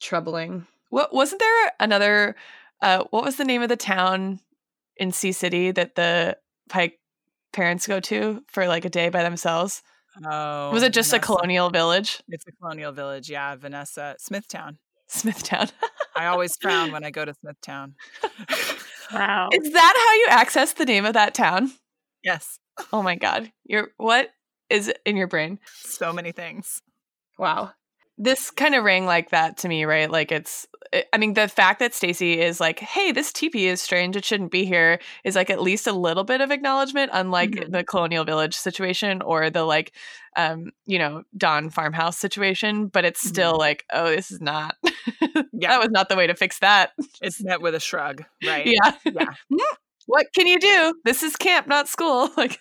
troubling 0.00 0.66
what 0.90 1.12
wasn't 1.14 1.40
there 1.40 1.72
another 1.80 2.36
uh 2.82 3.04
what 3.10 3.24
was 3.24 3.36
the 3.36 3.44
name 3.44 3.62
of 3.62 3.68
the 3.68 3.76
town 3.76 4.40
in 4.96 5.12
sea 5.12 5.32
city 5.32 5.70
that 5.70 5.94
the 5.94 6.36
pike 6.68 6.98
parents 7.52 7.86
go 7.86 8.00
to 8.00 8.42
for 8.48 8.66
like 8.66 8.84
a 8.84 8.90
day 8.90 9.08
by 9.08 9.22
themselves 9.22 9.82
Oh, 10.30 10.70
was 10.72 10.82
it 10.82 10.92
just 10.92 11.14
a 11.14 11.18
colonial 11.18 11.70
village 11.70 12.22
It's 12.28 12.44
a 12.46 12.52
colonial 12.52 12.92
village, 12.92 13.30
yeah. 13.30 13.56
Vanessa 13.56 14.14
Smithtown. 14.18 14.76
smithtown 15.08 15.68
I 16.16 16.26
always 16.26 16.54
frown 16.60 16.92
when 16.92 17.02
I 17.02 17.10
go 17.10 17.24
to 17.24 17.32
Smithtown. 17.34 17.94
Wow. 19.12 19.48
is 19.52 19.72
that 19.72 19.94
how 19.96 20.14
you 20.20 20.26
access 20.42 20.72
the 20.74 20.84
name 20.86 21.04
of 21.04 21.12
that 21.14 21.34
town 21.34 21.72
yes, 22.22 22.58
oh 22.92 23.02
my 23.02 23.14
god 23.16 23.52
you're 23.64 23.88
what 23.98 24.30
is 24.72 24.92
in 25.06 25.16
your 25.16 25.28
brain 25.28 25.58
so 25.84 26.12
many 26.12 26.32
things. 26.32 26.82
Wow. 27.38 27.72
This 28.18 28.50
kind 28.50 28.74
of 28.74 28.84
rang 28.84 29.06
like 29.06 29.30
that 29.30 29.56
to 29.58 29.68
me, 29.68 29.84
right? 29.84 30.10
Like 30.10 30.30
it's 30.32 30.66
I- 30.94 31.04
I 31.14 31.16
mean 31.18 31.32
the 31.34 31.48
fact 31.48 31.78
that 31.80 31.94
Stacey 31.94 32.38
is 32.40 32.60
like, 32.60 32.78
"Hey, 32.78 33.10
this 33.12 33.32
teepee 33.32 33.66
is 33.68 33.80
strange. 33.80 34.16
It 34.16 34.24
shouldn't 34.24 34.50
be 34.52 34.64
here." 34.66 35.00
is 35.24 35.34
like 35.34 35.48
at 35.50 35.62
least 35.62 35.86
a 35.86 35.92
little 35.92 36.24
bit 36.24 36.40
of 36.42 36.50
acknowledgement 36.50 37.10
unlike 37.14 37.50
Mhm. 37.52 37.72
the 37.72 37.84
colonial 37.84 38.24
village 38.24 38.54
situation 38.54 39.22
or 39.22 39.48
the 39.50 39.64
like 39.64 39.92
um, 40.36 40.70
you 40.86 40.98
know, 40.98 41.24
Dawn 41.36 41.68
farmhouse 41.70 42.16
situation, 42.18 42.86
but 42.86 43.04
it's 43.04 43.20
still 43.26 43.56
like, 43.58 43.84
"Oh, 43.92 44.08
this 44.10 44.30
is 44.30 44.40
not 44.40 44.76
Yeah. 45.52 45.68
That 45.70 45.80
was 45.80 45.90
not 45.90 46.08
the 46.10 46.16
way 46.16 46.26
to 46.26 46.34
fix 46.34 46.58
that." 46.60 46.92
It's 47.22 47.42
met 47.42 47.60
with 47.62 47.74
a 47.74 47.80
shrug, 47.80 48.24
right? 48.46 48.66
Yeah. 48.66 48.92
Yeah. 49.04 49.26
what 50.06 50.26
can 50.34 50.46
you 50.46 50.58
do? 50.58 50.94
This 51.04 51.22
is 51.22 51.36
camp, 51.36 51.66
not 51.66 51.88
school. 51.88 52.30
Like 52.36 52.58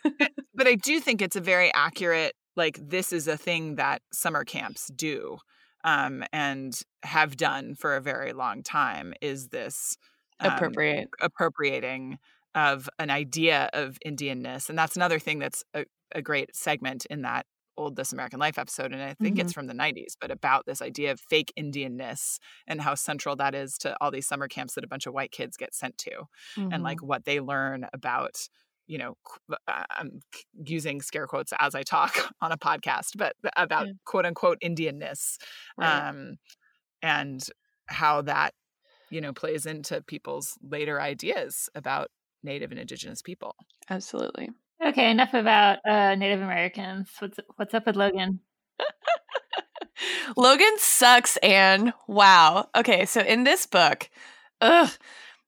But 0.53 0.67
I 0.67 0.75
do 0.75 0.99
think 0.99 1.21
it's 1.21 1.35
a 1.35 1.41
very 1.41 1.73
accurate, 1.73 2.33
like, 2.55 2.79
this 2.81 3.11
is 3.13 3.27
a 3.27 3.37
thing 3.37 3.75
that 3.75 4.01
summer 4.11 4.43
camps 4.43 4.89
do 4.95 5.37
um, 5.83 6.23
and 6.31 6.79
have 7.03 7.37
done 7.37 7.75
for 7.75 7.95
a 7.95 8.01
very 8.01 8.33
long 8.33 8.63
time 8.63 9.13
is 9.21 9.47
this 9.47 9.97
um, 10.39 10.53
appropriate. 10.53 11.09
appropriating 11.21 12.19
of 12.53 12.89
an 12.99 13.09
idea 13.09 13.69
of 13.73 13.97
Indianness. 14.05 14.69
And 14.69 14.77
that's 14.77 14.95
another 14.95 15.19
thing 15.19 15.39
that's 15.39 15.63
a, 15.73 15.85
a 16.13 16.21
great 16.21 16.55
segment 16.55 17.05
in 17.07 17.21
that 17.21 17.45
old 17.81 17.95
This 17.95 18.13
American 18.13 18.39
Life 18.39 18.57
episode. 18.57 18.93
And 18.93 19.01
I 19.01 19.13
think 19.15 19.39
it's 19.39 19.53
from 19.53 19.67
the 19.67 19.73
90s, 19.73 20.15
but 20.19 20.31
about 20.31 20.65
this 20.65 20.81
idea 20.81 21.11
of 21.11 21.19
fake 21.19 21.51
Indianness 21.57 22.39
and 22.67 22.81
how 22.81 22.95
central 22.95 23.35
that 23.37 23.55
is 23.55 23.77
to 23.79 23.95
all 24.01 24.11
these 24.11 24.27
summer 24.27 24.47
camps 24.47 24.75
that 24.75 24.83
a 24.83 24.87
bunch 24.87 25.05
of 25.07 25.13
white 25.13 25.31
kids 25.31 25.57
get 25.57 25.73
sent 25.73 25.97
to 25.99 26.25
and 26.69 26.83
Mhm. 26.83 26.83
like 26.83 27.01
what 27.03 27.25
they 27.25 27.39
learn 27.39 27.87
about. 27.93 28.47
You 28.87 28.97
know, 28.97 29.15
uh, 29.67 29.83
I'm 29.91 30.19
using 30.65 31.01
scare 31.01 31.27
quotes 31.27 31.53
as 31.59 31.75
I 31.75 31.83
talk 31.83 32.13
on 32.41 32.51
a 32.51 32.57
podcast, 32.57 33.17
but 33.17 33.35
about 33.55 33.87
Yeah. 33.87 33.93
quote 34.05 34.25
unquote 34.25 34.59
Indianness 34.61 35.37
Right. 35.77 36.05
um, 36.09 36.37
and 37.01 37.41
how 37.87 38.21
that 38.23 38.53
you 39.11 39.21
know 39.21 39.33
plays 39.33 39.65
into 39.65 40.01
people's 40.03 40.57
later 40.63 41.01
ideas 41.01 41.69
about 41.75 42.09
native 42.43 42.71
and 42.71 42.79
indigenous 42.79 43.21
people 43.21 43.55
Absolutely. 43.89 44.49
Okay, 44.83 45.11
enough 45.11 45.33
about 45.33 45.79
uh, 45.87 46.15
Native 46.15 46.41
Americans. 46.41 47.09
What's 47.19 47.39
what's 47.55 47.73
up 47.73 47.85
with 47.85 47.95
Logan? 47.95 48.39
Logan 50.37 50.73
sucks, 50.77 51.37
and 51.37 51.93
wow. 52.07 52.67
Okay, 52.75 53.05
so 53.05 53.21
in 53.21 53.43
this 53.43 53.65
book, 53.65 54.09
ugh, 54.61 54.89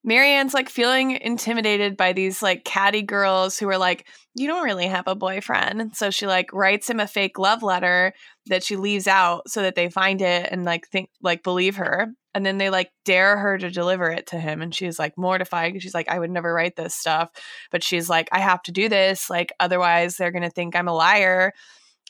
Mary 0.04 0.30
Anne's 0.32 0.54
like 0.54 0.70
feeling 0.70 1.12
intimidated 1.12 1.98
by 1.98 2.14
these 2.14 2.42
like 2.44 2.66
catty 2.66 3.02
girls 3.02 3.58
who 3.58 3.70
are 3.70 3.78
like, 3.78 4.06
you 4.36 4.48
don't 4.48 4.64
really 4.64 4.88
have 4.88 5.08
a 5.08 5.16
boyfriend. 5.16 5.96
So 5.96 6.12
she 6.12 6.28
like 6.28 6.52
writes 6.54 6.90
him 6.90 7.00
a 7.00 7.08
fake 7.08 7.40
love 7.40 7.64
letter 7.64 8.14
that 8.48 8.64
she 8.64 8.76
leaves 8.76 9.08
out 9.08 9.50
so 9.50 9.62
that 9.62 9.76
they 9.76 9.90
find 9.90 10.22
it 10.22 10.50
and 10.52 10.66
like 10.66 10.88
think 10.88 11.10
like 11.22 11.44
believe 11.44 11.78
her. 11.78 12.10
And 12.36 12.46
then 12.46 12.58
they 12.58 12.70
like 12.70 12.92
dare 13.06 13.38
her 13.38 13.58
to 13.58 13.70
deliver 13.70 14.10
it 14.10 14.28
to 14.28 14.40
him. 14.40 14.62
And 14.62 14.74
she's 14.74 14.98
like 14.98 15.18
mortified. 15.18 15.82
She's 15.82 15.94
like, 15.94 16.10
I 16.10 16.18
would 16.18 16.32
never 16.32 16.54
write 16.54 16.76
this 16.76 16.96
stuff. 16.96 17.30
But 17.72 17.84
she's 17.84 18.10
like, 18.10 18.28
I 18.32 18.40
have 18.40 18.64
to 18.64 18.72
do 18.72 18.90
this. 18.90 19.30
Like, 19.30 19.54
otherwise 19.60 20.18
they're 20.18 20.32
gonna 20.32 20.50
think 20.50 20.76
I'm 20.76 20.88
a 20.88 20.94
liar. 20.94 21.54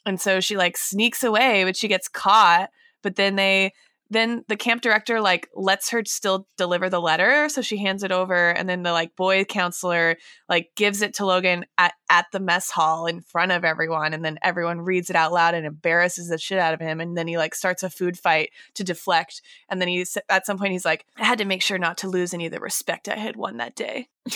And 0.06 0.20
so 0.20 0.40
she 0.40 0.58
like 0.58 0.78
sneaks 0.78 1.24
away, 1.24 1.64
but 1.64 1.76
she 1.76 1.88
gets 1.88 2.08
caught. 2.08 2.70
But 3.02 3.16
then 3.16 3.36
they 3.36 3.74
then 4.14 4.44
the 4.48 4.56
camp 4.56 4.82
director 4.82 5.20
like 5.22 5.50
lets 5.56 5.90
her 5.90 6.04
still 6.06 6.48
deliver 6.58 6.90
the 6.90 7.02
letter 7.02 7.50
so 7.50 7.62
she 7.62 7.78
hands 7.78 8.04
it 8.04 8.12
over 8.12 8.50
and 8.52 8.68
then 8.70 8.84
the 8.84 8.92
like 8.92 9.16
boy 9.16 9.44
counselor 9.46 10.16
like 10.48 10.70
gives 10.76 11.02
it 11.02 11.14
to 11.16 11.26
logan 11.26 11.66
at, 11.78 11.94
at 12.10 12.26
the 12.32 12.40
mess 12.40 12.70
hall 12.72 13.06
in 13.06 13.22
front 13.22 13.52
of 13.52 13.64
everyone 13.66 14.14
and 14.14 14.24
then 14.24 14.38
everyone 14.44 14.82
reads 14.82 15.10
it 15.10 15.16
out 15.16 15.32
loud 15.34 15.54
and 15.54 15.66
embarrasses 15.66 16.30
the 16.30 16.38
shit 16.38 16.60
out 16.60 16.74
of 16.74 16.80
him 16.80 17.00
and 17.00 17.18
then 17.18 17.28
he 17.28 17.38
like 17.38 17.56
starts 17.56 17.84
a 17.84 17.90
food 17.90 18.18
fight 18.18 18.50
to 18.76 18.84
deflect 18.84 19.42
and 19.70 19.82
then 19.82 19.88
he's 19.88 20.18
at 20.30 20.46
some 20.46 20.58
point 20.58 20.72
he's 20.72 20.86
like 20.86 21.06
i 21.18 21.26
had 21.26 21.38
to 21.38 21.46
make 21.46 21.62
sure 21.62 21.78
not 21.78 21.98
to 21.98 22.08
lose 22.10 22.34
any 22.34 22.46
of 22.46 22.52
the 22.52 22.60
respect 22.60 23.08
i 23.10 23.16
had 23.16 23.36
won 23.36 23.58
that 23.58 23.76
day 23.76 24.08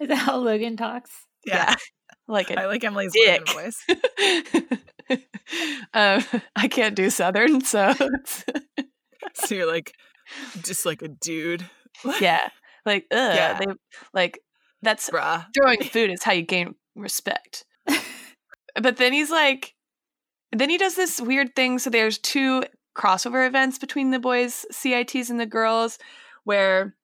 Is 0.00 0.08
that 0.08 0.16
how 0.16 0.36
Logan 0.38 0.76
talks? 0.76 1.10
Yeah. 1.44 1.74
like 2.28 2.50
a 2.50 2.60
I 2.60 2.66
like 2.66 2.84
Emily's 2.84 3.12
dick. 3.12 3.48
Voice. 3.48 3.84
um, 5.92 6.24
i 6.56 6.66
can't 6.68 6.94
do 6.94 7.10
southern 7.10 7.60
so 7.60 7.90
it's- 7.90 8.44
So 9.34 9.54
you're 9.54 9.66
like, 9.70 9.92
just 10.62 10.84
like 10.86 11.02
a 11.02 11.08
dude. 11.08 11.64
yeah 12.20 12.48
like 12.86 13.06
ugh, 13.10 13.34
Yeah. 13.34 13.58
they 13.58 13.66
like 14.12 14.38
that's 14.82 15.08
Bruh. 15.10 15.46
throwing 15.54 15.82
food 15.82 16.10
is 16.10 16.22
how 16.22 16.32
you 16.32 16.42
gain 16.42 16.74
respect. 16.94 17.64
but 18.80 18.96
then 18.98 19.12
he's 19.12 19.30
like, 19.30 19.74
then 20.52 20.68
he 20.70 20.76
does 20.78 20.94
this 20.94 21.20
weird 21.20 21.56
thing. 21.56 21.78
So 21.78 21.90
there's 21.90 22.18
two 22.18 22.64
crossover 22.96 23.46
events 23.46 23.78
between 23.78 24.10
the 24.10 24.18
boys' 24.18 24.66
CITs 24.70 25.30
and 25.30 25.40
the 25.40 25.46
girls, 25.46 25.98
where 26.44 26.94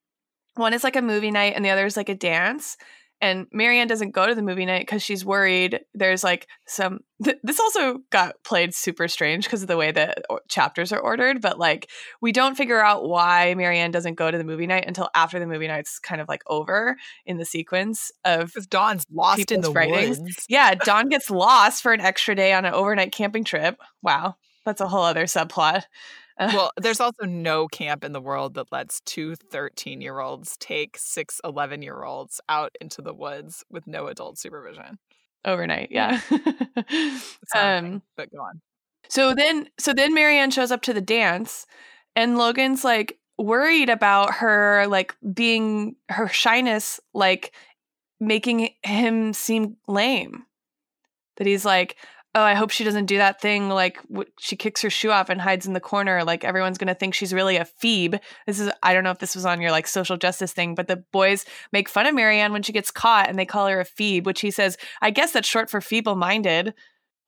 one 0.56 0.74
is 0.74 0.84
like 0.84 0.96
a 0.96 1.02
movie 1.02 1.30
night 1.30 1.54
and 1.56 1.64
the 1.64 1.70
other 1.70 1.86
is 1.86 1.96
like 1.96 2.08
a 2.10 2.14
dance. 2.14 2.76
And 3.22 3.46
Mary 3.52 3.78
Anne 3.78 3.86
doesn't 3.86 4.12
go 4.12 4.26
to 4.26 4.34
the 4.34 4.42
movie 4.42 4.64
night 4.64 4.82
because 4.82 5.02
she's 5.02 5.24
worried 5.24 5.80
there's 5.94 6.24
like 6.24 6.46
some. 6.66 7.00
Th- 7.24 7.36
this 7.42 7.60
also 7.60 7.98
got 8.10 8.36
played 8.44 8.74
super 8.74 9.06
strange 9.08 9.44
because 9.44 9.60
of 9.60 9.68
the 9.68 9.76
way 9.76 9.92
that 9.92 10.24
o- 10.30 10.38
chapters 10.48 10.90
are 10.90 10.98
ordered. 10.98 11.42
But 11.42 11.58
like, 11.58 11.90
we 12.22 12.32
don't 12.32 12.56
figure 12.56 12.82
out 12.82 13.06
why 13.06 13.54
Mary 13.54 13.78
Anne 13.78 13.90
doesn't 13.90 14.14
go 14.14 14.30
to 14.30 14.38
the 14.38 14.44
movie 14.44 14.66
night 14.66 14.84
until 14.86 15.10
after 15.14 15.38
the 15.38 15.46
movie 15.46 15.68
night's 15.68 15.98
kind 15.98 16.20
of 16.20 16.28
like 16.28 16.42
over 16.46 16.96
in 17.26 17.36
the 17.36 17.44
sequence 17.44 18.10
of 18.24 18.52
Dawn's 18.70 19.04
lost 19.12 19.52
in 19.52 19.60
the 19.60 19.70
writings. 19.70 20.18
woods. 20.18 20.46
yeah, 20.48 20.74
Dawn 20.74 21.08
gets 21.10 21.30
lost 21.30 21.82
for 21.82 21.92
an 21.92 22.00
extra 22.00 22.34
day 22.34 22.54
on 22.54 22.64
an 22.64 22.72
overnight 22.72 23.12
camping 23.12 23.44
trip. 23.44 23.78
Wow. 24.02 24.36
That's 24.64 24.80
a 24.80 24.88
whole 24.88 25.02
other 25.04 25.24
subplot. 25.24 25.84
well, 26.54 26.72
there's 26.78 27.00
also 27.00 27.24
no 27.26 27.68
camp 27.68 28.04
in 28.04 28.12
the 28.12 28.20
world 28.20 28.54
that 28.54 28.72
lets 28.72 29.00
two 29.02 29.36
13 29.36 30.00
year 30.00 30.20
olds 30.20 30.56
take 30.58 30.96
six 30.98 31.40
11 31.44 31.82
year 31.82 32.02
olds 32.04 32.40
out 32.48 32.74
into 32.80 33.02
the 33.02 33.14
woods 33.14 33.64
with 33.70 33.86
no 33.86 34.06
adult 34.08 34.38
supervision. 34.38 34.98
Overnight, 35.44 35.88
yeah. 35.90 36.20
It's 36.90 37.54
not 37.54 37.64
a 37.64 37.78
um 37.78 38.02
but 38.16 38.30
go 38.32 38.38
on. 38.38 38.60
so 39.08 39.34
then 39.34 39.68
so 39.78 39.92
then 39.94 40.14
Mary 40.14 40.38
Anne 40.38 40.50
shows 40.50 40.70
up 40.72 40.82
to 40.82 40.94
the 40.94 41.00
dance 41.00 41.66
and 42.16 42.38
Logan's 42.38 42.84
like 42.84 43.18
worried 43.38 43.90
about 43.90 44.34
her 44.34 44.86
like 44.88 45.14
being 45.34 45.96
her 46.10 46.28
shyness 46.28 47.00
like 47.14 47.52
making 48.20 48.70
him 48.82 49.32
seem 49.32 49.76
lame. 49.88 50.44
That 51.36 51.46
he's 51.46 51.64
like, 51.64 51.96
oh, 52.34 52.42
I 52.42 52.54
hope 52.54 52.70
she 52.70 52.84
doesn't 52.84 53.06
do 53.06 53.18
that 53.18 53.40
thing 53.40 53.68
like 53.68 54.00
w- 54.08 54.30
she 54.38 54.54
kicks 54.54 54.82
her 54.82 54.90
shoe 54.90 55.10
off 55.10 55.30
and 55.30 55.40
hides 55.40 55.66
in 55.66 55.72
the 55.72 55.80
corner. 55.80 56.22
Like 56.22 56.44
everyone's 56.44 56.78
gonna 56.78 56.94
think 56.94 57.14
she's 57.14 57.32
really 57.32 57.56
a 57.56 57.64
phoebe. 57.64 58.18
This 58.46 58.60
is 58.60 58.70
I 58.82 58.94
don't 58.94 59.04
know 59.04 59.10
if 59.10 59.18
this 59.18 59.34
was 59.34 59.44
on 59.44 59.60
your 59.60 59.70
like 59.70 59.86
social 59.86 60.16
justice 60.16 60.52
thing, 60.52 60.74
but 60.74 60.86
the 60.88 60.96
boys 61.12 61.44
make 61.72 61.88
fun 61.88 62.06
of 62.06 62.14
Mary 62.14 62.38
Anne 62.38 62.52
when 62.52 62.62
she 62.62 62.72
gets 62.72 62.90
caught 62.90 63.28
and 63.28 63.38
they 63.38 63.46
call 63.46 63.66
her 63.66 63.80
a 63.80 63.84
phoebe, 63.84 64.24
which 64.24 64.40
he 64.40 64.50
says, 64.50 64.76
I 65.02 65.10
guess 65.10 65.32
that's 65.32 65.48
short 65.48 65.70
for 65.70 65.80
feeble 65.80 66.14
minded. 66.14 66.74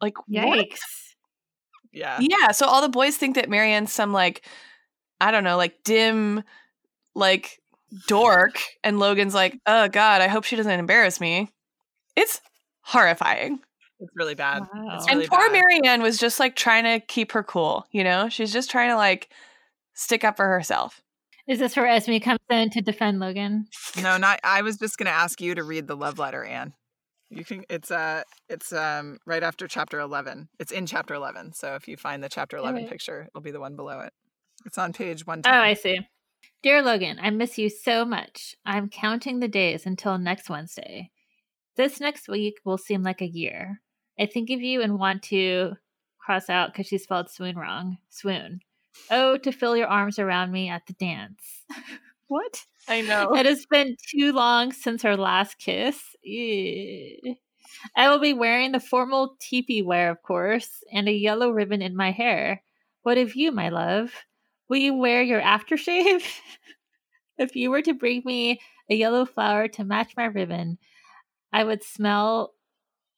Like 0.01 0.17
what? 0.29 0.59
Yikes. 0.59 0.79
Yeah. 1.93 2.19
Yeah. 2.21 2.53
So 2.53 2.67
all 2.67 2.81
the 2.81 2.89
boys 2.89 3.17
think 3.17 3.35
that 3.35 3.51
Mary 3.51 3.73
Anne's 3.73 3.93
some 3.93 4.13
like, 4.13 4.47
I 5.21 5.31
don't 5.31 5.45
know, 5.45 5.57
like 5.57 5.83
dim, 5.85 6.43
like 7.15 7.59
dork. 8.09 8.63
And 8.83 8.99
Logan's 8.99 9.35
like, 9.35 9.59
oh 9.67 9.89
God, 9.89 10.23
I 10.23 10.29
hope 10.29 10.45
she 10.45 10.57
doesn't 10.57 10.79
embarrass 10.79 11.21
me. 11.21 11.51
It's 12.17 12.41
horrifying. 12.83 13.61
It's 14.03 14.13
really 14.17 14.35
bad. 14.35 14.65
Wow. 14.75 14.97
It's 14.97 15.07
and 15.07 15.25
poor 15.29 15.39
bad. 15.39 15.53
Mary 15.53 15.81
Anne 15.87 16.03
was 16.03 16.19
just 16.19 16.41
like 16.41 16.57
trying 16.57 16.85
to 16.85 16.99
keep 17.07 17.33
her 17.33 17.45
cool, 17.45 17.87
you 17.93 18.03
know? 18.03 18.29
She's 18.29 18.53
just 18.53 18.71
trying 18.71 18.91
to 18.91 18.97
like 18.97 19.31
stick 19.95 20.25
up 20.25 20.37
for 20.37 20.49
herself. 20.49 21.01
Is 21.49 21.61
this 21.61 21.77
where 21.77 21.87
Esme 21.87 22.19
comes 22.19 22.41
in 22.51 22.71
to 22.71 22.81
defend 22.81 23.21
Logan? 23.21 23.67
No, 24.03 24.17
not. 24.17 24.41
I 24.45 24.63
was 24.63 24.77
just 24.77 24.99
going 24.99 25.07
to 25.07 25.13
ask 25.13 25.41
you 25.41 25.55
to 25.55 25.63
read 25.63 25.87
the 25.87 25.97
love 25.97 26.19
letter, 26.19 26.45
Anne. 26.45 26.75
You 27.31 27.45
can. 27.45 27.65
It's 27.71 27.91
uh. 27.91 28.25
It's 28.49 28.73
um. 28.73 29.19
Right 29.25 29.43
after 29.43 29.67
chapter 29.67 30.01
eleven. 30.01 30.49
It's 30.61 30.71
in 30.71 30.85
chapter 30.85 31.15
eleven. 31.15 31.53
So 31.53 31.77
if 31.77 31.89
you 31.89 31.97
find 31.97 32.23
the 32.23 32.29
chapter 32.29 32.59
eleven 32.59 32.81
Alright. 32.81 32.91
picture, 32.91 33.29
it'll 33.29 33.41
be 33.41 33.53
the 33.53 33.61
one 33.61 33.75
below 33.75 34.01
it. 34.01 34.13
It's 34.67 34.77
on 34.77 34.93
page 34.93 35.27
one. 35.27 35.41
Oh, 35.47 35.51
I 35.51 35.75
see. 35.75 36.01
Dear 36.63 36.83
Logan, 36.83 37.19
I 37.23 37.31
miss 37.31 37.57
you 37.57 37.71
so 37.71 38.05
much. 38.05 38.55
I'm 38.67 38.89
counting 38.89 39.41
the 39.41 39.49
days 39.49 39.87
until 39.87 40.19
next 40.19 40.51
Wednesday. 40.51 41.11
This 41.75 42.01
next 42.01 42.29
week 42.29 42.57
will 42.65 42.79
seem 42.79 43.03
like 43.03 43.23
a 43.23 43.27
year. 43.27 43.81
I 44.19 44.27
think 44.27 44.51
of 44.51 44.61
you 44.61 44.83
and 44.83 44.99
want 44.99 45.23
to 45.25 45.75
cross 46.19 46.49
out 46.49 46.73
because 46.73 46.87
she 46.87 46.99
spelled 46.99 47.31
swoon 47.31 47.57
wrong. 47.57 47.99
Swoon. 48.11 48.61
Oh, 49.11 49.37
to 49.39 49.53
feel 49.53 49.77
your 49.77 49.87
arms 49.87 50.19
around 50.19 50.53
me 50.53 50.69
at 50.69 50.87
the 50.87 50.93
dance. 50.95 51.65
what? 52.29 52.65
I 52.89 53.01
know. 53.03 53.35
It 53.35 53.47
has 53.47 53.67
been 53.67 53.97
too 54.11 54.33
long 54.33 54.73
since 54.73 55.05
our 55.05 55.17
last 55.17 55.59
kiss. 55.59 56.01
Ew. 56.23 57.37
I 57.97 58.11
will 58.11 58.19
be 58.19 58.35
wearing 58.35 58.73
the 58.73 58.81
formal 58.81 59.37
teepee 59.41 59.83
wear, 59.83 60.11
of 60.11 60.23
course, 60.23 60.85
and 60.93 61.09
a 61.09 61.13
yellow 61.13 61.51
ribbon 61.51 61.83
in 61.83 61.97
my 61.97 62.11
hair. 62.11 62.63
What 63.03 63.19
of 63.19 63.35
you, 63.35 63.51
my 63.51 63.71
love? 63.71 64.13
Will 64.69 64.79
you 64.79 64.95
wear 64.95 65.23
your 65.23 65.41
aftershave? 65.41 66.23
if 67.39 67.57
you 67.57 67.71
were 67.71 67.83
to 67.83 67.95
bring 67.95 68.23
me 68.25 68.61
a 68.89 68.95
yellow 68.95 69.25
flower 69.25 69.69
to 69.69 69.85
match 69.85 70.13
my 70.17 70.27
ribbon, 70.27 70.79
I 71.53 71.65
would 71.65 71.83
smell 71.83 72.55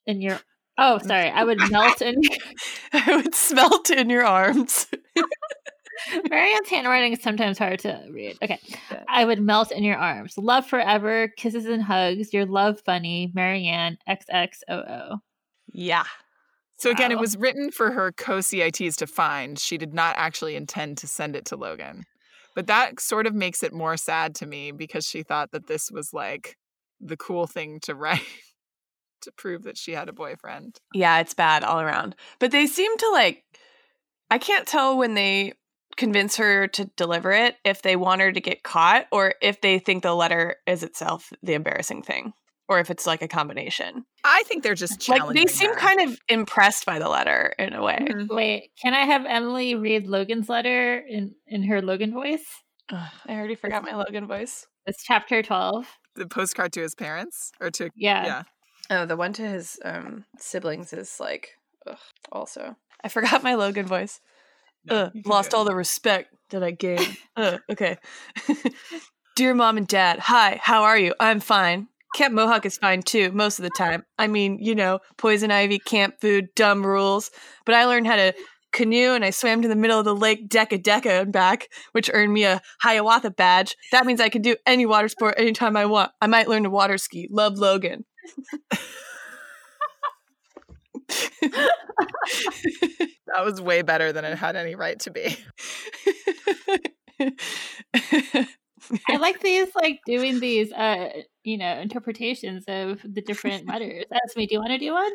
in 0.06 0.20
your. 0.20 0.40
Oh, 0.76 0.98
sorry. 0.98 1.30
I 1.30 1.44
would 1.44 1.58
melt 1.70 2.02
in. 2.02 2.20
I 2.92 3.16
would 3.16 3.34
smelt 3.34 3.90
in 3.90 4.10
your 4.10 4.24
arms. 4.24 4.86
Mary 6.28 6.52
Anne's 6.52 6.68
handwriting 6.68 7.12
is 7.12 7.22
sometimes 7.22 7.58
hard 7.58 7.78
to 7.80 8.04
read. 8.10 8.36
Okay. 8.42 8.58
Yeah. 8.90 9.04
I 9.08 9.24
would 9.24 9.40
melt 9.40 9.70
in 9.70 9.84
your 9.84 9.96
arms. 9.96 10.36
Love 10.36 10.66
forever. 10.66 11.28
Kisses 11.36 11.66
and 11.66 11.82
hugs. 11.82 12.32
Your 12.32 12.46
love 12.46 12.82
bunny, 12.84 13.30
Mary 13.34 13.66
Anne 13.66 13.98
XXOO. 14.08 15.18
yeah. 15.72 16.04
So 16.76 16.90
again, 16.90 17.12
it 17.12 17.20
was 17.20 17.36
written 17.36 17.70
for 17.70 17.92
her 17.92 18.10
co-CITs 18.12 18.96
to 18.96 19.06
find. 19.06 19.58
She 19.58 19.78
did 19.78 19.94
not 19.94 20.16
actually 20.18 20.56
intend 20.56 20.98
to 20.98 21.06
send 21.06 21.36
it 21.36 21.44
to 21.46 21.56
Logan. 21.56 22.02
But 22.54 22.66
that 22.66 23.00
sort 23.00 23.26
of 23.26 23.34
makes 23.34 23.62
it 23.62 23.72
more 23.72 23.96
sad 23.96 24.34
to 24.36 24.46
me 24.46 24.72
because 24.72 25.06
she 25.06 25.22
thought 25.22 25.52
that 25.52 25.68
this 25.68 25.90
was 25.90 26.12
like 26.12 26.56
the 27.00 27.16
cool 27.16 27.46
thing 27.46 27.78
to 27.82 27.94
write 27.94 28.20
to 29.24 29.32
prove 29.32 29.64
that 29.64 29.76
she 29.76 29.92
had 29.92 30.08
a 30.08 30.12
boyfriend. 30.12 30.78
Yeah, 30.94 31.18
it's 31.20 31.34
bad 31.34 31.64
all 31.64 31.80
around. 31.80 32.14
But 32.38 32.50
they 32.52 32.66
seem 32.66 32.96
to 32.98 33.10
like 33.10 33.42
I 34.30 34.38
can't 34.38 34.66
tell 34.66 34.96
when 34.96 35.14
they 35.14 35.52
convince 35.96 36.36
her 36.36 36.66
to 36.68 36.86
deliver 36.96 37.30
it 37.32 37.56
if 37.64 37.82
they 37.82 37.94
want 37.96 38.20
her 38.20 38.32
to 38.32 38.40
get 38.40 38.62
caught 38.64 39.06
or 39.12 39.34
if 39.40 39.60
they 39.60 39.78
think 39.78 40.02
the 40.02 40.14
letter 40.14 40.56
is 40.66 40.82
itself 40.82 41.32
the 41.42 41.52
embarrassing 41.54 42.02
thing 42.02 42.32
or 42.68 42.80
if 42.80 42.90
it's 42.90 43.06
like 43.06 43.22
a 43.22 43.28
combination. 43.28 44.04
I 44.24 44.42
think 44.46 44.62
they're 44.64 44.74
just 44.74 45.06
Like 45.08 45.18
challenging 45.20 45.46
they 45.46 45.52
seem 45.52 45.70
her. 45.70 45.76
kind 45.78 46.00
of 46.00 46.18
impressed 46.28 46.84
by 46.86 46.98
the 46.98 47.08
letter 47.08 47.54
in 47.58 47.74
a 47.74 47.82
way. 47.82 47.98
Mhm. 48.00 48.26
Wait, 48.34 48.70
can 48.82 48.94
I 48.94 49.04
have 49.04 49.24
Emily 49.26 49.74
read 49.76 50.06
Logan's 50.06 50.48
letter 50.48 50.98
in, 50.98 51.34
in 51.46 51.62
her 51.64 51.80
Logan 51.82 52.12
voice? 52.12 52.44
Ugh, 52.90 53.10
I 53.28 53.32
already 53.34 53.54
forgot 53.54 53.84
my 53.84 53.94
Logan 53.94 54.26
voice. 54.26 54.66
It's 54.86 55.04
chapter 55.04 55.42
12. 55.42 55.86
the 56.16 56.26
postcard 56.26 56.72
to 56.72 56.80
his 56.80 56.94
parents 56.94 57.52
or 57.60 57.70
to 57.72 57.90
Yeah. 57.96 58.24
yeah. 58.24 58.42
Oh, 58.90 59.06
the 59.06 59.16
one 59.16 59.32
to 59.34 59.42
his 59.42 59.78
um 59.84 60.24
siblings 60.38 60.92
is 60.92 61.18
like 61.20 61.50
ugh, 61.86 61.98
also. 62.30 62.76
I 63.02 63.08
forgot 63.08 63.42
my 63.42 63.54
Logan 63.54 63.86
voice. 63.86 64.20
No, 64.84 64.96
Ugh, 64.96 65.12
lost 65.24 65.54
all 65.54 65.64
the 65.64 65.74
respect 65.74 66.34
that 66.50 66.62
I 66.62 66.70
gained. 66.70 67.16
Ugh, 67.36 67.60
okay. 67.70 67.96
Dear 69.36 69.54
mom 69.54 69.76
and 69.76 69.88
dad, 69.88 70.18
hi, 70.20 70.60
how 70.62 70.84
are 70.84 70.98
you? 70.98 71.14
I'm 71.18 71.40
fine. 71.40 71.88
Camp 72.14 72.32
Mohawk 72.32 72.64
is 72.64 72.78
fine 72.78 73.02
too, 73.02 73.32
most 73.32 73.58
of 73.58 73.64
the 73.64 73.70
time. 73.70 74.04
I 74.16 74.28
mean, 74.28 74.58
you 74.60 74.76
know, 74.76 75.00
poison 75.16 75.50
ivy, 75.50 75.80
camp 75.80 76.20
food, 76.20 76.48
dumb 76.54 76.86
rules. 76.86 77.32
But 77.66 77.74
I 77.74 77.86
learned 77.86 78.06
how 78.06 78.14
to 78.14 78.34
canoe 78.72 79.14
and 79.14 79.24
I 79.24 79.30
swam 79.30 79.62
to 79.62 79.68
the 79.68 79.74
middle 79.74 79.98
of 79.98 80.04
the 80.04 80.14
lake 80.14 80.48
Deca 80.48 80.80
Deca 80.80 81.22
and 81.22 81.32
back, 81.32 81.68
which 81.92 82.10
earned 82.12 82.32
me 82.32 82.44
a 82.44 82.60
Hiawatha 82.82 83.30
badge. 83.30 83.76
That 83.90 84.06
means 84.06 84.20
I 84.20 84.28
can 84.28 84.42
do 84.42 84.56
any 84.66 84.86
water 84.86 85.08
sport 85.08 85.34
anytime 85.38 85.76
I 85.76 85.86
want. 85.86 86.12
I 86.20 86.28
might 86.28 86.48
learn 86.48 86.62
to 86.62 86.70
water 86.70 86.98
ski. 86.98 87.28
Love 87.30 87.58
Logan. 87.58 88.04
That 93.34 93.44
was 93.44 93.60
way 93.60 93.82
better 93.82 94.12
than 94.12 94.24
it 94.24 94.36
had 94.36 94.56
any 94.56 94.74
right 94.74 94.98
to 95.00 95.10
be. 95.10 95.36
I 99.08 99.16
like 99.16 99.40
these, 99.40 99.68
like 99.74 100.00
doing 100.06 100.40
these, 100.40 100.72
uh, 100.72 101.08
you 101.42 101.56
know, 101.58 101.78
interpretations 101.78 102.64
of 102.68 103.00
the 103.02 103.22
different 103.22 103.66
letters. 103.68 104.04
Ask 104.12 104.36
me, 104.36 104.46
do 104.46 104.54
you 104.54 104.60
want 104.60 104.72
to 104.72 104.78
do 104.78 104.92
one? 104.92 105.12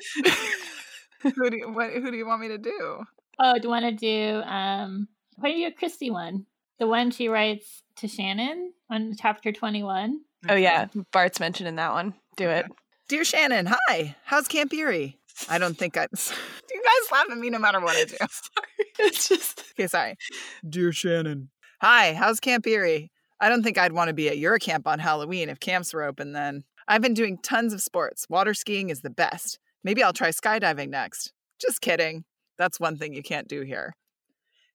who 1.36 1.50
do 1.50 1.58
you, 1.58 1.72
what, 1.72 1.92
who 1.92 2.12
do 2.12 2.18
you 2.18 2.26
want 2.26 2.42
me 2.42 2.48
to 2.50 2.58
do? 2.58 3.04
Oh, 3.40 3.54
do 3.56 3.64
you 3.64 3.70
want 3.70 3.86
to 3.86 3.92
do? 3.92 4.42
Um, 4.42 5.08
why 5.38 5.50
don't 5.50 5.60
you 5.60 5.70
do 5.70 5.76
a 5.76 5.80
Kristy 5.86 6.12
one? 6.12 6.46
The 6.80 6.88
one 6.88 7.12
she 7.12 7.28
writes 7.28 7.84
to 7.98 8.08
Shannon 8.08 8.74
on 8.90 9.14
chapter 9.18 9.52
twenty-one. 9.52 10.22
oh 10.48 10.56
yeah, 10.56 10.88
Bart's 11.12 11.40
mentioned 11.40 11.68
in 11.68 11.76
that 11.76 11.92
one. 11.92 12.14
Do 12.38 12.50
it. 12.50 12.66
Dear 13.10 13.26
Shannon, 13.26 13.68
hi. 13.68 14.16
How's 14.24 14.48
Camp 14.48 14.72
Erie? 14.72 15.18
I 15.50 15.58
don't 15.58 15.76
think 15.76 15.98
I. 15.98 16.04
you 16.12 16.84
guys 16.84 17.12
laugh 17.12 17.26
at 17.32 17.40
me 17.40 17.50
no 17.50 17.58
matter 17.58 17.80
what 17.82 17.96
I 17.96 18.04
do. 18.04 18.16
sorry. 18.30 18.88
It's 19.00 19.28
just 19.28 19.64
Okay, 19.72 19.88
sorry. 19.88 20.16
Dear 20.70 20.92
Shannon. 20.92 21.50
Hi, 21.82 22.14
how's 22.14 22.40
Camp 22.40 22.68
Erie? 22.68 23.12
I 23.42 23.50
don't 23.50 23.64
think 23.64 23.80
I'd 23.80 23.94
want 23.94 24.10
to 24.10 24.14
be 24.14 24.30
at 24.30 24.38
your 24.38 24.60
camp 24.60 24.86
on 24.86 25.00
Halloween 25.00 25.50
if 25.50 25.60
camps 25.60 25.92
were 25.92 26.04
open 26.04 26.34
then. 26.34 26.66
I've 26.88 27.02
been 27.02 27.16
doing 27.16 27.40
tons 27.40 27.74
of 27.74 27.82
sports. 27.82 28.28
Water 28.30 28.54
skiing 28.54 28.92
is 28.92 29.02
the 29.02 29.10
best. 29.10 29.58
Maybe 29.84 30.04
I'll 30.04 30.14
try 30.14 30.30
skydiving 30.30 30.90
next. 30.90 31.34
Just 31.60 31.82
kidding. 31.82 32.26
That's 32.60 32.80
one 32.80 32.96
thing 32.96 33.16
you 33.16 33.24
can't 33.24 33.48
do 33.48 33.62
here. 33.62 33.96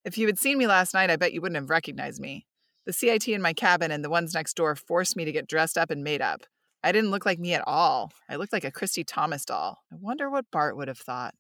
If 0.05 0.19
you 0.19 0.27
had 0.27 0.41
seen 0.41 0.59
me 0.59 0.67
last 0.67 0.93
night, 0.93 1.09
I 1.09 1.15
bet 1.15 1.35
you 1.35 1.41
wouldn't 1.41 1.61
have 1.61 1.71
recognized 1.71 2.21
me. 2.21 2.47
The 2.85 2.93
CIT 2.93 3.29
in 3.29 3.41
my 3.41 3.53
cabin 3.53 3.93
and 3.93 4.05
the 4.05 4.11
ones 4.11 4.35
next 4.35 4.57
door 4.57 4.75
forced 4.75 5.17
me 5.17 5.25
to 5.25 5.31
get 5.31 5.47
dressed 5.47 5.79
up 5.79 5.93
and 5.93 6.03
made 6.03 6.21
up. 6.21 6.41
I 6.85 6.93
didn't 6.93 7.11
look 7.11 7.25
like 7.25 7.39
me 7.39 7.55
at 7.55 7.65
all. 7.67 8.13
I 8.29 8.37
looked 8.37 8.53
like 8.53 8.65
a 8.65 8.71
Kristy 8.71 9.05
Thomas 9.07 9.45
doll. 9.45 9.79
I 9.91 9.97
wonder 9.99 10.29
what 10.29 10.51
Bart 10.51 10.77
would 10.77 10.89
have 10.89 10.99
thought. 10.99 11.35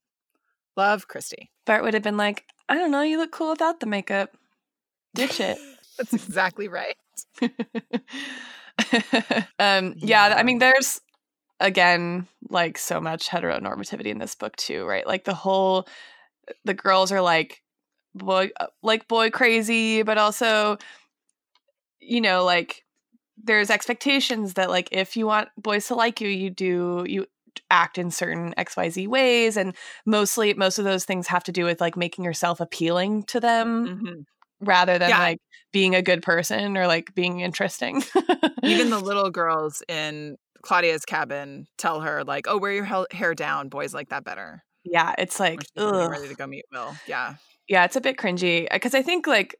Love, 0.76 1.06
Kristy. 1.06 1.50
Bart 1.66 1.82
would 1.82 1.94
have 1.94 2.02
been 2.02 2.16
like, 2.16 2.44
I 2.68 2.76
don't 2.76 2.90
know, 2.90 3.02
you 3.02 3.18
look 3.18 3.30
cool 3.30 3.50
without 3.50 3.80
the 3.80 3.86
makeup. 3.86 4.36
Ditch 5.14 5.38
it. 5.40 5.58
That's 5.98 6.14
exactly 6.14 6.66
right. 6.68 6.96
um, 9.58 9.94
yeah, 9.98 10.34
I 10.36 10.42
mean, 10.42 10.58
there's 10.58 11.00
again 11.60 12.26
like 12.48 12.78
so 12.78 13.00
much 13.00 13.28
heteronormativity 13.28 14.06
in 14.06 14.18
this 14.18 14.34
book 14.34 14.56
too, 14.56 14.84
right? 14.84 15.06
Like 15.06 15.24
the 15.24 15.34
whole 15.34 15.86
the 16.64 16.74
girls 16.74 17.12
are 17.12 17.20
like 17.20 17.62
boy 18.14 18.50
uh, 18.58 18.66
like 18.82 19.06
boy 19.06 19.30
crazy, 19.30 20.02
but 20.02 20.18
also 20.18 20.78
you 22.00 22.20
know 22.20 22.44
like 22.44 22.83
there's 23.42 23.70
expectations 23.70 24.54
that 24.54 24.70
like 24.70 24.88
if 24.92 25.16
you 25.16 25.26
want 25.26 25.48
boys 25.56 25.86
to 25.88 25.94
like 25.94 26.20
you, 26.20 26.28
you 26.28 26.50
do 26.50 27.04
you 27.08 27.26
act 27.70 27.98
in 27.98 28.10
certain 28.10 28.52
xyz 28.58 29.06
ways 29.06 29.56
and 29.56 29.74
mostly 30.06 30.54
most 30.54 30.78
of 30.78 30.84
those 30.84 31.04
things 31.04 31.28
have 31.28 31.44
to 31.44 31.52
do 31.52 31.64
with 31.64 31.80
like 31.80 31.96
making 31.96 32.24
yourself 32.24 32.60
appealing 32.60 33.22
to 33.24 33.38
them 33.40 33.86
Mhm. 34.02 34.24
rather 34.60 34.98
than 34.98 35.10
Yeah. 35.10 35.18
like 35.20 35.38
being 35.72 35.94
a 35.94 36.02
good 36.02 36.22
person 36.22 36.76
or 36.76 36.86
like 36.86 37.14
being 37.14 37.40
interesting. 37.40 38.02
Even 38.62 38.90
the 38.90 38.98
little 39.02 39.30
girls 39.30 39.82
in 39.88 40.36
Claudia's 40.62 41.04
cabin 41.04 41.66
tell 41.78 42.00
her, 42.00 42.22
like, 42.24 42.46
oh, 42.48 42.58
wear 42.58 42.72
your 42.72 43.06
hair 43.10 43.34
down. 43.34 43.68
Boys 43.68 43.92
like 43.92 44.08
that 44.10 44.24
better. 44.24 44.62
yeah, 44.84 45.14
it's 45.18 45.38
like 45.40 45.60
ugh. 45.76 46.10
ready 46.10 46.28
to 46.28 46.34
go 46.34 46.46
meet 46.46 46.64
Will. 46.72 46.94
Yeah. 47.08 47.34
yeah, 47.68 47.84
it's 47.84 47.96
a 47.96 48.00
bit 48.00 48.16
cringy 48.16 48.68
because 48.72 48.94
I 48.94 49.02
think 49.02 49.26
like 49.26 49.56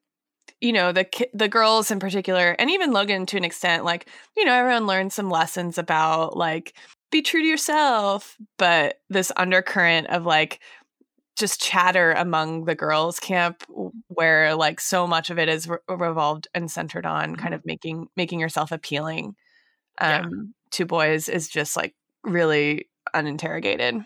you 0.61 0.73
know 0.73 0.93
the 0.93 1.05
ki- 1.05 1.29
the 1.35 1.49
girls 1.49 1.91
in 1.91 1.99
particular, 2.01 2.57
and 2.59 2.71
even 2.71 2.93
Logan 2.93 3.27
to 3.27 3.37
an 3.37 3.45
extent, 3.45 3.85
like 3.85 4.09
you 4.37 4.45
know 4.45 4.53
everyone 4.55 4.87
learns 4.87 5.15
some 5.15 5.31
lessons 5.31 5.79
about 5.79 6.37
like 6.37 6.75
be 7.11 7.23
true 7.23 7.41
to 7.43 7.47
yourself, 7.47 8.37
but 8.59 9.01
this 9.11 9.31
undercurrent 9.37 10.09
of 10.09 10.25
like 10.27 10.61
just 11.37 11.61
chatter 11.61 12.13
among 12.13 12.65
the 12.65 12.75
girls 12.77 13.19
camp 13.21 13.65
where 14.09 14.55
like 14.55 14.81
so 14.81 15.07
much 15.07 15.31
of 15.31 15.39
it 15.39 15.49
is 15.49 15.69
re- 15.69 15.79
revolved 15.89 16.49
and 16.55 16.71
centered 16.71 17.07
on 17.07 17.37
kind 17.37 17.55
of 17.55 17.63
making 17.67 18.07
making 18.17 18.41
yourself 18.41 18.71
appealing 18.73 19.35
Yeah. 20.07 20.23
um 20.23 20.55
to 20.73 20.87
boys 20.87 21.29
is 21.29 21.49
just 21.49 21.77
like 21.77 21.95
really 22.25 22.89
uninterrogated 23.15 24.05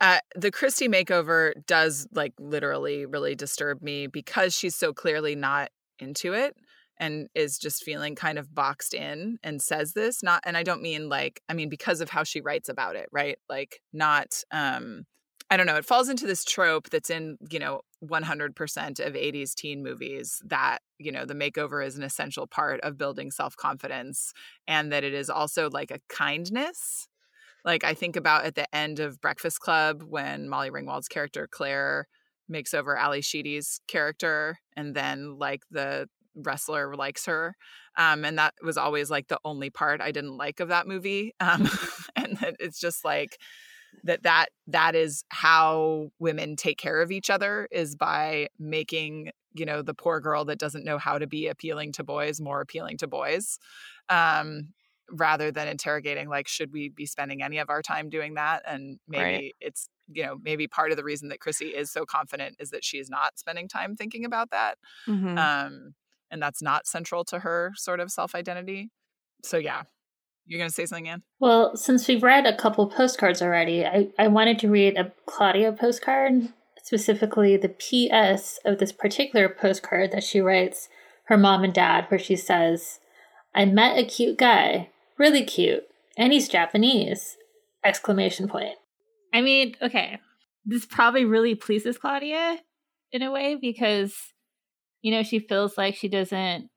Uh, 0.00 0.18
the 0.34 0.50
Kristy 0.52 0.88
makeover 0.88 1.52
does 1.66 2.06
like 2.12 2.34
literally 2.38 3.06
really 3.06 3.34
disturb 3.34 3.80
me 3.82 4.06
because 4.06 4.54
she's 4.54 4.76
so 4.76 4.92
clearly 4.92 5.34
not 5.34 5.70
into 5.98 6.32
it 6.32 6.56
and 6.98 7.28
is 7.34 7.58
just 7.58 7.82
feeling 7.82 8.14
kind 8.14 8.38
of 8.38 8.54
boxed 8.54 8.94
in 8.94 9.38
and 9.42 9.60
says 9.60 9.92
this 9.92 10.22
not 10.22 10.42
and 10.44 10.56
I 10.56 10.62
don't 10.62 10.82
mean 10.82 11.08
like 11.08 11.40
I 11.48 11.54
mean 11.54 11.68
because 11.68 12.00
of 12.00 12.10
how 12.10 12.24
she 12.24 12.40
writes 12.40 12.68
about 12.68 12.96
it, 12.96 13.08
right? 13.12 13.38
Like 13.48 13.80
not 13.92 14.42
um 14.50 15.04
I 15.48 15.56
don't 15.56 15.66
know, 15.66 15.76
it 15.76 15.84
falls 15.84 16.08
into 16.08 16.26
this 16.26 16.44
trope 16.44 16.90
that's 16.90 17.08
in, 17.08 17.38
you 17.52 17.60
know, 17.60 17.82
100% 18.04 19.06
of 19.06 19.14
80s 19.14 19.54
teen 19.54 19.80
movies 19.80 20.42
that, 20.44 20.80
you 20.98 21.12
know, 21.12 21.24
the 21.24 21.34
makeover 21.34 21.86
is 21.86 21.96
an 21.96 22.02
essential 22.02 22.48
part 22.48 22.80
of 22.80 22.98
building 22.98 23.30
self-confidence 23.30 24.32
and 24.66 24.90
that 24.90 25.04
it 25.04 25.14
is 25.14 25.30
also 25.30 25.70
like 25.70 25.92
a 25.92 26.00
kindness 26.08 27.06
like 27.66 27.82
I 27.82 27.94
think 27.94 28.14
about 28.16 28.44
at 28.44 28.54
the 28.54 28.72
end 28.74 29.00
of 29.00 29.20
Breakfast 29.20 29.60
Club 29.60 30.04
when 30.04 30.48
Molly 30.48 30.70
Ringwald's 30.70 31.08
character 31.08 31.48
Claire 31.50 32.06
makes 32.48 32.74
over 32.74 32.96
Ally 32.96 33.20
Sheedy's 33.20 33.80
character, 33.88 34.58
and 34.76 34.94
then 34.94 35.38
like 35.38 35.62
the 35.70 36.08
wrestler 36.34 36.94
likes 36.94 37.26
her, 37.26 37.56
um, 37.96 38.24
and 38.24 38.38
that 38.38 38.54
was 38.62 38.76
always 38.76 39.10
like 39.10 39.28
the 39.28 39.38
only 39.44 39.70
part 39.70 40.00
I 40.00 40.12
didn't 40.12 40.36
like 40.36 40.60
of 40.60 40.68
that 40.68 40.86
movie, 40.86 41.34
um, 41.40 41.68
and 42.16 42.36
that 42.38 42.56
it's 42.58 42.80
just 42.80 43.04
like 43.04 43.36
that 44.04 44.22
that 44.22 44.48
that 44.66 44.94
is 44.94 45.24
how 45.30 46.10
women 46.18 46.56
take 46.56 46.78
care 46.78 47.00
of 47.02 47.10
each 47.10 47.30
other 47.30 47.68
is 47.70 47.96
by 47.96 48.48
making 48.58 49.30
you 49.54 49.64
know 49.64 49.82
the 49.82 49.94
poor 49.94 50.20
girl 50.20 50.44
that 50.44 50.58
doesn't 50.58 50.84
know 50.84 50.98
how 50.98 51.18
to 51.18 51.26
be 51.26 51.48
appealing 51.48 51.92
to 51.92 52.04
boys 52.04 52.40
more 52.40 52.60
appealing 52.60 52.98
to 52.98 53.06
boys 53.06 53.58
um 54.08 54.68
rather 55.10 55.50
than 55.52 55.68
interrogating 55.68 56.28
like 56.28 56.48
should 56.48 56.72
we 56.72 56.88
be 56.88 57.06
spending 57.06 57.42
any 57.42 57.58
of 57.58 57.70
our 57.70 57.82
time 57.82 58.08
doing 58.10 58.34
that? 58.34 58.62
And 58.66 58.98
maybe 59.08 59.22
Right. 59.24 59.54
it's 59.60 59.88
you 60.08 60.24
know 60.24 60.36
maybe 60.42 60.66
part 60.68 60.90
of 60.92 60.96
the 60.96 61.02
reason 61.02 61.28
that 61.30 61.40
chrissy 61.40 61.66
is 61.66 61.90
so 61.90 62.04
confident 62.06 62.54
is 62.60 62.70
that 62.70 62.84
she's 62.84 63.10
not 63.10 63.36
spending 63.38 63.66
time 63.66 63.96
thinking 63.96 64.24
about 64.24 64.50
that 64.50 64.78
Mhm. 65.08 65.36
um 65.36 65.94
and 66.30 66.40
that's 66.40 66.62
not 66.62 66.86
central 66.86 67.24
to 67.24 67.40
her 67.40 67.72
sort 67.76 67.98
of 68.00 68.10
self-identity. 68.12 68.90
So 69.42 69.56
yeah. 69.58 69.82
You're 70.44 70.58
gonna 70.60 70.70
say 70.70 70.86
something 70.86 71.08
anne? 71.08 71.22
Well, 71.40 71.76
since 71.76 72.06
we've 72.06 72.22
read 72.22 72.46
a 72.46 72.56
couple 72.56 72.86
postcards 72.88 73.42
already, 73.42 73.84
I, 73.84 74.10
I 74.16 74.28
wanted 74.28 74.60
to 74.60 74.68
read 74.70 74.96
a 74.96 75.12
Claudia 75.26 75.72
postcard, 75.72 76.52
specifically 76.84 77.56
the 77.56 77.68
PS 77.68 78.58
of 78.64 78.78
this 78.78 78.92
particular 78.92 79.48
postcard 79.48 80.12
that 80.12 80.22
she 80.22 80.40
writes 80.40 80.88
her 81.24 81.36
mom 81.36 81.64
and 81.64 81.74
dad, 81.74 82.06
where 82.08 82.18
she 82.20 82.36
says, 82.36 83.00
I 83.56 83.64
met 83.64 83.98
a 83.98 84.04
cute 84.04 84.38
guy, 84.38 84.90
really 85.18 85.44
cute, 85.44 85.84
and 86.16 86.32
he's 86.32 86.48
Japanese! 86.48 87.36
Exclamation 87.84 88.48
point. 88.48 88.76
I 89.32 89.42
mean, 89.42 89.76
okay, 89.80 90.18
this 90.64 90.86
probably 90.86 91.24
really 91.24 91.54
pleases 91.54 91.98
Claudia 91.98 92.58
in 93.12 93.22
a 93.22 93.30
way 93.30 93.54
because, 93.54 94.14
you 95.02 95.12
know, 95.12 95.22
she 95.22 95.38
feels 95.38 95.78
like 95.78 95.94
she 95.94 96.08
doesn't 96.08 96.68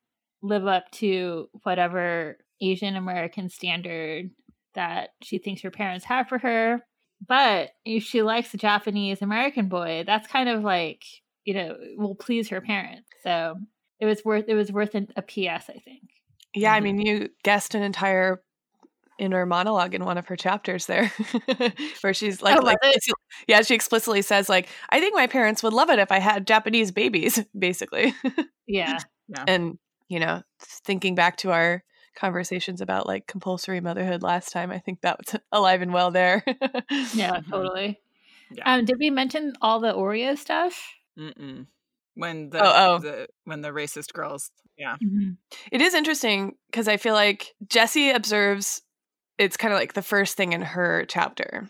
live 0.41 0.67
up 0.67 0.89
to 0.91 1.49
whatever 1.63 2.37
Asian 2.61 2.95
American 2.95 3.49
standard 3.49 4.29
that 4.75 5.09
she 5.21 5.37
thinks 5.37 5.61
her 5.61 5.71
parents 5.71 6.05
have 6.05 6.27
for 6.27 6.37
her. 6.37 6.81
But 7.27 7.71
if 7.83 8.03
she 8.03 8.21
likes 8.21 8.53
a 8.53 8.57
Japanese 8.57 9.21
American 9.21 9.67
boy, 9.67 10.03
that's 10.05 10.27
kind 10.27 10.47
of 10.47 10.63
like, 10.63 11.03
you 11.43 11.53
know, 11.53 11.75
will 11.97 12.15
please 12.15 12.49
her 12.49 12.61
parents. 12.61 13.09
So 13.23 13.55
it 13.99 14.05
was 14.05 14.23
worth 14.23 14.45
it 14.47 14.53
was 14.53 14.71
worth 14.71 14.95
an, 14.95 15.09
a 15.15 15.21
PS, 15.21 15.69
I 15.69 15.81
think. 15.83 16.03
Yeah, 16.55 16.73
I 16.73 16.79
Mhm. 16.79 16.83
mean, 16.83 16.99
you 17.01 17.29
guessed 17.43 17.75
an 17.75 17.83
entire 17.83 18.41
inner 19.19 19.45
monologue 19.45 19.93
in 19.93 20.05
one 20.05 20.17
of 20.17 20.27
her 20.27 20.35
chapters 20.35 20.85
there, 20.85 21.11
where 22.01 22.13
she's 22.13 22.41
like, 22.41 22.61
like, 22.63 22.77
yeah, 23.47 23.61
she 23.61 23.75
explicitly 23.75 24.21
says 24.21 24.47
like, 24.49 24.69
I 24.89 24.99
think 24.99 25.13
my 25.13 25.27
parents 25.27 25.61
would 25.61 25.73
love 25.73 25.89
it 25.89 25.99
if 25.99 26.11
I 26.11 26.19
had 26.19 26.47
Japanese 26.47 26.91
babies, 26.91 27.43
basically. 27.57 28.13
Yeah. 28.67 28.99
and 29.47 29.77
you 30.07 30.19
know, 30.19 30.41
thinking 30.59 31.15
back 31.15 31.37
to 31.37 31.51
our 31.51 31.83
conversations 32.15 32.81
about 32.81 33.07
like 33.07 33.27
compulsory 33.27 33.81
motherhood 33.81 34.23
last 34.23 34.51
time, 34.51 34.71
I 34.71 34.79
think 34.79 35.01
that 35.01 35.17
was 35.19 35.39
alive 35.51 35.81
and 35.81 35.93
well 35.93 36.11
there. 36.11 36.43
Yeah, 37.13 37.39
totally. 37.49 37.99
Yeah. 38.51 38.75
Um, 38.75 38.85
did 38.85 38.97
we 38.99 39.09
mention 39.09 39.53
all 39.61 39.79
the 39.79 39.93
Oreo 39.93 40.37
stuff? 40.37 40.93
Mm-mm. 41.17 41.67
When 42.19 42.49
the, 42.49 42.59
Oh, 42.61 42.73
oh. 42.75 42.97
the 42.99 43.27
when 43.45 43.61
the 43.61 43.69
racist 43.69 44.13
girls 44.13 44.51
yeah 44.77 44.95
It 45.71 45.81
is 45.81 45.93
interesting 45.93 46.55
because 46.69 46.87
I 46.87 46.97
feel 46.97 47.13
like 47.13 47.53
jessi 47.65 48.13
observes 48.15 48.81
it's 49.37 49.57
kind 49.57 49.73
of 49.73 49.79
like 49.79 49.93
the 49.93 50.01
first 50.01 50.35
thing 50.35 50.51
in 50.53 50.61
her 50.61 51.05
chapter. 51.07 51.69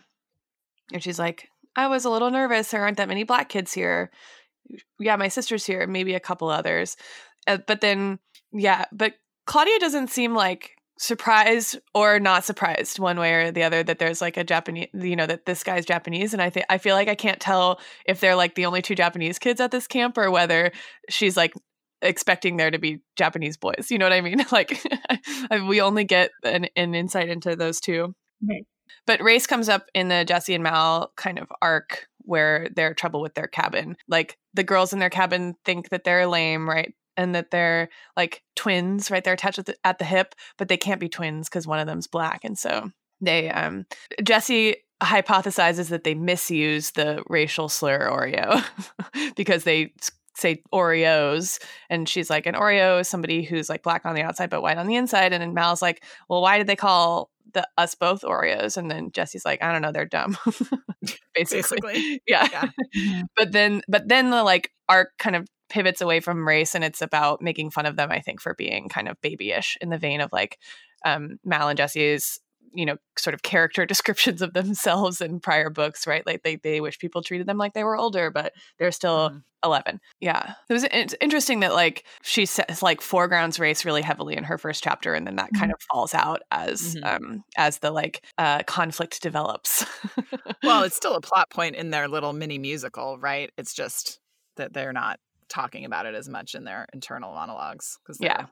And 0.92 1.00
she's 1.02 1.20
like, 1.20 1.48
I 1.76 1.86
was 1.86 2.04
a 2.04 2.10
little 2.10 2.32
nervous. 2.32 2.70
There 2.72 2.82
aren't 2.82 2.96
that 2.96 3.08
many 3.08 3.22
black 3.22 3.48
kids 3.48 3.72
here. 3.72 4.10
yeah, 4.98 5.14
my 5.14 5.28
sister's 5.28 5.64
here, 5.64 5.86
maybe 5.86 6.14
a 6.14 6.20
couple 6.20 6.48
others. 6.48 6.96
Uh, 7.46 7.58
but 7.68 7.80
then, 7.80 8.18
yeah, 8.52 8.86
but 8.90 9.14
Claudia 9.46 9.78
doesn't 9.78 10.10
seem 10.10 10.34
like 10.34 10.72
surprised 11.00 11.78
or 11.94 12.20
not 12.20 12.44
surprised 12.44 12.98
one 12.98 13.18
way 13.18 13.32
or 13.32 13.50
the 13.50 13.62
other 13.62 13.82
that 13.82 13.98
there's 13.98 14.20
like 14.20 14.36
a 14.36 14.44
Japanese, 14.44 14.88
you 14.92 15.16
know, 15.16 15.26
that 15.26 15.46
this 15.46 15.64
guy's 15.64 15.86
Japanese. 15.86 16.34
And 16.34 16.42
I 16.42 16.50
think 16.50 16.66
I 16.68 16.76
feel 16.76 16.94
like 16.94 17.08
I 17.08 17.14
can't 17.14 17.40
tell 17.40 17.80
if 18.04 18.20
they're 18.20 18.36
like 18.36 18.54
the 18.54 18.66
only 18.66 18.82
two 18.82 18.94
Japanese 18.94 19.38
kids 19.38 19.62
at 19.62 19.70
this 19.70 19.86
camp 19.86 20.18
or 20.18 20.30
whether 20.30 20.72
she's 21.08 21.38
like 21.38 21.54
expecting 22.02 22.58
there 22.58 22.70
to 22.70 22.78
be 22.78 23.00
Japanese 23.16 23.56
boys. 23.56 23.86
You 23.88 23.96
know 23.96 24.04
what 24.04 24.12
I 24.12 24.20
mean? 24.20 24.44
like 24.52 24.78
we 25.66 25.80
only 25.80 26.04
get 26.04 26.32
an, 26.44 26.66
an 26.76 26.94
insight 26.94 27.30
into 27.30 27.56
those 27.56 27.80
two. 27.80 28.14
Right. 28.46 28.66
But 29.06 29.22
race 29.22 29.46
comes 29.46 29.70
up 29.70 29.86
in 29.94 30.08
the 30.08 30.26
Jessi 30.28 30.54
and 30.54 30.62
Mal 30.62 31.12
kind 31.16 31.38
of 31.38 31.50
arc 31.62 32.08
where 32.18 32.68
they're 32.76 32.92
trouble 32.92 33.22
with 33.22 33.32
their 33.34 33.46
cabin. 33.46 33.96
Like 34.06 34.36
the 34.52 34.64
girls 34.64 34.92
in 34.92 34.98
their 34.98 35.08
cabin 35.08 35.54
think 35.64 35.88
that 35.88 36.04
they're 36.04 36.26
lame, 36.26 36.68
right? 36.68 36.92
And 37.16 37.34
that 37.34 37.50
they're 37.50 37.88
like 38.16 38.42
twins, 38.56 39.10
right? 39.10 39.22
They're 39.22 39.34
attached 39.34 39.58
at 39.58 39.66
the, 39.66 39.76
at 39.84 39.98
the 39.98 40.04
hip, 40.04 40.34
but 40.56 40.68
they 40.68 40.76
can't 40.76 41.00
be 41.00 41.08
twins 41.08 41.48
because 41.48 41.66
one 41.66 41.78
of 41.78 41.86
them's 41.86 42.06
black. 42.06 42.44
And 42.44 42.58
so 42.58 42.90
they, 43.20 43.50
um, 43.50 43.84
Jessi 44.22 44.76
hypothesizes 45.02 45.88
that 45.88 46.04
they 46.04 46.14
misuse 46.14 46.90
the 46.92 47.22
racial 47.28 47.68
slur 47.68 48.08
Oreo 48.10 48.62
because 49.36 49.64
they 49.64 49.92
say 50.36 50.62
Oreos. 50.72 51.60
And 51.88 52.08
she's 52.08 52.30
like, 52.30 52.46
an 52.46 52.54
Oreo 52.54 53.00
is 53.00 53.08
somebody 53.08 53.42
who's 53.42 53.68
like 53.68 53.82
black 53.82 54.04
on 54.04 54.14
the 54.14 54.22
outside 54.22 54.50
but 54.50 54.62
white 54.62 54.78
on 54.78 54.86
the 54.86 54.96
inside. 54.96 55.32
And 55.32 55.42
then 55.42 55.54
Mal's 55.54 55.82
like, 55.82 56.04
well, 56.28 56.42
why 56.42 56.58
did 56.58 56.66
they 56.66 56.76
call 56.76 57.30
the 57.52 57.66
us 57.78 57.94
both 57.94 58.22
Oreos? 58.22 58.76
And 58.76 58.90
then 58.90 59.10
Jessi's 59.10 59.44
like, 59.44 59.62
I 59.62 59.72
don't 59.72 59.82
know, 59.82 59.92
they're 59.92 60.06
dumb. 60.06 60.36
Basically. 61.34 61.80
Basically. 61.80 62.22
Yeah. 62.26 62.48
Yeah. 62.50 63.22
But 63.36 63.52
then 63.52 63.82
but 63.88 64.08
then 64.08 64.30
the 64.30 64.42
like 64.42 64.70
arc 64.88 65.10
kind 65.18 65.36
of 65.36 65.46
pivots 65.70 66.00
away 66.00 66.20
from 66.20 66.46
race 66.46 66.74
and 66.74 66.84
it's 66.84 67.00
about 67.02 67.40
making 67.40 67.70
fun 67.70 67.86
of 67.86 67.96
them, 67.96 68.10
I 68.10 68.20
think, 68.20 68.40
for 68.40 68.54
being 68.54 68.88
kind 68.88 69.08
of 69.08 69.20
babyish 69.22 69.76
in 69.80 69.88
the 69.90 69.98
vein 69.98 70.20
of 70.20 70.32
like 70.32 70.58
um 71.04 71.38
Mal 71.44 71.68
and 71.68 71.78
Jessi's 71.78 72.38
you 72.72 72.86
know 72.86 72.96
sort 73.18 73.34
of 73.34 73.42
character 73.42 73.84
descriptions 73.86 74.42
of 74.42 74.52
themselves 74.52 75.20
in 75.20 75.40
prior 75.40 75.70
books 75.70 76.06
right 76.06 76.24
like 76.26 76.42
they, 76.44 76.54
they 76.56 76.80
wish 76.80 76.98
people 77.00 77.20
treated 77.22 77.46
them 77.48 77.58
like 77.58 77.72
they 77.74 77.82
were 77.82 77.96
older 77.96 78.30
but 78.30 78.52
they're 78.78 78.92
still 78.92 79.30
Mhm. 79.30 79.42
11 79.64 80.00
yeah 80.20 80.54
it 80.68 80.72
was 80.72 80.84
it's 80.92 81.14
interesting 81.20 81.60
that 81.60 81.74
like 81.74 82.04
she 82.22 82.46
says 82.46 82.80
like 82.82 83.00
foregrounds 83.02 83.58
race 83.58 83.84
really 83.84 84.00
heavily 84.02 84.36
in 84.36 84.44
her 84.44 84.56
first 84.56 84.82
chapter 84.84 85.12
and 85.14 85.26
then 85.26 85.36
that 85.36 85.50
kind 85.58 85.70
of 85.72 85.78
falls 85.92 86.14
out 86.14 86.40
as 86.50 86.94
Mhm. 86.96 87.04
um 87.04 87.44
as 87.58 87.78
the 87.80 87.90
like 87.90 88.24
uh 88.38 88.62
conflict 88.62 89.20
develops 89.20 89.84
Well, 90.62 90.84
it's 90.84 90.96
still 91.02 91.14
a 91.14 91.20
plot 91.20 91.50
point 91.50 91.74
in 91.76 91.90
their 91.90 92.08
little 92.08 92.32
mini 92.32 92.58
musical, 92.58 93.18
right? 93.18 93.50
It's 93.58 93.74
just 93.74 94.18
that 94.56 94.72
they're 94.72 94.92
not 94.92 95.18
talking 95.50 95.84
about 95.84 96.06
it 96.06 96.14
as 96.16 96.28
much 96.28 96.54
in 96.56 96.64
their 96.64 96.86
internal 96.94 97.34
monologues 97.34 97.98
because 98.02 98.20
Yeah. 98.20 98.46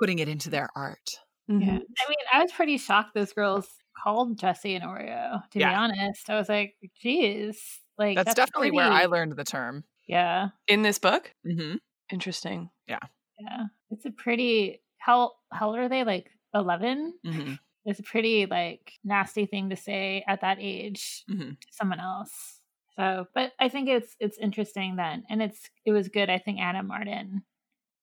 putting 0.00 0.18
it 0.20 0.28
into 0.28 0.50
their 0.50 0.70
art. 0.76 1.20
Yeah. 1.58 1.70
Mhm. 1.70 1.82
I 1.98 2.08
mean, 2.08 2.16
I 2.32 2.42
was 2.42 2.52
pretty 2.52 2.78
shocked 2.78 3.14
those 3.14 3.32
girls 3.32 3.68
called 4.02 4.38
Jessi 4.38 4.74
and 4.74 4.84
Oreo, 4.84 5.48
to 5.50 5.60
be 5.60 5.72
honest. 5.72 6.30
I 6.30 6.36
was 6.36 6.48
like, 6.48 6.76
geez. 7.00 7.80
Like 7.98 8.24
That's, 8.24 8.34
definitely 8.34 8.70
where 8.70 8.88
I 8.90 9.06
learned 9.06 9.32
the 9.36 9.44
term. 9.44 9.84
Yeah. 10.06 10.50
in 10.68 10.82
this 10.82 10.98
book 10.98 11.34
hmm 11.44 11.76
interesting 12.10 12.70
Yeah. 12.88 13.00
Yeah. 13.38 13.64
It's 13.90 14.04
a 14.06 14.10
pretty 14.10 14.82
how 14.98 15.32
how 15.52 15.68
old 15.68 15.78
are 15.78 15.88
they? 15.88 16.04
Like 16.04 16.30
eleven? 16.54 17.18
hmm 17.24 17.54
It's 17.86 18.00
a 18.00 18.02
pretty 18.04 18.46
like 18.46 18.94
nasty 19.04 19.46
thing 19.46 19.70
to 19.70 19.76
say 19.76 20.24
at 20.28 20.42
that 20.42 20.58
age 20.60 21.24
hmm 21.28 21.54
to 21.62 21.68
someone 21.72 22.00
else. 22.00 22.60
So 22.98 23.26
but 23.34 23.52
I 23.60 23.68
think 23.68 23.88
it's 23.88 24.16
it's 24.20 24.38
interesting 24.38 24.96
then. 24.96 25.24
And 25.30 25.42
it's 25.42 25.70
it 25.84 25.92
was 25.92 26.08
good. 26.08 26.30
I 26.30 26.38
think 26.38 26.60
Ann 26.60 26.76
M. 26.76 26.86
Martin 26.88 27.42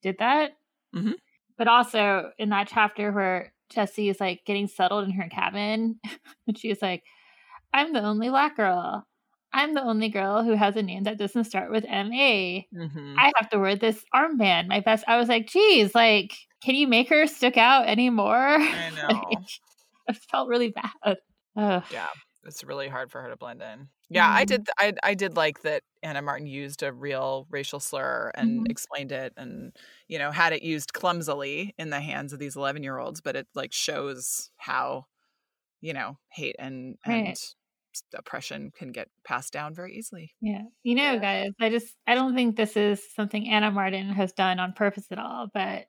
did 0.03 0.17
that. 0.19 0.53
Mhm. 0.95 1.15
But 1.57 1.67
also 1.67 2.31
in 2.39 2.49
that 2.49 2.67
chapter 2.67 3.11
where 3.11 3.53
Jessi 3.73 4.09
is 4.09 4.19
like 4.19 4.45
getting 4.45 4.67
settled 4.67 5.05
in 5.05 5.11
her 5.11 5.29
cabin 5.29 5.99
and 6.47 6.57
she's 6.57 6.81
like, 6.81 7.03
I'm 7.73 7.93
the 7.93 8.01
only 8.03 8.29
black 8.29 8.57
girl. 8.57 9.05
I'm 9.53 9.73
the 9.73 9.83
only 9.83 10.09
girl 10.09 10.43
who 10.43 10.53
has 10.55 10.75
a 10.77 10.83
name 10.83 11.03
that 11.03 11.17
doesn't 11.17 11.45
start 11.45 11.71
with 11.71 11.85
M 11.87 12.13
A. 12.13 12.67
hmm 12.73 13.15
I 13.19 13.31
have 13.37 13.49
to 13.51 13.59
wear 13.59 13.75
this 13.75 14.03
armband. 14.15 14.67
My 14.67 14.79
best. 14.79 15.03
I 15.07 15.17
was 15.17 15.29
like, 15.29 15.47
geez, 15.47 15.93
like, 15.93 16.33
can 16.63 16.75
you 16.75 16.87
make 16.87 17.09
her 17.09 17.27
stick 17.27 17.57
out 17.57 17.87
anymore? 17.87 18.57
I 18.59 18.89
know. 18.91 19.07
Like, 19.09 19.39
I 20.09 20.13
felt 20.13 20.49
really 20.49 20.69
bad. 20.71 21.17
Ugh. 21.55 21.83
Yeah. 21.91 22.07
It's 22.43 22.63
really 22.63 22.87
hard 22.87 23.11
for 23.11 23.21
her 23.21 23.29
to 23.29 23.37
blend 23.37 23.61
in. 23.61 23.89
Yeah, 24.09 24.29
I 24.29 24.43
Mhm. 24.43 24.47
did. 24.47 24.69
I 24.79 24.93
I 25.03 25.13
did 25.13 25.35
like 25.37 25.61
that. 25.61 25.83
Ann 26.03 26.17
M. 26.17 26.25
Martin 26.25 26.47
used 26.47 26.81
a 26.83 26.91
real 26.91 27.47
racial 27.51 27.79
slur 27.79 28.31
and 28.35 28.65
Mhm. 28.65 28.71
explained 28.71 29.11
it, 29.11 29.33
and 29.37 29.75
you 30.07 30.17
know 30.19 30.31
had 30.31 30.53
it 30.53 30.63
used 30.63 30.93
clumsily 30.93 31.75
in 31.77 31.89
the 31.91 32.01
hands 32.01 32.33
of 32.33 32.39
these 32.39 32.55
eleven 32.55 32.83
year 32.83 32.97
olds, 32.97 33.21
but 33.21 33.35
it 33.35 33.47
like 33.53 33.73
shows 33.73 34.51
how 34.57 35.05
you 35.81 35.93
know 35.93 36.17
hate 36.31 36.55
and 36.59 36.97
Right. 37.07 37.27
and 37.27 37.53
oppression 38.15 38.71
can 38.71 38.91
get 38.91 39.09
passed 39.25 39.53
down 39.53 39.75
very 39.75 39.95
easily. 39.97 40.35
Yeah. 40.41 40.63
You 40.83 40.95
know, 40.95 41.19
guys, 41.19 41.51
I 41.59 41.69
just 41.69 41.95
I 42.07 42.15
don't 42.15 42.35
think 42.35 42.55
this 42.55 42.75
is 42.77 43.13
something 43.13 43.49
Ann 43.49 43.63
M. 43.63 43.73
Martin 43.75 44.09
has 44.09 44.33
done 44.33 44.59
on 44.59 44.73
purpose 44.73 45.07
at 45.11 45.19
all, 45.19 45.47
but 45.53 45.87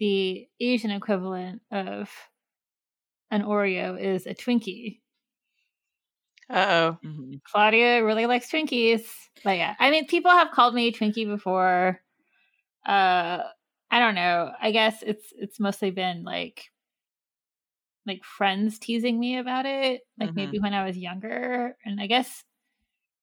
the 0.00 0.48
Asian 0.60 0.90
equivalent 0.92 1.62
of 1.72 2.10
an 3.30 3.42
Oreo 3.42 4.00
is 4.00 4.26
a 4.26 4.34
Twinkie. 4.34 5.01
Uh-oh 6.52 6.98
Mhm. 7.04 7.40
Claudia 7.44 8.04
really 8.04 8.26
likes 8.26 8.50
Twinkies. 8.50 9.02
But 9.44 9.56
yeah, 9.56 9.74
I 9.78 9.90
mean, 9.90 10.06
people 10.06 10.30
have 10.30 10.52
called 10.52 10.74
me 10.74 10.92
Twinkie 10.92 11.26
before. 11.26 12.00
Uh, 12.86 13.42
I 13.90 13.98
don't 13.98 14.14
know. 14.14 14.52
I 14.60 14.70
guess 14.70 15.02
it's 15.02 15.32
it's 15.36 15.58
mostly 15.60 15.90
been 15.90 16.22
like 16.24 16.70
like 18.06 18.24
friends 18.24 18.78
teasing 18.78 19.18
me 19.18 19.38
about 19.38 19.66
it, 19.66 20.02
like 20.18 20.30
Mhm. 20.30 20.36
maybe 20.36 20.58
when 20.58 20.74
I 20.74 20.84
was 20.84 20.96
younger, 20.96 21.76
and 21.84 22.00
I 22.00 22.06
guess 22.06 22.44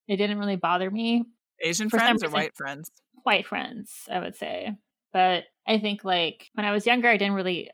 it 0.08 0.18
didn't 0.18 0.40
really 0.40 0.56
bother 0.56 0.90
me. 0.90 1.26
Asian 1.62 1.90
For 1.90 2.00
friends 2.00 2.24
or 2.24 2.30
white 2.30 2.56
friends? 2.56 2.92
White 3.24 3.46
friends, 3.46 4.08
I 4.10 4.20
would 4.20 4.36
say, 4.36 4.76
but 5.14 5.46
I 5.68 5.80
think 5.80 6.04
like 6.04 6.50
when 6.54 6.66
I 6.66 6.72
was 6.72 6.86
younger, 6.86 7.10
I 7.10 7.18
didn't 7.18 7.34
really 7.36 7.72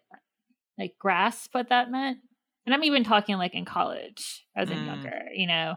like 0.77 0.95
grasp 0.99 1.53
what 1.53 1.69
that 1.69 1.91
meant, 1.91 2.19
and 2.65 2.73
I'm 2.73 2.83
even 2.83 3.03
talking 3.03 3.37
like 3.37 3.53
in 3.53 3.65
college 3.65 4.45
as 4.55 4.69
in 4.69 4.79
Mm. 4.79 4.85
younger, 4.85 5.21
you 5.33 5.47
know. 5.47 5.75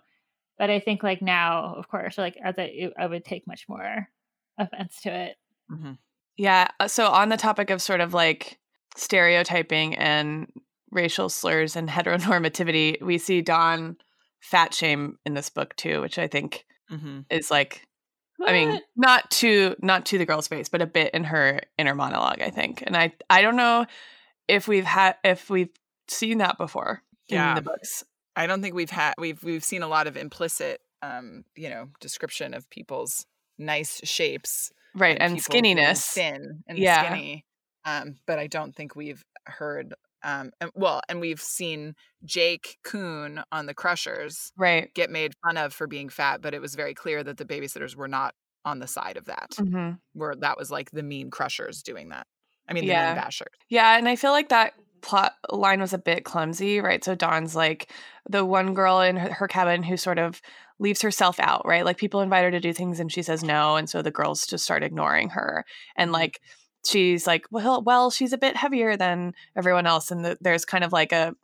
But 0.59 0.70
I 0.70 0.80
think 0.80 1.03
like 1.03 1.22
now, 1.22 1.74
of 1.76 1.89
course, 1.89 2.18
like 2.18 2.36
as 2.43 2.55
I, 2.59 2.91
I 2.99 3.07
would 3.07 3.24
take 3.24 3.47
much 3.47 3.68
more 3.68 4.09
offense 4.59 5.01
to 5.03 5.11
it. 5.14 5.36
hmm 5.68 5.93
Yeah. 6.36 6.68
uh, 6.80 6.89
So 6.89 7.07
on 7.09 7.28
the 7.28 7.36
topic 7.36 7.70
of 7.70 7.82
sort 7.82 8.01
of 8.01 8.14
like 8.14 8.59
stereotyping 8.97 9.95
and 9.97 10.51
racial 10.91 11.28
slurs 11.28 11.76
and 11.76 11.89
heteronormativity, 11.97 13.01
we 13.03 13.18
see 13.18 13.41
Dawn 13.43 13.97
fat 14.41 14.72
shame 14.74 15.18
in 15.26 15.34
this 15.34 15.51
book 15.51 15.74
too, 15.76 16.01
which 16.01 16.18
I 16.18 16.26
think 16.26 16.64
hmm 16.89 17.20
is 17.30 17.51
like 17.51 17.84
I 18.47 18.53
mean, 18.53 18.80
not 18.97 19.30
to 19.32 19.76
not 19.82 20.07
to 20.07 20.18
the 20.18 20.24
girl's 20.26 20.49
face, 20.49 20.68
but 20.68 20.82
a 20.82 20.86
bit 20.86 21.12
in 21.14 21.24
her 21.24 21.61
inner 21.78 21.95
monologue, 21.95 22.41
I 22.41 22.51
think. 22.51 22.82
And 22.86 22.97
I 22.97 23.12
I 23.28 23.43
don't 23.43 23.57
know 23.57 23.86
if 24.49 24.68
we've 24.68 24.84
had 24.84 25.16
if 25.24 25.51
we've 25.51 25.70
seen 26.11 26.39
that 26.39 26.59
before 26.59 27.03
Yeah. 27.29 27.51
in 27.51 27.55
the 27.57 27.63
books. 27.63 28.05
I 28.37 28.47
don't 28.47 28.63
think 28.63 28.75
we've 28.75 28.91
had 28.91 29.15
we've 29.19 29.43
we've 29.43 29.65
seen 29.65 29.83
a 29.83 29.89
lot 29.89 30.07
of 30.07 30.17
implicit, 30.17 30.81
um, 31.03 31.45
you 31.57 31.69
know, 31.71 31.89
description 32.01 32.55
of 32.55 32.69
people's 32.71 33.27
nice 33.59 34.01
shapes 34.05 34.71
Right. 34.95 35.17
And, 35.21 35.35
being 35.35 35.43
skinniness. 35.77 36.13
thin 36.15 36.63
and 36.67 36.79
Yeah. 36.79 37.05
skinny. 37.07 37.45
Um, 37.85 38.17
but 38.27 38.39
I 38.39 38.47
don't 38.47 38.75
think 38.75 38.97
we've 38.97 39.23
heard. 39.47 39.95
Um, 40.25 40.51
and, 40.61 40.71
well, 40.75 41.01
and 41.09 41.21
we've 41.21 41.41
seen 41.41 41.95
Jake 42.25 42.79
Kuhn 42.83 43.43
on 43.53 43.67
the 43.67 43.75
Krushers 43.75 44.51
Right. 44.57 44.93
get 44.95 45.11
made 45.11 45.33
fun 45.45 45.57
of 45.57 45.73
for 45.73 45.87
being 45.87 46.09
fat, 46.09 46.41
but 46.43 46.55
it 46.55 46.61
was 46.61 46.75
very 46.75 46.95
clear 46.95 47.23
that 47.23 47.37
the 47.37 47.45
babysitters 47.45 47.95
were 47.95 48.09
not 48.09 48.35
on 48.65 48.81
the 48.81 48.89
side 48.89 49.17
of 49.17 49.27
that. 49.27 49.55
hmm 49.57 49.93
Where 50.15 50.35
that 50.37 50.57
was 50.59 50.71
like 50.71 50.91
the 50.91 51.03
mean 51.05 51.31
Krushers 51.31 51.83
doing 51.83 52.09
that. 52.09 52.27
I 52.69 52.73
mean, 52.73 52.85
the 52.85 52.93
Yeah. 52.93 53.15
mean 53.15 53.23
Bashers. 53.23 53.47
Yeah, 53.69 53.97
and 53.97 54.09
I 54.09 54.17
feel 54.17 54.33
like 54.33 54.49
that 54.49 54.75
plot 55.01 55.34
line 55.51 55.80
was 55.80 55.92
a 55.92 55.99
bit 55.99 56.24
clumsy, 56.24 56.80
right? 56.80 57.03
So 57.05 57.14
Dawn's 57.14 57.55
like 57.57 57.90
the 58.28 58.44
one 58.44 58.74
girl 58.74 59.01
in 59.01 59.16
her, 59.16 59.32
her 59.32 59.49
cabin 59.49 59.82
who 59.82 59.96
sort 59.96 60.18
of 60.18 60.40
leaves 60.78 61.03
herself 61.03 61.40
out, 61.40 61.66
right? 61.66 61.84
Like 61.84 61.96
people 61.96 62.20
invite 62.20 62.44
her 62.44 62.51
to 62.51 62.61
do 62.61 62.72
things 62.72 63.01
and 63.01 63.11
she 63.11 63.22
says 63.22 63.42
no, 63.42 63.76
and 63.76 63.88
so 63.88 64.03
the 64.03 64.11
girls 64.11 64.46
just 64.46 64.64
start 64.64 64.82
ignoring 64.84 65.30
her. 65.30 65.64
And 65.96 66.11
Mhm. 66.11 66.14
like 66.14 66.40
she's 66.86 67.26
like, 67.26 67.46
well, 67.51 67.82
well, 67.82 68.11
she's 68.11 68.32
a 68.32 68.38
bit 68.38 68.57
heavier 68.57 68.96
than 68.96 69.34
everyone 69.57 69.86
else, 69.86 70.11
and 70.11 70.24
the, 70.24 70.38
there's 70.40 70.64
kind 70.64 70.84
of 70.84 70.92
like 70.92 71.12
a 71.12 71.34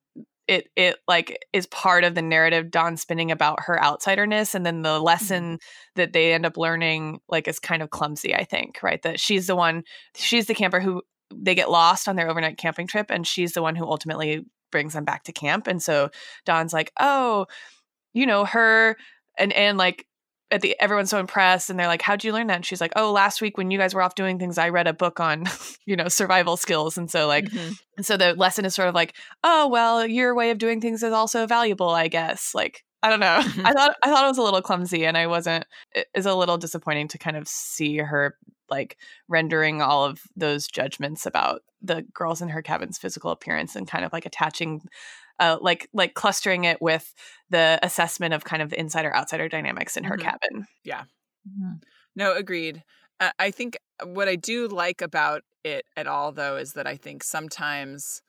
it 0.46 0.68
it 0.76 0.96
like 1.08 1.38
is 1.54 1.66
part 1.66 2.04
of 2.04 2.14
the 2.14 2.20
narrative 2.22 2.70
Dawn 2.70 2.96
spinning 2.98 3.30
about 3.30 3.60
her 3.64 3.78
outsiderness, 3.82 4.54
and 4.54 4.64
then 4.66 4.82
the 4.82 5.00
lesson 5.00 5.58
that 5.96 6.12
they 6.12 6.34
end 6.34 6.44
up 6.46 6.56
learning 6.58 7.20
like 7.28 7.48
is 7.48 7.58
kind 7.58 7.82
of 7.82 7.90
clumsy. 7.90 8.34
I 8.34 8.44
think, 8.44 8.82
right? 8.82 9.00
That 9.02 9.18
she's 9.20 9.46
the 9.46 9.56
one, 9.56 9.84
she's 10.14 10.46
the 10.46 10.54
camper 10.54 10.80
who 10.80 11.02
they 11.32 11.54
get 11.54 11.70
lost 11.70 12.08
on 12.08 12.16
their 12.16 12.28
overnight 12.28 12.58
camping 12.58 12.86
trip 12.86 13.06
and 13.10 13.26
she's 13.26 13.52
the 13.52 13.62
one 13.62 13.76
who 13.76 13.84
ultimately 13.84 14.44
brings 14.72 14.92
them 14.94 15.04
back 15.04 15.22
to 15.24 15.32
camp 15.32 15.66
and 15.66 15.82
so 15.82 16.10
Dawn's 16.44 16.72
like 16.72 16.92
oh 16.98 17.46
you 18.12 18.26
know 18.26 18.44
her 18.44 18.96
and 19.38 19.52
and 19.52 19.78
like 19.78 20.06
at 20.50 20.60
the 20.60 20.76
everyone's 20.80 21.10
so 21.10 21.18
impressed 21.18 21.70
and 21.70 21.78
they're 21.78 21.86
like 21.88 22.02
how'd 22.02 22.22
you 22.22 22.32
learn 22.32 22.46
that 22.48 22.56
and 22.56 22.66
she's 22.66 22.80
like 22.80 22.92
oh 22.96 23.10
last 23.12 23.40
week 23.40 23.56
when 23.56 23.70
you 23.70 23.78
guys 23.78 23.94
were 23.94 24.02
off 24.02 24.14
doing 24.14 24.38
things 24.38 24.58
i 24.58 24.68
read 24.68 24.86
a 24.86 24.92
book 24.92 25.18
on 25.20 25.44
you 25.86 25.96
know 25.96 26.08
survival 26.08 26.56
skills 26.56 26.98
and 26.98 27.10
so 27.10 27.26
like 27.26 27.46
Mhm. 27.46 27.78
and 27.96 28.06
so 28.06 28.16
the 28.16 28.34
lesson 28.34 28.64
is 28.64 28.74
sort 28.74 28.88
of 28.88 28.94
like 28.94 29.14
oh 29.42 29.68
well 29.68 30.06
your 30.06 30.34
way 30.34 30.50
of 30.50 30.58
doing 30.58 30.80
things 30.80 31.02
is 31.02 31.12
also 31.12 31.46
valuable 31.46 31.88
i 31.90 32.08
guess 32.08 32.54
like 32.54 32.84
i 33.02 33.08
don't 33.10 33.20
know 33.20 33.38
Mhm. 33.42 33.64
i 33.64 33.72
thought 33.72 33.96
i 34.02 34.08
thought 34.10 34.24
it 34.24 34.28
was 34.28 34.38
a 34.38 34.42
little 34.42 34.62
clumsy 34.62 35.06
and 35.06 35.16
i 35.16 35.26
wasn't 35.26 35.64
it 35.92 36.06
is 36.14 36.26
a 36.26 36.34
little 36.34 36.58
disappointing 36.58 37.08
to 37.08 37.18
kind 37.18 37.36
of 37.36 37.48
see 37.48 37.96
her 37.98 38.36
like 38.70 38.98
rendering 39.28 39.82
all 39.82 40.04
of 40.04 40.22
those 40.36 40.66
judgments 40.68 41.26
about 41.26 41.62
the 41.82 42.02
girls 42.14 42.40
in 42.42 42.48
her 42.48 42.62
cabin's 42.62 42.98
physical 42.98 43.30
appearance 43.30 43.76
and 43.76 43.88
kind 43.88 44.04
of 44.04 44.12
like 44.12 44.26
attaching 44.26 44.82
uh, 45.40 45.58
like 45.60 45.88
like 45.92 46.14
clustering 46.14 46.64
it 46.64 46.80
with 46.80 47.14
the 47.50 47.78
assessment 47.82 48.34
of 48.34 48.44
kind 48.44 48.62
of 48.62 48.70
the 48.70 48.78
insider 48.80 49.14
outsider 49.14 49.48
dynamics 49.48 49.96
in 49.96 50.04
her 50.04 50.16
Mhm. 50.16 50.20
cabin. 50.20 50.66
Mhm. 51.48 51.82
No, 52.14 52.34
agreed. 52.34 52.84
Uh, 53.20 53.30
I 53.38 53.50
think 53.50 53.76
what 54.02 54.28
I 54.28 54.36
do 54.36 54.68
like 54.68 55.02
about 55.02 55.42
it 55.64 55.86
at 55.96 56.06
all, 56.06 56.32
though, 56.32 56.56
is 56.56 56.72
that 56.74 56.86
I 56.86 56.96
think 56.96 57.22
sometimes 57.22 58.22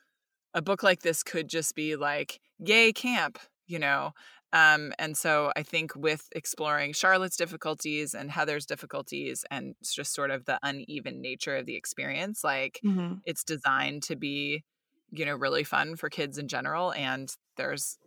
a 0.54 0.62
book 0.62 0.84
like 0.84 1.02
this 1.02 1.24
could 1.24 1.50
just 1.50 1.76
be 1.76 1.96
like, 1.96 2.42
yay, 2.60 2.94
camp, 2.94 3.40
you 3.68 3.80
know? 3.80 4.14
Um, 4.56 4.94
and 4.98 5.18
so 5.18 5.52
I 5.56 5.64
think 5.64 5.96
with 5.96 6.30
exploring 6.34 6.94
Charlotte's 6.94 7.38
difficulties 7.38 8.14
and 8.14 8.32
Heather's 8.32 8.66
difficulties 8.66 9.44
and 9.52 9.76
just 9.84 10.14
sort 10.14 10.32
of 10.32 10.46
the 10.46 10.58
uneven 10.64 11.22
nature 11.22 11.58
of 11.58 11.66
the 11.66 11.76
experience, 11.76 12.44
like 12.44 12.80
Mm-hmm. 12.84 13.16
it's 13.26 13.44
designed 13.44 14.04
to 14.04 14.16
be, 14.16 14.64
you 15.12 15.26
know, 15.26 15.36
really 15.36 15.64
fun 15.66 15.96
for 15.98 16.10
kids 16.10 16.38
in 16.38 16.48
general. 16.48 16.94
And 16.94 17.30
there's, 17.58 17.98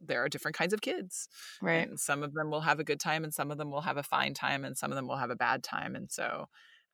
there 0.00 0.22
are 0.24 0.28
different 0.28 0.56
kinds 0.56 0.72
of 0.72 0.80
kids. 0.80 1.28
Right. 1.60 1.86
And 1.88 2.00
some 2.00 2.22
of 2.22 2.32
them 2.32 2.50
will 2.50 2.62
have 2.62 2.80
a 2.80 2.84
good 2.84 3.00
time 3.00 3.22
and 3.24 3.34
some 3.34 3.50
of 3.50 3.58
them 3.58 3.70
will 3.70 3.82
have 3.82 3.98
a 3.98 4.02
fine 4.02 4.32
time 4.34 4.64
and 4.64 4.76
some 4.78 4.90
of 4.90 4.96
them 4.96 5.06
will 5.08 5.16
have 5.16 5.30
a 5.30 5.36
bad 5.36 5.62
time. 5.62 5.94
And 5.94 6.10
so 6.10 6.46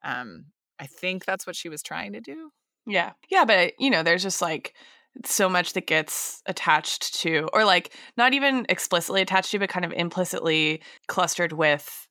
um 0.03 0.47
I 0.77 0.87
think 0.87 1.23
that's 1.23 1.47
what 1.47 1.55
she 1.55 1.69
was 1.69 1.81
trying 1.81 2.13
to 2.13 2.21
do. 2.21 2.51
Yeah. 2.85 3.13
Yeah, 3.29 3.45
but 3.45 3.73
you 3.79 3.89
know, 3.89 4.03
there's 4.03 4.23
just 4.23 4.41
like 4.41 4.75
so 5.23 5.47
much 5.47 5.73
that 5.73 5.87
gets 5.87 6.41
attached 6.45 7.13
to 7.21 7.47
or 7.53 7.63
like 7.63 7.93
not 8.17 8.33
even 8.33 8.65
explicitly 8.69 9.21
attached 9.21 9.51
to 9.51 9.59
but 9.59 9.69
kind 9.69 9.85
of 9.85 9.93
implicitly 9.93 10.81
clustered 11.07 11.53
with 11.53 12.07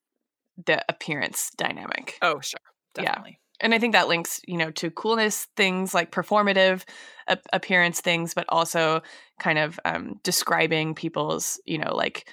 the 0.66 0.84
appearance 0.88 1.50
dynamic. 1.56 2.18
Oh, 2.22 2.40
sure. 2.40 2.60
Yeah. 3.00 3.22
And 3.60 3.74
I 3.74 3.78
think 3.78 3.92
that 3.92 4.08
links, 4.08 4.40
you 4.46 4.56
know, 4.56 4.70
to 4.72 4.90
coolness 4.90 5.46
things 5.56 5.94
like 5.94 6.10
performative 6.10 6.84
a- 7.28 7.38
appearance 7.52 8.00
things, 8.00 8.34
but 8.34 8.46
also 8.48 9.02
kind 9.38 9.58
of 9.58 9.78
um, 9.84 10.20
describing 10.22 10.94
people's, 10.94 11.60
you 11.64 11.78
know, 11.78 11.94
like 11.94 12.28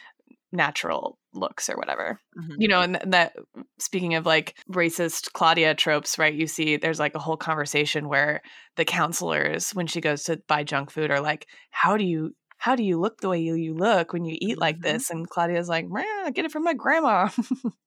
natural 0.51 1.17
looks 1.33 1.69
or 1.69 1.77
whatever. 1.77 2.19
Mhm. 2.37 2.55
You 2.59 2.67
know, 2.67 2.81
and 2.81 2.95
th- 2.95 3.05
that 3.11 3.35
speaking 3.79 4.15
of 4.15 4.25
like 4.25 4.55
racist 4.69 5.33
Claudia 5.33 5.75
tropes, 5.75 6.17
right? 6.19 6.33
You 6.33 6.47
see, 6.47 6.77
there's 6.77 6.99
like 6.99 7.15
a 7.15 7.19
whole 7.19 7.37
conversation 7.37 8.07
where 8.09 8.41
the 8.75 8.85
counselors, 8.85 9.71
when 9.71 9.87
she 9.87 10.01
goes 10.01 10.23
to 10.23 10.41
buy 10.47 10.63
junk 10.63 10.91
food, 10.91 11.11
are 11.11 11.21
like, 11.21 11.47
"How 11.71 11.97
do 11.97 12.03
you?" 12.05 12.35
How 12.57 12.75
do 12.75 12.83
you 12.83 12.99
look 12.99 13.21
the 13.21 13.27
way 13.29 13.39
you, 13.39 13.55
you 13.55 13.73
look 13.73 14.13
when 14.13 14.23
you 14.23 14.37
eat 14.39 14.59
like 14.59 14.77
Mhm. 14.77 14.81
this? 14.83 15.09
And 15.09 15.27
Claudia's 15.27 15.67
like, 15.67 15.87
"Meh, 15.89 16.03
I 16.25 16.29
get 16.29 16.45
it 16.45 16.51
from 16.51 16.63
my 16.63 16.75
grandma. 16.75 17.29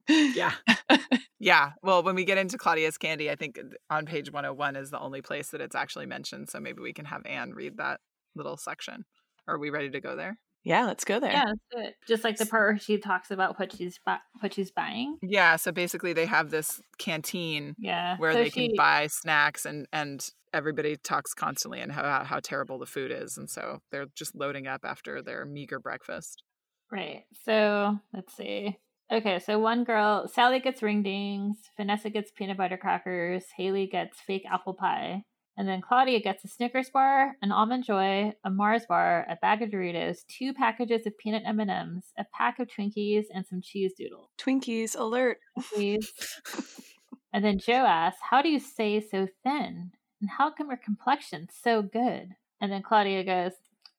Yeah. 0.09 0.53
yeah. 1.39 1.71
Well, 1.83 2.03
when 2.03 2.15
we 2.17 2.25
get 2.25 2.39
into 2.39 2.59
Claudia's 2.59 2.99
Candy, 2.99 3.31
I 3.31 3.37
think 3.37 3.59
on 3.89 4.05
page 4.07 4.33
101 4.33 4.77
is 4.77 4.91
the 4.91 4.99
only 5.01 5.23
place 5.23 5.51
that 5.51 5.61
it's 5.61 5.77
actually 5.77 6.07
mentioned. 6.07 6.51
So 6.51 6.59
maybe 6.61 6.83
we 6.83 6.93
can 6.93 7.05
have 7.05 7.23
Anne 7.25 7.53
read 7.53 7.77
that 7.79 8.01
little 8.35 8.57
section. 8.57 9.05
Are 9.47 9.59
we 9.59 9.71
ready 9.71 9.91
to 9.91 10.01
go 10.01 10.17
there? 10.17 10.39
Yeah, 10.65 10.87
let's 10.87 11.05
go 11.05 11.21
there. 11.21 11.33
Yeah, 11.33 11.53
it. 11.73 11.95
Just 12.07 12.25
like 12.25 12.37
the 12.39 12.47
part 12.47 12.73
where 12.75 12.79
she 12.79 12.99
talks 12.99 13.31
about 13.31 13.59
what 13.59 13.73
she's 13.73 13.99
bu- 14.05 14.13
what 14.41 14.55
she's 14.55 14.71
buying. 14.71 15.19
Yeah. 15.23 15.57
So 15.57 15.73
basically, 15.73 16.13
they 16.13 16.27
have 16.27 16.51
this 16.51 16.81
canteen 16.99 17.75
Yeah, 17.79 18.17
where 18.17 18.33
so 18.33 18.39
they 18.39 18.51
she, 18.51 18.69
can 18.69 18.77
buy 18.77 19.07
snacks 19.09 19.67
and 19.67 19.87
and 19.93 20.29
everybody 20.53 20.97
talks 20.97 21.35
constantly 21.35 21.81
and 21.81 21.93
how 21.93 22.25
how 22.25 22.41
terrible 22.41 22.79
the 22.79 22.87
food 22.87 23.11
is 23.11 23.37
and 23.37 23.51
so 23.51 23.81
they're 23.91 24.07
just 24.15 24.37
loading 24.37 24.69
up 24.69 24.83
after 24.85 25.21
their 25.21 25.45
meager 25.45 25.81
breakfast 25.81 26.45
Right. 26.91 27.25
So 27.45 27.99
let's 28.13 28.35
see. 28.37 28.79
Okay, 29.13 29.39
so 29.39 29.59
one 29.59 29.85
girl, 29.85 30.29
Sally 30.29 30.61
gets 30.61 30.83
ring 30.83 31.03
dings, 31.03 31.57
Vanessa 31.77 32.09
gets 32.09 32.31
peanut 32.31 32.57
butter 32.57 32.77
crackers, 32.79 33.45
Haley 33.57 33.87
gets 33.87 34.19
fake 34.21 34.45
apple 34.51 34.75
pie, 34.75 35.25
and 35.57 35.69
then 35.69 35.81
Claudia 35.81 36.21
gets 36.21 36.45
a 36.45 36.49
Snickers 36.49 36.91
bar, 36.91 37.37
an 37.41 37.53
almond 37.53 37.85
joy, 37.85 38.33
a 38.45 38.51
Mars 38.51 38.87
bar, 38.87 39.27
a 39.29 39.37
bag 39.37 39.63
of 39.63 39.71
Doritos, 39.71 40.27
two 40.27 40.53
packages 40.53 41.07
of 41.07 41.17
peanut 41.17 41.45
M 41.47 41.61
and 41.61 41.71
M's, 41.71 42.13
a 42.19 42.25
pack 42.33 42.59
of 42.59 42.69
Twinkies, 42.69 43.27
and 43.33 43.47
some 43.47 43.61
cheese 43.63 43.93
doodles. 43.97 44.31
Twinkies 44.39 44.99
alert. 44.99 45.39
Please. 45.73 46.13
and 47.33 47.45
then 47.45 47.59
Joe 47.59 47.87
asks, 47.87 48.21
"How 48.31 48.43
do 48.43 48.49
you 48.49 48.59
stay 48.59 49.01
so 49.01 49.29
thin? 49.45 49.93
And 50.21 50.31
how 50.31 50.51
come 50.51 50.69
your 50.69 50.77
complexion's 50.77 51.55
so 51.63 51.83
good?" 51.83 52.35
And 52.61 52.73
then 52.73 52.83
Claudia 52.83 53.25
goes, 53.25 53.53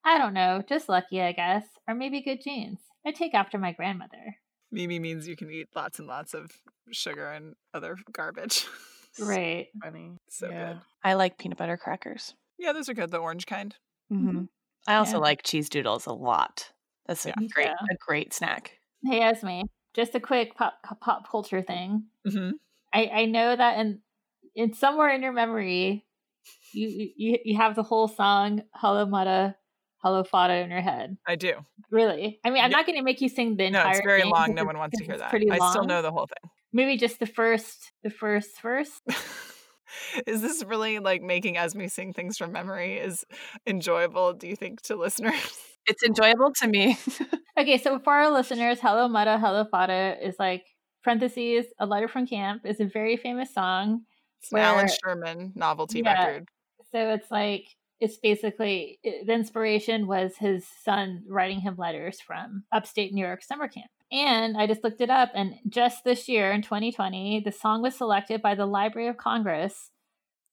"I 0.04 0.18
don't 0.18 0.34
know, 0.34 0.62
just 0.68 0.90
lucky, 0.90 1.22
I 1.22 1.32
guess, 1.32 1.66
or 1.88 1.96
maybe 1.96 2.22
good 2.22 2.42
genes. 2.42 2.80
I 3.06 3.12
take 3.12 3.34
after 3.34 3.58
my 3.58 3.72
grandmother." 3.72 4.38
mimi 4.72 5.00
means 5.00 5.28
you 5.28 5.36
can 5.36 5.50
eat 5.50 5.70
lots 5.76 6.00
and 6.00 6.08
lots 6.08 6.34
of 6.34 6.52
sugar 6.92 7.32
and 7.32 7.56
other 7.74 7.98
garbage 8.12 8.66
Right. 9.20 9.68
Funny. 9.82 10.18
so 10.30 10.50
good 10.50 10.80
I 11.04 11.14
like 11.14 11.38
peanut 11.38 11.58
butter 11.58 11.78
crackers. 11.78 12.34
yeah 12.58 12.74
those 12.74 12.90
are 12.90 12.94
good 12.94 13.12
the 13.12 13.18
orange 13.18 13.46
kind 13.46 13.76
hmm 14.10 14.44
I 14.88 14.96
also 14.96 15.18
Yeah. 15.18 15.24
like 15.24 15.42
cheese 15.44 15.68
doodles 15.70 16.06
a 16.06 16.14
lot. 16.14 16.72
That's 17.08 17.26
a 17.26 17.30
Yeah. 17.30 17.48
great, 17.52 17.68
Yeah. 17.68 17.76
a 17.90 17.96
great 18.08 18.34
snack. 18.34 18.78
Hey, 19.04 19.22
Esme, 19.22 19.62
just 19.96 20.14
a 20.16 20.20
quick 20.20 20.56
pop 20.56 20.76
pop 21.02 21.28
culture 21.30 21.62
thing. 21.64 22.06
hmm 22.26 22.58
I 22.94 23.08
I 23.14 23.26
know 23.26 23.56
that 23.56 23.80
in 23.80 24.02
in 24.56 24.74
somewhere 24.74 25.10
in 25.10 25.24
your 25.24 25.34
memory, 25.34 26.06
you 26.74 27.12
you 27.18 27.40
you 27.46 27.58
have 27.58 27.76
the 27.76 27.84
whole 27.84 28.08
song 28.08 28.64
"Hello 28.76 29.06
Muddah, 29.06 29.56
Hello 29.98 30.24
Faddah" 30.24 30.64
in 30.64 30.72
your 30.72 30.82
head. 30.82 31.18
i 31.28 31.36
do 31.36 31.66
Really? 31.92 32.40
I 32.46 32.52
mean, 32.52 32.64
I'm 32.64 32.72
Yeah. 32.72 32.78
not 32.78 32.86
going 32.88 32.98
to 32.98 33.04
make 33.04 33.22
you 33.22 33.30
sing 33.30 33.58
the 33.58 33.66
entire. 33.66 33.86
no 33.86 33.98
it's 33.98 34.02
very 34.06 34.24
thing 34.24 34.32
long 34.32 34.54
no 34.56 34.66
one 34.66 34.78
wants 34.78 34.98
to 34.98 35.04
because 35.04 35.08
hear 35.08 35.16
it's 35.16 35.22
that 35.24 35.30
Pretty 35.32 35.48
i 35.52 35.60
still 35.60 35.86
know 35.86 36.02
the 36.02 36.12
whole 36.12 36.28
Maybe 36.76 36.98
just 36.98 37.20
the 37.20 37.26
first, 37.26 37.92
the 38.04 38.10
first 38.12 38.62
verse. 38.62 39.02
is 40.28 40.42
this 40.42 40.64
really 40.66 41.00
like 41.00 41.22
making 41.22 41.58
esme 41.58 41.86
sing 41.88 42.12
things 42.14 42.38
from 42.38 42.52
memory 42.52 42.98
is 42.98 43.24
enjoyable 43.66 44.34
do 44.34 44.48
you 44.48 44.56
think 44.56 44.82
to 44.82 44.96
listeners 44.96 45.58
It's 45.88 46.02
enjoyable 46.04 46.52
to 46.62 46.68
me. 46.68 46.98
Okay, 47.60 47.78
so 47.78 48.00
for 48.00 48.12
our 48.12 48.32
listeners, 48.32 48.80
"Hello 48.82 49.08
Muddah, 49.08 49.40
Hello 49.40 49.64
Faddah" 49.72 50.20
is 50.22 50.36
like 50.40 50.66
parentheses. 51.04 51.68
A 51.80 51.86
letter 51.86 52.08
from 52.10 52.28
camp 52.28 52.64
is 52.66 52.82
a 52.82 52.86
very 52.86 53.16
famous 53.16 53.54
song. 53.54 54.02
it's 54.42 54.52
an 54.52 54.58
allan 54.60 54.88
sherman 54.90 55.54
novelty 55.56 56.02
Yeah. 56.04 56.12
record 56.26 56.50
So 56.92 57.00
it's 57.14 57.30
like 57.32 57.66
it's 58.02 58.18
basically 58.18 59.00
the 59.04 59.32
inspiration 59.34 60.06
was 60.08 60.36
his 60.38 60.66
son 60.84 61.24
writing 61.30 61.62
him 61.62 61.76
letters 61.78 62.20
from 62.20 62.64
upstate 62.74 63.14
New 63.14 63.24
York 63.24 63.42
summer 63.44 63.68
camp. 63.70 63.92
And 64.12 64.56
I 64.58 64.68
just 64.68 64.84
looked 64.84 65.02
it 65.02 65.10
up, 65.10 65.32
and 65.34 65.56
just 65.68 66.04
this 66.04 66.30
year 66.30 66.52
in 66.52 66.62
2020, 66.62 67.42
the 67.44 67.52
song 67.52 67.82
was 67.82 67.96
selected 67.96 68.42
by 68.42 68.54
the 68.56 68.66
Library 68.66 69.08
of 69.08 69.18
Congress 69.18 69.90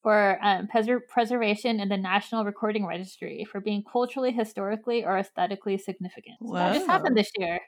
for 0.03 0.39
um, 0.43 0.69
preser- 0.75 1.07
preservation 1.07 1.79
in 1.79 1.89
the 1.89 1.97
National 1.99 2.45
Recording 2.45 2.87
Registry 2.87 3.47
for 3.51 3.61
being 3.61 3.85
culturally, 3.91 4.33
historically, 4.33 5.05
or 5.05 5.19
aesthetically 5.19 5.77
significant. 5.79 6.37
So 6.45 6.55
that 6.55 6.75
just 6.75 6.87
happened 6.87 7.17
this 7.17 7.31
year. 7.39 7.61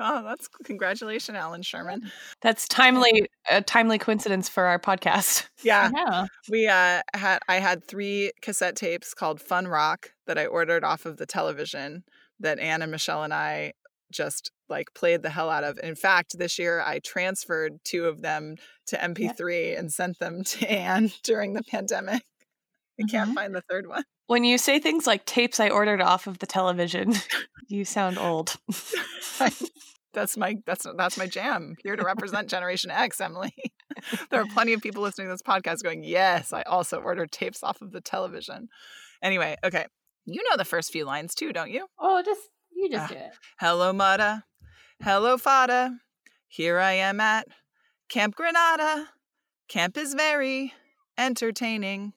oh 0.00 0.22
that's 0.22 0.46
congratulations 0.64 1.36
allan 1.36 1.62
sherman 1.62 2.10
That's 2.42 2.68
timely, 2.68 3.26
a 3.50 3.62
timely 3.62 3.98
coincidence 3.98 4.48
for 4.48 4.64
our 4.64 4.78
podcast. 4.78 5.46
yeah 5.62 5.88
I 5.92 6.04
know. 6.04 6.26
We 6.50 6.66
uh 6.68 7.02
had 7.14 7.38
I 7.48 7.56
had 7.56 7.84
three 7.84 8.32
cassette 8.42 8.76
tapes 8.76 9.14
called 9.14 9.40
Fun 9.40 9.66
Rock 9.66 10.10
that 10.26 10.36
I 10.38 10.46
ordered 10.46 10.84
off 10.84 11.06
of 11.06 11.16
the 11.16 11.26
television 11.26 12.04
that 12.40 12.58
Anne 12.58 12.82
and 12.82 12.92
Michelle 12.92 13.22
and 13.24 13.32
I 13.34 13.72
just 14.12 14.50
like 14.68 14.88
played 14.94 15.22
the 15.22 15.30
hell 15.30 15.50
out 15.50 15.64
of. 15.64 15.78
In 15.82 15.94
fact, 15.94 16.38
this 16.38 16.58
year 16.58 16.80
I 16.80 16.98
transferred 17.00 17.78
two 17.84 18.04
of 18.06 18.22
them 18.22 18.56
to 18.86 18.96
MP3 18.96 19.78
and 19.78 19.92
sent 19.92 20.18
them 20.18 20.44
to 20.44 20.70
Anne 20.70 21.10
during 21.22 21.54
the 21.54 21.62
pandemic. 21.62 22.22
I 23.00 23.04
can't 23.08 23.30
Mhm. 23.30 23.34
find 23.34 23.54
the 23.54 23.62
third 23.70 23.86
one. 23.86 24.04
When 24.26 24.44
you 24.44 24.58
say 24.58 24.78
things 24.78 25.06
like 25.06 25.24
tapes 25.24 25.58
I 25.60 25.70
ordered 25.70 26.02
off 26.02 26.26
of 26.26 26.38
the 26.40 26.46
television, 26.46 27.14
you 27.68 27.84
sound 27.84 28.18
old. 28.18 28.56
That's 30.14 30.36
my 30.36 30.56
that's 30.66 30.86
that's 30.96 31.18
my 31.18 31.26
jam. 31.26 31.76
Here 31.82 31.94
to 31.94 32.02
represent 32.02 32.48
Generation 32.48 32.90
X, 32.90 33.20
Emily. 33.20 33.52
there 34.30 34.40
are 34.40 34.46
plenty 34.46 34.72
of 34.72 34.80
people 34.80 35.02
listening 35.02 35.28
to 35.28 35.34
this 35.34 35.42
podcast 35.42 35.82
going, 35.82 36.02
"Yes, 36.02 36.52
I 36.52 36.62
also 36.62 36.98
ordered 36.98 37.30
tapes 37.30 37.62
off 37.62 37.82
of 37.82 37.92
the 37.92 38.00
television." 38.00 38.68
Anyway, 39.22 39.56
okay. 39.62 39.86
You 40.24 40.42
know 40.48 40.56
the 40.56 40.64
first 40.64 40.90
few 40.92 41.04
lines 41.04 41.34
too, 41.34 41.52
don't 41.52 41.70
you? 41.70 41.86
Oh, 42.00 42.22
just 42.24 42.40
you 42.78 42.88
just 42.90 43.04
Ah. 43.04 43.14
do 43.14 43.14
it. 43.20 43.32
Hello, 43.60 43.92
Muddah. 43.92 44.44
Hello, 45.02 45.36
Faddah. 45.36 45.98
Here 46.48 46.78
I 46.78 46.92
am 46.92 47.20
at 47.20 47.46
Camp 48.08 48.34
Granada. 48.34 49.08
Camp 49.68 49.96
is 49.96 50.14
very 50.14 50.72
entertaining. 51.18 52.12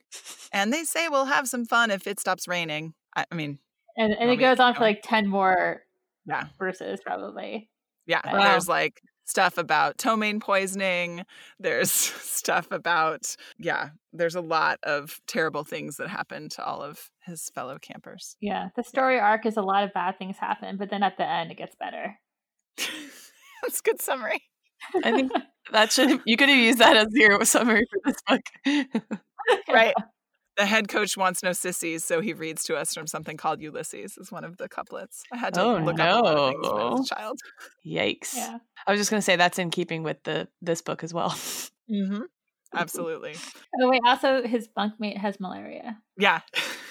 And 0.53 0.72
they 0.72 0.84
say 0.84 1.07
we'll 1.09 1.26
have 1.26 1.47
some 1.47 1.66
fun 1.66 1.91
if 1.91 2.07
it 2.07 2.20
stops 2.20 2.47
raining. 2.47 2.93
I, 3.16 3.26
I 3.32 3.36
mean, 3.36 3.59
And, 3.97 4.14
and 4.14 4.30
it 4.30 4.38
goes 4.38 4.59
on 4.59 4.74
for 4.74 4.82
like 4.82 5.01
10 5.03 5.28
more 5.28 5.84
Yeah. 6.26 6.45
verses, 6.57 6.99
probably. 7.05 7.70
yeah, 8.05 8.22
Wow. 8.26 8.43
there's 8.43 8.68
like 8.68 9.01
stuff 9.26 9.57
about 9.57 9.97
ptomaine 9.97 10.39
poisoning. 10.39 11.24
There's 11.59 11.91
stuff 11.91 12.67
about, 12.72 13.36
yeah, 13.57 13.89
there's 14.13 14.36
a 14.36 14.41
lot 14.41 14.80
of 14.84 15.19
terrible 15.28 15.63
things 15.63 15.97
that 15.97 16.09
happen 16.09 16.49
to 16.49 16.63
all 16.63 16.82
of 16.82 17.09
his 17.26 17.49
fellow 17.55 17.78
campers. 17.80 18.36
Yeah, 18.41 18.69
the 18.76 18.84
story 18.84 19.19
arc 19.19 19.45
is 19.45 19.57
a 19.57 19.61
lot 19.61 19.84
of 19.84 19.93
bad 19.93 20.17
things 20.17 20.38
happen, 20.38 20.78
but 20.78 20.89
then 20.89 21.03
at 21.03 21.17
the 21.17 21.28
end 21.28 21.51
it 21.51 21.57
gets 21.57 21.76
better. 21.76 22.17
That's 22.78 23.80
a 23.80 23.84
good 23.84 24.01
summary. 24.01 24.41
I 25.03 25.11
think 25.11 25.32
that 25.72 25.91
should 25.91 26.22
you 26.26 26.36
could 26.38 26.49
have 26.49 26.57
used 26.57 26.80
that 26.80 26.97
as 26.97 27.07
your 27.11 27.45
summary 27.45 27.86
for 27.89 27.99
this 28.11 28.22
book. 28.28 28.88
right. 29.72 29.93
The 30.57 30.65
head 30.65 30.89
coach 30.89 31.15
wants 31.15 31.41
no 31.43 31.53
sissies, 31.53 32.03
so 32.03 32.19
he 32.19 32.34
reads 32.34 32.63
to 32.65 32.76
us 32.76 32.93
from 32.93 33.07
something 33.07 33.38
called 33.38 33.61
Ulysses. 33.61 34.17
Is 34.17 34.32
one 34.32 34.43
of 34.43 34.57
the 34.57 34.67
couplets. 34.67 35.24
I 35.32 35.38
had 35.38 35.53
to 35.53 35.61
Oh, 35.61 35.78
look 35.78 35.97
up 35.99 36.24
a 36.24 36.28
lot 36.28 36.36
of 36.38 36.49
things 36.51 36.67
when 36.67 36.82
I 36.82 36.89
was 36.89 37.09
a 37.11 37.15
child. 37.15 37.39
Yikes. 37.86 38.36
Yeah. 38.36 38.57
I 38.88 38.92
was 38.92 39.00
just 39.00 39.10
gonna 39.10 39.22
say 39.22 39.36
that's 39.36 39.60
in 39.60 39.70
keeping 39.72 40.04
with 40.04 40.24
the 40.24 40.48
this 40.62 40.82
book 40.82 41.04
as 41.04 41.14
well. 41.14 41.30
Mm-hmm. 41.90 42.22
Absolutely. 42.74 43.36
Oh 43.82 43.90
wait, 43.90 44.02
also 44.06 44.44
his 44.44 44.68
bunkmate 44.68 45.18
has 45.18 45.40
malaria. 45.40 45.98
Yeah. 46.18 46.42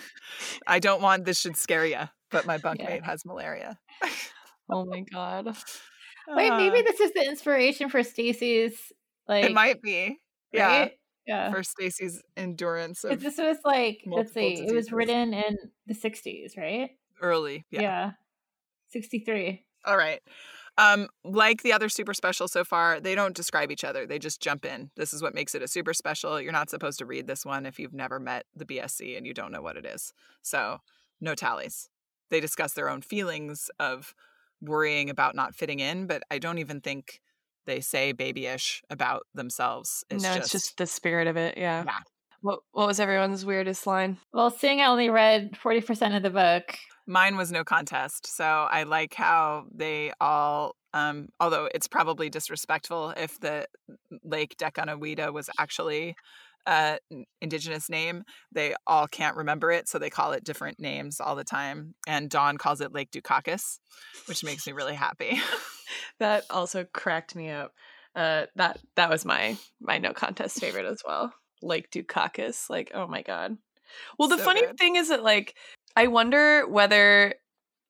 I 0.66 0.78
don't 0.78 1.00
want 1.02 1.24
this 1.24 1.38
should 1.40 1.56
scare 1.56 1.86
you, 1.86 2.00
but 2.30 2.46
my 2.46 2.58
bunkmate 2.58 2.78
Yeah. 3.00 3.04
has 3.06 3.24
malaria. 3.24 3.78
oh 4.70 4.84
my 4.84 5.00
god. 5.00 5.46
Wait, 6.28 6.50
maybe 6.50 6.78
Uh, 6.80 6.82
this 6.82 7.00
is 7.00 7.12
the 7.12 7.24
inspiration 7.26 7.88
for 7.88 8.02
Stacey's 8.04 8.92
like 9.26 9.46
it 9.46 9.52
might 9.52 9.82
be. 9.82 10.18
Yeah. 10.52 10.66
right? 10.80 10.92
Yeah. 11.26 11.50
For 11.50 11.62
Stacey's 11.62 12.22
endurance 12.36 13.02
'Cause 13.02 13.12
of 13.12 13.20
this 13.20 13.38
was 13.38 13.56
like 13.64 14.02
let's 14.06 14.34
multiple 14.34 14.56
see, 14.56 14.62
it 14.66 14.74
was 14.74 14.92
written 14.92 15.32
in 15.34 15.56
the 15.86 15.94
sixties, 15.94 16.56
right? 16.56 16.90
early. 17.22 17.64
Yeah. 17.70 17.80
Yeah. 17.82 18.10
Sixty 18.88 19.20
three. 19.20 19.64
All 19.84 19.96
right. 19.96 20.20
Um, 20.80 21.08
like 21.24 21.62
the 21.62 21.74
other 21.74 21.90
super 21.90 22.14
special 22.14 22.48
so 22.48 22.64
far, 22.64 23.00
they 23.00 23.14
don't 23.14 23.36
describe 23.36 23.70
each 23.70 23.84
other. 23.84 24.06
They 24.06 24.18
just 24.18 24.40
jump 24.40 24.64
in. 24.64 24.90
This 24.96 25.12
is 25.12 25.20
what 25.20 25.34
makes 25.34 25.54
it 25.54 25.62
a 25.62 25.68
super 25.68 25.92
special. 25.92 26.40
You're 26.40 26.52
not 26.52 26.70
supposed 26.70 26.98
to 27.00 27.04
read 27.04 27.26
this 27.26 27.44
one 27.44 27.66
if 27.66 27.78
you've 27.78 27.92
never 27.92 28.18
met 28.18 28.46
the 28.56 28.64
BSC 28.64 29.14
and 29.14 29.26
you 29.26 29.34
don't 29.34 29.52
know 29.52 29.60
what 29.60 29.76
it 29.76 29.84
is. 29.84 30.14
So, 30.40 30.78
no 31.20 31.34
tallies. 31.34 31.90
They 32.30 32.40
discuss 32.40 32.72
their 32.72 32.88
own 32.88 33.02
feelings 33.02 33.70
of 33.78 34.14
worrying 34.62 35.10
about 35.10 35.34
not 35.34 35.54
fitting 35.54 35.80
in, 35.80 36.06
but 36.06 36.22
I 36.30 36.38
don't 36.38 36.58
even 36.58 36.80
think 36.80 37.20
they 37.66 37.80
say 37.80 38.12
babyish 38.12 38.82
about 38.88 39.26
themselves. 39.34 40.02
It's 40.08 40.22
no, 40.22 40.36
just, 40.36 40.54
it's 40.54 40.64
just 40.64 40.78
the 40.78 40.86
spirit 40.86 41.26
of 41.26 41.36
it. 41.36 41.58
Yeah. 41.58 41.84
Yeah. 41.84 41.98
What 42.42 42.60
What 42.72 42.86
was 42.86 43.00
everyone's 43.00 43.44
weirdest 43.44 43.86
line? 43.86 44.18
Well, 44.32 44.50
seeing 44.50 44.80
I 44.80 44.86
only 44.86 45.10
read 45.10 45.56
forty 45.56 45.80
percent 45.80 46.14
of 46.14 46.22
the 46.22 46.30
book. 46.30 46.76
Mine 47.06 47.36
was 47.36 47.50
no 47.50 47.64
contest. 47.64 48.26
So 48.26 48.44
I 48.44 48.84
like 48.84 49.14
how 49.14 49.64
they 49.74 50.12
all, 50.20 50.76
um, 50.94 51.28
although 51.40 51.68
it's 51.74 51.88
probably 51.88 52.30
disrespectful 52.30 53.14
if 53.16 53.40
the 53.40 53.66
Lake 54.22 54.54
Decanawida 54.58 55.32
was 55.32 55.50
actually 55.58 56.14
uh, 56.66 56.98
an 57.10 57.24
indigenous 57.40 57.88
name, 57.88 58.22
they 58.52 58.74
all 58.86 59.08
can't 59.08 59.36
remember 59.36 59.72
it. 59.72 59.88
So 59.88 59.98
they 59.98 60.10
call 60.10 60.32
it 60.32 60.44
different 60.44 60.78
names 60.78 61.20
all 61.20 61.34
the 61.34 61.42
time. 61.42 61.94
And 62.06 62.30
Dawn 62.30 62.58
calls 62.58 62.80
it 62.80 62.92
Lake 62.92 63.10
Dukakis, 63.10 63.78
which 64.26 64.44
makes 64.44 64.66
me 64.66 64.72
really 64.72 64.94
happy. 64.94 65.40
That 66.20 66.44
also 66.50 66.84
cracked 66.84 67.34
me 67.34 67.50
up. 67.50 67.72
Uh, 68.14 68.46
that 68.54 68.78
that 68.96 69.10
was 69.10 69.24
my 69.24 69.56
my 69.80 69.98
no 69.98 70.12
contest 70.12 70.60
favorite 70.60 70.86
as 70.86 71.02
well. 71.04 71.32
Like 71.62 71.90
Dukakis. 71.90 72.70
Like, 72.70 72.90
oh 72.94 73.06
my 73.06 73.22
god. 73.22 73.56
Well, 74.18 74.28
the 74.28 74.38
So 74.38 74.44
funny 74.44 74.62
good. 74.62 74.78
thing 74.78 74.96
is 74.96 75.08
that 75.08 75.22
like 75.22 75.54
I 75.96 76.06
wonder 76.06 76.66
whether 76.68 77.34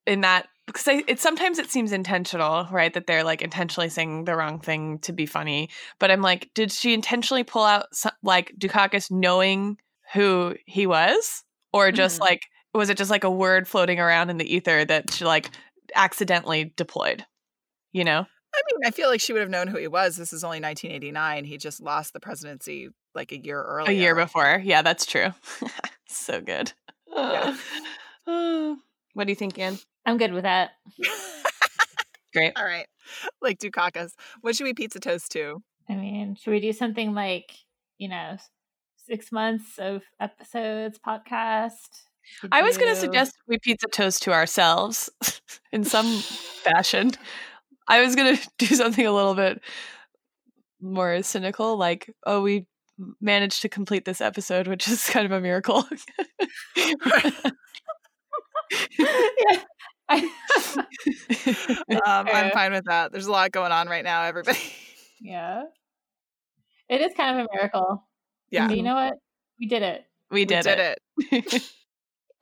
in 0.06 0.22
that 0.22 0.48
because 0.66 0.86
I, 0.88 1.02
it 1.08 1.20
sometimes 1.20 1.58
it 1.58 1.70
seems 1.70 1.92
intentional, 1.92 2.66
right? 2.70 2.92
That 2.94 3.06
they're 3.06 3.24
like 3.24 3.42
intentionally 3.42 3.88
saying 3.88 4.24
the 4.24 4.36
wrong 4.36 4.60
thing 4.60 4.98
to 5.00 5.12
be 5.12 5.26
funny. 5.26 5.68
But 5.98 6.10
I'm 6.10 6.22
like, 6.22 6.50
did 6.54 6.70
she 6.72 6.94
intentionally 6.94 7.42
pull 7.44 7.64
out 7.64 7.86
some, 7.92 8.12
like 8.22 8.52
Dukakis 8.58 9.10
knowing 9.10 9.78
who 10.14 10.54
he 10.66 10.86
was, 10.86 11.42
or 11.72 11.92
just 11.92 12.18
Mhm. 12.18 12.24
like 12.24 12.42
was 12.72 12.88
it 12.88 12.96
just 12.96 13.10
like 13.10 13.24
a 13.24 13.30
word 13.30 13.66
floating 13.66 13.98
around 13.98 14.30
in 14.30 14.36
the 14.38 14.54
ether 14.54 14.84
that 14.84 15.12
she 15.12 15.24
like 15.24 15.50
accidentally 15.94 16.72
deployed? 16.76 17.26
You 17.92 18.04
know? 18.04 18.20
I 18.54 18.62
mean, 18.72 18.80
I 18.86 18.90
feel 18.90 19.08
like 19.08 19.20
she 19.20 19.32
would 19.32 19.40
have 19.42 19.50
known 19.50 19.66
who 19.68 19.78
he 19.78 19.88
was. 19.88 20.16
This 20.16 20.32
is 20.32 20.44
only 20.44 20.60
1989. 20.60 21.44
He 21.44 21.56
just 21.56 21.80
lost 21.80 22.12
the 22.12 22.20
presidency 22.20 22.88
like 23.14 23.32
a 23.32 23.38
year 23.38 23.62
earlier. 23.62 23.90
A 23.90 23.94
year 23.94 24.14
before. 24.14 24.60
Yeah, 24.64 24.82
that's 24.82 25.06
true. 25.06 25.28
so 26.08 26.40
good. 26.40 26.72
Yeah. 27.14 27.56
What 29.14 29.26
do 29.26 29.32
you 29.32 29.36
think, 29.36 29.58
Anne? 29.58 29.78
I'm 30.06 30.18
good 30.18 30.32
with 30.32 30.44
that. 30.44 30.70
Great. 32.32 32.52
All 32.56 32.64
right. 32.64 32.86
Like 33.42 33.58
Dukakis. 33.58 34.12
What 34.40 34.54
should 34.54 34.64
we 34.64 34.74
pizza 34.74 35.00
toast 35.00 35.32
to? 35.32 35.62
I 35.88 35.94
mean, 35.94 36.36
should 36.36 36.52
we 36.52 36.60
do 36.60 36.72
something 36.72 37.14
like, 37.14 37.52
you 37.98 38.08
know, 38.08 38.36
six 39.06 39.32
months 39.32 39.78
of 39.78 40.02
episodes 40.20 40.98
podcast? 41.04 42.04
Should 42.22 42.50
I 42.52 42.62
was 42.62 42.78
going 42.78 42.94
to 42.94 43.00
suggest 43.00 43.36
we 43.48 43.58
pizza 43.58 43.88
toast 43.88 44.22
to 44.24 44.32
ourselves 44.32 45.10
in 45.72 45.84
some 45.84 46.18
fashion. 46.62 47.10
I 47.88 48.02
was 48.02 48.14
going 48.14 48.36
to 48.36 48.48
do 48.58 48.66
something 48.66 49.04
a 49.04 49.12
little 49.12 49.34
bit 49.34 49.60
more 50.80 51.22
cynical, 51.22 51.76
like, 51.76 52.14
oh, 52.24 52.40
we 52.40 52.66
managed 53.20 53.62
to 53.62 53.68
complete 53.68 54.04
this 54.04 54.20
episode, 54.20 54.66
which 54.68 54.88
is 54.88 55.06
kind 55.10 55.26
of 55.26 55.32
a 55.32 55.40
miracle. 55.40 55.84
yeah. 56.76 56.92
I, 60.08 60.28
Um, 61.88 62.26
I'm 62.32 62.50
fine 62.50 62.72
with 62.72 62.84
that. 62.86 63.12
There's 63.12 63.26
a 63.26 63.32
lot 63.32 63.52
going 63.52 63.70
on 63.72 63.88
right 63.88 64.04
now, 64.04 64.22
everybody. 64.24 64.58
yeah. 65.20 65.64
It 66.88 67.00
is 67.00 67.12
kind 67.16 67.38
of 67.40 67.46
a 67.46 67.48
miracle. 67.54 68.04
yeah, 68.50 68.66
But 68.66 68.76
you 68.76 68.82
know 68.82 68.94
what? 68.94 69.14
We 69.60 69.66
did 69.66 69.82
it. 69.82 70.04
we 70.30 70.40
we 70.40 70.44
did, 70.46 70.62
did 70.64 70.78
it. 70.78 70.98
it. 71.30 71.62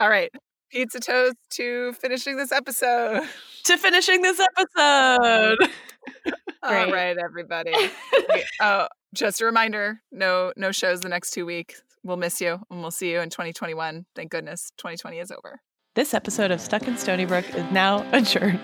All 0.00 0.08
right. 0.08 0.30
Pizza 0.70 1.00
toast 1.00 1.36
to 1.54 1.92
finishing 1.94 2.36
this 2.36 2.52
episode. 2.52 3.26
to 3.64 3.76
finishing 3.76 4.22
this 4.22 4.38
episode. 4.40 5.58
All 6.62 6.90
right, 6.92 7.16
everybody. 7.18 7.72
Okay, 7.74 8.44
oh, 8.60 8.86
just 9.14 9.40
a 9.40 9.44
reminder: 9.44 10.02
no, 10.12 10.52
no 10.56 10.72
shows 10.72 11.00
the 11.00 11.08
next 11.08 11.30
two 11.30 11.46
weeks. 11.46 11.82
We'll 12.02 12.16
miss 12.16 12.40
you, 12.40 12.60
and 12.70 12.80
we'll 12.80 12.90
see 12.90 13.10
you 13.10 13.20
in 13.20 13.30
2021. 13.30 14.06
Thank 14.14 14.30
goodness 14.30 14.72
2020 14.78 15.18
is 15.18 15.30
over. 15.30 15.60
This 15.94 16.14
episode 16.14 16.50
of 16.50 16.60
Stuck 16.60 16.86
in 16.86 16.94
Stoneybrook 16.94 17.54
is 17.54 17.72
now 17.72 18.06
adjourned. 18.12 18.60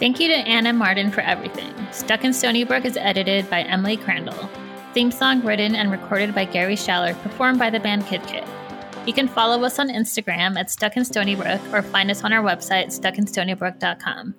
Thank 0.00 0.18
you 0.18 0.28
to 0.28 0.34
Ann 0.34 0.66
M. 0.66 0.76
Martin 0.76 1.12
for 1.12 1.20
everything. 1.20 1.72
Stuck 1.92 2.24
in 2.24 2.32
Stoneybrook 2.32 2.84
is 2.84 2.96
edited 2.96 3.48
by 3.48 3.62
Emily 3.62 3.96
Crandall. 3.96 4.50
Theme 4.94 5.12
song 5.12 5.42
written 5.42 5.76
and 5.76 5.90
recorded 5.90 6.34
by 6.34 6.44
Gary 6.44 6.74
Schaller, 6.74 7.20
performed 7.22 7.58
by 7.58 7.70
the 7.70 7.78
band 7.78 8.06
Kid 8.06 8.22
Kid. 8.24 8.44
You 9.06 9.12
can 9.12 9.28
follow 9.28 9.62
us 9.64 9.78
on 9.78 9.88
Instagram 9.88 10.58
at 10.58 10.70
Stuck 10.70 10.96
in 10.96 11.04
Stoneybrook 11.04 11.72
or 11.72 11.82
find 11.82 12.10
us 12.10 12.24
on 12.24 12.32
our 12.32 12.42
website, 12.42 12.86
stuckinstonybrook.com. 12.86 14.34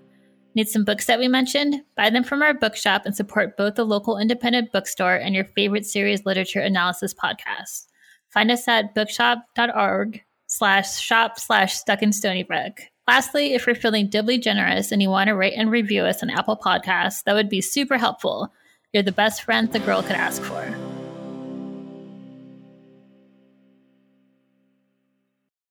Need 0.55 0.69
some 0.69 0.83
books 0.83 1.05
that 1.07 1.19
we 1.19 1.27
mentioned? 1.27 1.81
Buy 1.95 2.09
them 2.09 2.23
from 2.23 2.43
our 2.43 2.53
bookshop 2.53 3.03
and 3.05 3.15
support 3.15 3.57
both 3.57 3.75
the 3.75 3.85
local 3.85 4.17
independent 4.17 4.71
bookstore 4.71 5.15
and 5.15 5.33
your 5.33 5.45
favorite 5.45 5.85
series 5.85 6.25
literature 6.25 6.59
analysis 6.59 7.13
podcast. 7.13 7.87
Find 8.29 8.51
us 8.51 8.67
at 8.67 8.93
bookshop.org 8.93 10.21
slash 10.47 10.99
shop 10.99 11.39
slash 11.39 11.75
stuck 11.75 12.03
in 12.03 12.11
Stoneybrook. 12.11 12.79
Lastly, 13.07 13.53
if 13.53 13.65
you're 13.65 13.75
feeling 13.75 14.09
doubly 14.09 14.37
generous 14.37 14.91
and 14.91 15.01
you 15.01 15.09
want 15.09 15.27
to 15.27 15.35
rate 15.35 15.53
and 15.57 15.71
review 15.71 16.03
us 16.03 16.23
on 16.23 16.29
Apple 16.29 16.57
Podcasts, 16.57 17.23
that 17.23 17.33
would 17.33 17.49
be 17.49 17.61
super 17.61 17.97
helpful. 17.97 18.53
You're 18.93 19.03
the 19.03 19.11
best 19.11 19.41
friend 19.41 19.71
the 19.71 19.79
girl 19.79 20.03
could 20.03 20.11
ask 20.11 20.41
for. 20.41 20.82